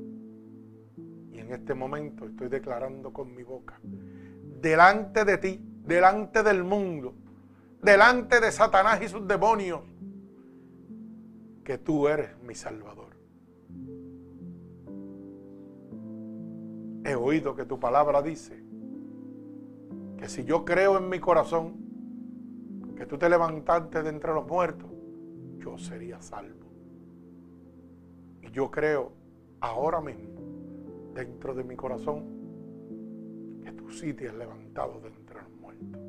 Y 1.33 1.39
en 1.39 1.53
este 1.53 1.75
momento 1.75 2.25
estoy 2.25 2.49
declarando 2.49 3.13
con 3.13 3.35
mi 3.35 3.43
boca, 3.43 3.79
delante 3.83 5.25
de 5.25 5.39
ti, 5.39 5.61
delante 5.85 6.43
del 6.43 6.65
mundo, 6.65 7.15
delante 7.83 8.41
de 8.41 8.51
Satanás 8.51 9.03
y 9.03 9.09
sus 9.09 9.27
demonios, 9.27 9.83
que 11.63 11.77
tú 11.77 12.09
eres 12.09 12.39
mi 12.43 12.55
Salvador. 12.55 13.18
He 17.05 17.15
oído 17.15 17.55
que 17.55 17.65
tu 17.65 17.79
palabra 17.79 18.23
dice 18.23 18.63
que 20.17 20.29
si 20.29 20.45
yo 20.45 20.65
creo 20.65 20.99
en 20.99 21.09
mi 21.09 21.21
corazón 21.21 21.77
que 22.97 23.07
tú 23.07 23.17
te 23.17 23.29
levantaste 23.29 24.03
de 24.03 24.09
entre 24.11 24.35
los 24.35 24.47
muertos, 24.47 24.91
yo 25.59 25.79
sería 25.79 26.21
salvo. 26.21 26.67
Y 28.43 28.51
yo 28.51 28.71
creo 28.71 29.13
ahora 29.61 30.01
mismo, 30.01 30.41
dentro 31.15 31.55
de 31.55 31.65
mi 31.65 31.77
corazón, 31.77 32.25
que 33.63 33.73
tú 33.73 33.91
sí 33.91 34.15
te 34.15 34.29
has 34.29 34.35
levantado 34.35 35.01
de 35.01 35.09
entre 35.09 35.41
los 35.43 35.53
muertos. 35.53 36.01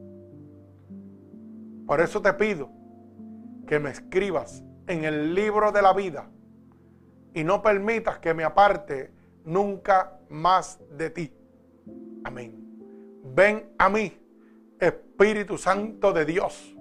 Por 1.86 2.02
eso 2.02 2.22
te 2.22 2.34
pido 2.34 2.70
que 3.68 3.80
me 3.80 3.92
escribas 3.92 4.64
en 4.88 5.06
el 5.06 5.36
libro 5.36 5.72
de 5.72 5.82
la 5.82 5.94
vida 5.94 6.30
y 7.34 7.44
no 7.44 7.62
permitas 7.62 8.18
que 8.18 8.34
me 8.34 8.44
aparte 8.44 9.12
nunca 9.50 10.20
más 10.30 10.80
de 10.96 11.10
ti. 11.10 11.34
Amén. 12.24 12.54
Ven 13.24 13.74
a 13.78 13.90
mí, 13.90 14.14
Espíritu 14.80 15.58
Santo 15.58 16.14
de 16.14 16.26
Dios, 16.26 16.78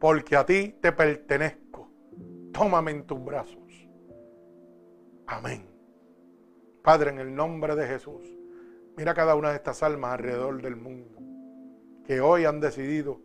porque 0.00 0.36
a 0.36 0.46
ti 0.46 0.76
te 0.80 0.92
pertenezco. 0.92 1.90
Tómame 2.52 2.92
en 2.92 3.06
tus 3.06 3.22
brazos. 3.22 3.88
Amén. 5.26 5.66
Padre, 6.82 7.10
en 7.10 7.18
el 7.18 7.34
nombre 7.34 7.74
de 7.76 7.86
Jesús, 7.86 8.22
mira 8.96 9.14
cada 9.14 9.34
una 9.34 9.50
de 9.50 9.56
estas 9.56 9.82
almas 9.82 10.12
alrededor 10.12 10.62
del 10.62 10.76
mundo 10.76 11.18
que 12.04 12.20
hoy 12.20 12.44
han 12.44 12.60
decidido 12.60 13.20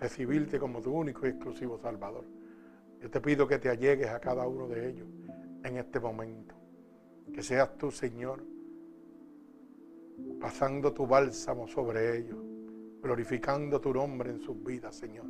recibirte 0.00 0.58
como 0.58 0.80
tu 0.80 0.92
único 0.92 1.26
y 1.26 1.30
exclusivo 1.30 1.78
Salvador. 1.78 2.24
Yo 3.00 3.10
te 3.10 3.20
pido 3.20 3.46
que 3.46 3.58
te 3.58 3.68
allegues 3.68 4.08
a 4.08 4.20
cada 4.20 4.46
uno 4.46 4.66
de 4.66 4.90
ellos 4.90 5.06
en 5.62 5.76
este 5.76 6.00
momento. 6.00 6.57
Que 7.32 7.42
seas 7.42 7.76
tú, 7.78 7.90
Señor, 7.90 8.44
pasando 10.40 10.92
tu 10.92 11.06
bálsamo 11.06 11.68
sobre 11.68 12.18
ellos, 12.18 12.38
glorificando 13.02 13.80
tu 13.80 13.92
nombre 13.92 14.30
en 14.30 14.40
sus 14.40 14.62
vidas, 14.62 14.96
Señor. 14.96 15.26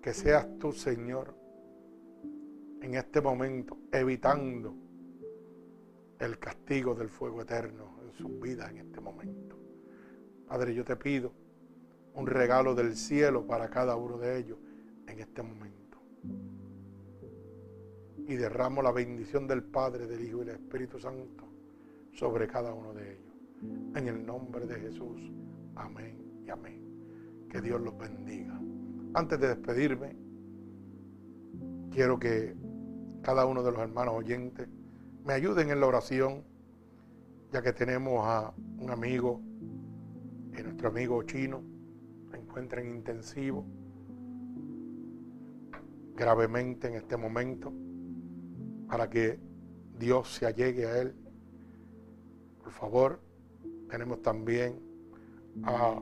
Que 0.00 0.12
seas 0.12 0.58
tú, 0.58 0.72
Señor, 0.72 1.34
en 2.80 2.94
este 2.94 3.20
momento, 3.20 3.78
evitando 3.90 4.74
el 6.18 6.38
castigo 6.38 6.94
del 6.94 7.08
fuego 7.08 7.42
eterno 7.42 7.98
en 8.02 8.12
sus 8.12 8.38
vidas 8.40 8.70
en 8.70 8.78
este 8.78 9.00
momento. 9.00 9.58
Padre, 10.46 10.74
yo 10.74 10.84
te 10.84 10.96
pido 10.96 11.32
un 12.14 12.26
regalo 12.26 12.74
del 12.74 12.96
cielo 12.96 13.46
para 13.46 13.68
cada 13.70 13.96
uno 13.96 14.18
de 14.18 14.38
ellos 14.38 14.58
en 15.06 15.18
este 15.20 15.42
momento. 15.42 15.83
Y 18.26 18.36
derramo 18.36 18.82
la 18.82 18.92
bendición 18.92 19.46
del 19.46 19.62
Padre, 19.62 20.06
del 20.06 20.24
Hijo 20.24 20.42
y 20.42 20.46
del 20.46 20.56
Espíritu 20.56 20.98
Santo 20.98 21.44
sobre 22.12 22.46
cada 22.46 22.72
uno 22.72 22.94
de 22.94 23.12
ellos. 23.12 23.34
En 23.96 24.08
el 24.08 24.24
nombre 24.24 24.66
de 24.66 24.76
Jesús. 24.76 25.30
Amén 25.74 26.42
y 26.46 26.50
amén. 26.50 27.46
Que 27.50 27.60
Dios 27.60 27.80
los 27.80 27.96
bendiga. 27.98 28.58
Antes 29.14 29.38
de 29.40 29.48
despedirme, 29.48 30.16
quiero 31.90 32.18
que 32.18 32.56
cada 33.22 33.46
uno 33.46 33.62
de 33.62 33.72
los 33.72 33.80
hermanos 33.80 34.14
oyentes 34.14 34.68
me 35.24 35.34
ayuden 35.34 35.70
en 35.70 35.80
la 35.80 35.86
oración, 35.86 36.44
ya 37.52 37.62
que 37.62 37.72
tenemos 37.72 38.26
a 38.26 38.52
un 38.78 38.90
amigo, 38.90 39.40
nuestro 40.52 40.88
amigo 40.88 41.22
chino, 41.24 41.62
se 42.30 42.38
encuentra 42.38 42.80
en 42.80 42.96
intensivo 42.96 43.66
gravemente 46.16 46.88
en 46.88 46.94
este 46.94 47.16
momento 47.16 47.72
para 48.94 49.10
que 49.10 49.40
Dios 49.98 50.34
se 50.34 50.46
allegue 50.46 50.86
a 50.86 51.00
él. 51.00 51.12
Por 52.62 52.70
favor, 52.70 53.18
tenemos 53.90 54.22
también 54.22 54.78
a 55.64 56.00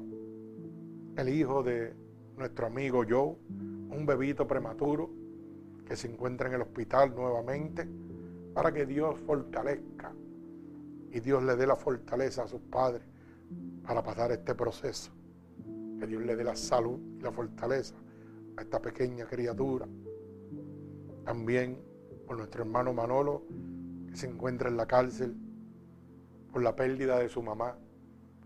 el 1.16 1.28
hijo 1.30 1.62
de 1.62 1.94
nuestro 2.36 2.66
amigo 2.66 3.02
Joe, 3.08 3.34
un 3.48 4.04
bebito 4.04 4.46
prematuro 4.46 5.08
que 5.86 5.96
se 5.96 6.06
encuentra 6.06 6.48
en 6.48 6.56
el 6.56 6.60
hospital 6.60 7.14
nuevamente, 7.14 7.88
para 8.52 8.70
que 8.70 8.84
Dios 8.84 9.18
fortalezca 9.20 10.12
y 11.12 11.20
Dios 11.20 11.42
le 11.44 11.56
dé 11.56 11.66
la 11.66 11.76
fortaleza 11.76 12.42
a 12.42 12.46
sus 12.46 12.60
padres 12.60 13.06
para 13.86 14.02
pasar 14.02 14.32
este 14.32 14.54
proceso. 14.54 15.10
Que 15.98 16.06
Dios 16.06 16.22
le 16.26 16.36
dé 16.36 16.44
la 16.44 16.56
salud 16.56 17.00
y 17.18 17.22
la 17.22 17.32
fortaleza 17.32 17.94
a 18.58 18.60
esta 18.60 18.82
pequeña 18.82 19.24
criatura. 19.24 19.88
También 21.24 21.91
por 22.32 22.38
nuestro 22.38 22.62
hermano 22.62 22.94
Manolo, 22.94 23.42
que 24.08 24.16
se 24.16 24.26
encuentra 24.26 24.70
en 24.70 24.78
la 24.78 24.86
cárcel 24.86 25.36
por 26.50 26.62
la 26.62 26.74
pérdida 26.74 27.18
de 27.18 27.28
su 27.28 27.42
mamá. 27.42 27.76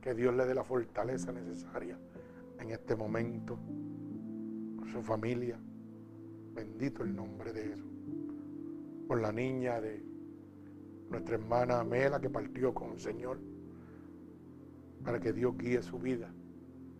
Que 0.01 0.13
Dios 0.13 0.35
le 0.35 0.45
dé 0.45 0.57
la 0.57 0.65
fortaleza 0.65 1.31
necesaria 1.31 1.97
en 2.59 2.71
este 2.71 2.97
momento, 2.97 3.57
por 4.77 4.91
su 4.91 5.03
familia. 5.03 5.57
Bendito 6.53 7.05
el 7.05 7.15
nombre 7.15 7.53
de 7.53 7.63
Jesús. 7.63 7.87
Por 9.07 9.21
la 9.21 9.31
niña 9.31 9.81
de 9.81 10.05
nuestra 11.09 11.37
hermana 11.37 11.85
Mela 11.85 12.21
que 12.21 12.29
partió 12.29 12.75
con 12.75 12.91
el 12.91 12.99
Señor, 12.99 13.39
para 15.05 15.21
que 15.21 15.33
Dios 15.33 15.57
guíe 15.57 15.81
su 15.81 16.01
vida. 16.01 16.29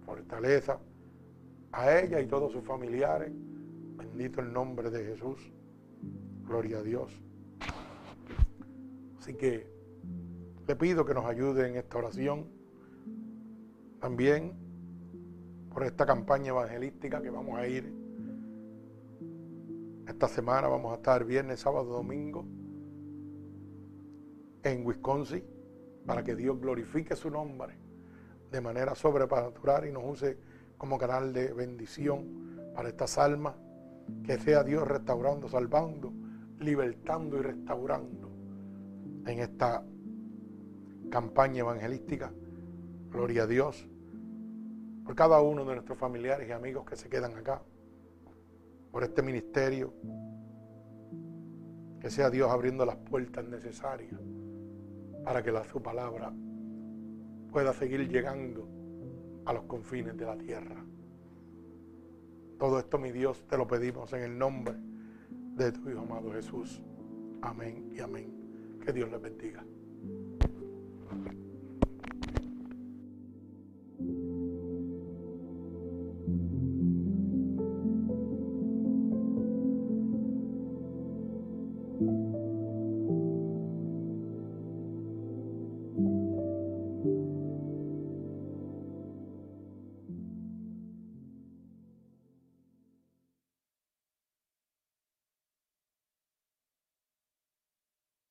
Fortaleza 0.05 0.79
a 1.73 1.99
ella 1.99 2.21
y 2.21 2.29
todos 2.29 2.53
sus 2.53 2.63
familiares. 2.63 3.33
Bendito 3.97 4.41
el 4.41 4.53
nombre 4.53 4.89
de 4.89 5.05
Jesús. 5.05 5.53
Gloria 6.47 6.79
a 6.79 6.83
Dios. 6.83 7.13
Así 9.19 9.35
que 9.35 9.67
le 10.67 10.77
pido 10.77 11.05
que 11.05 11.13
nos 11.13 11.25
ayude 11.25 11.69
en 11.69 11.77
esta 11.77 11.99
oración. 11.99 12.47
También 14.01 14.53
por 15.73 15.83
esta 15.83 16.07
campaña 16.07 16.51
evangelística 16.51 17.21
que 17.21 17.31
vamos 17.31 17.59
a 17.59 17.67
ir. 17.67 17.93
Esta 20.07 20.29
semana 20.29 20.69
vamos 20.69 20.93
a 20.93 20.97
estar 20.97 21.25
viernes, 21.25 21.61
sábado, 21.61 21.93
domingo 21.93 22.47
en 24.63 24.87
Wisconsin 24.87 25.45
para 26.07 26.23
que 26.23 26.37
Dios 26.37 26.61
glorifique 26.61 27.17
su 27.17 27.31
nombre 27.31 27.75
de 28.53 28.61
manera 28.61 28.95
sobrenatural 28.95 29.87
y 29.89 29.93
nos 29.93 30.05
use 30.05 30.39
como 30.79 30.97
canal 30.97 31.33
de 31.33 31.53
bendición 31.53 32.71
para 32.75 32.89
estas 32.89 33.19
almas. 33.19 33.57
Que 34.23 34.39
sea 34.39 34.63
Dios 34.63 34.87
restaurando, 34.87 35.49
salvando 35.49 36.13
libertando 36.61 37.39
y 37.39 37.43
restaurando 37.43 38.31
en 39.27 39.41
esta 39.41 39.85
campaña 41.11 41.61
evangelística. 41.61 42.33
Gloria 43.11 43.45
a 43.45 43.47
Dios 43.47 43.89
por 45.05 45.15
cada 45.15 45.41
uno 45.41 45.65
de 45.65 45.75
nuestros 45.75 45.97
familiares 45.97 46.49
y 46.49 46.53
amigos 46.53 46.85
que 46.85 46.97
se 46.97 47.09
quedan 47.09 47.37
acá, 47.37 47.63
por 48.91 49.05
este 49.05 49.23
ministerio. 49.23 49.95
Que 52.01 52.11
sea 52.11 52.29
Dios 52.29 52.51
abriendo 52.51 52.85
las 52.85 52.97
puertas 52.97 53.47
necesarias 53.47 54.21
para 55.25 55.43
que 55.43 55.53
la, 55.53 55.65
su 55.65 55.81
palabra 55.81 56.33
pueda 57.51 57.73
seguir 57.73 58.09
llegando 58.09 58.69
a 59.45 59.53
los 59.53 59.65
confines 59.65 60.17
de 60.17 60.25
la 60.25 60.37
tierra. 60.37 60.85
Todo 62.59 62.79
esto, 62.79 62.99
mi 62.99 63.13
Dios, 63.13 63.47
te 63.49 63.57
lo 63.57 63.67
pedimos 63.67 64.13
en 64.13 64.23
el 64.23 64.39
nombre 64.39 64.77
de 65.57 65.73
tu 65.73 65.89
Hijo 65.89 66.01
amado 66.01 66.33
Jesús. 66.33 66.83
Amén 67.43 67.91
y 67.93 68.01
amén. 68.01 68.31
Que 68.85 68.93
Dios 68.93 69.11
les 69.11 69.21
bendiga. 69.21 69.65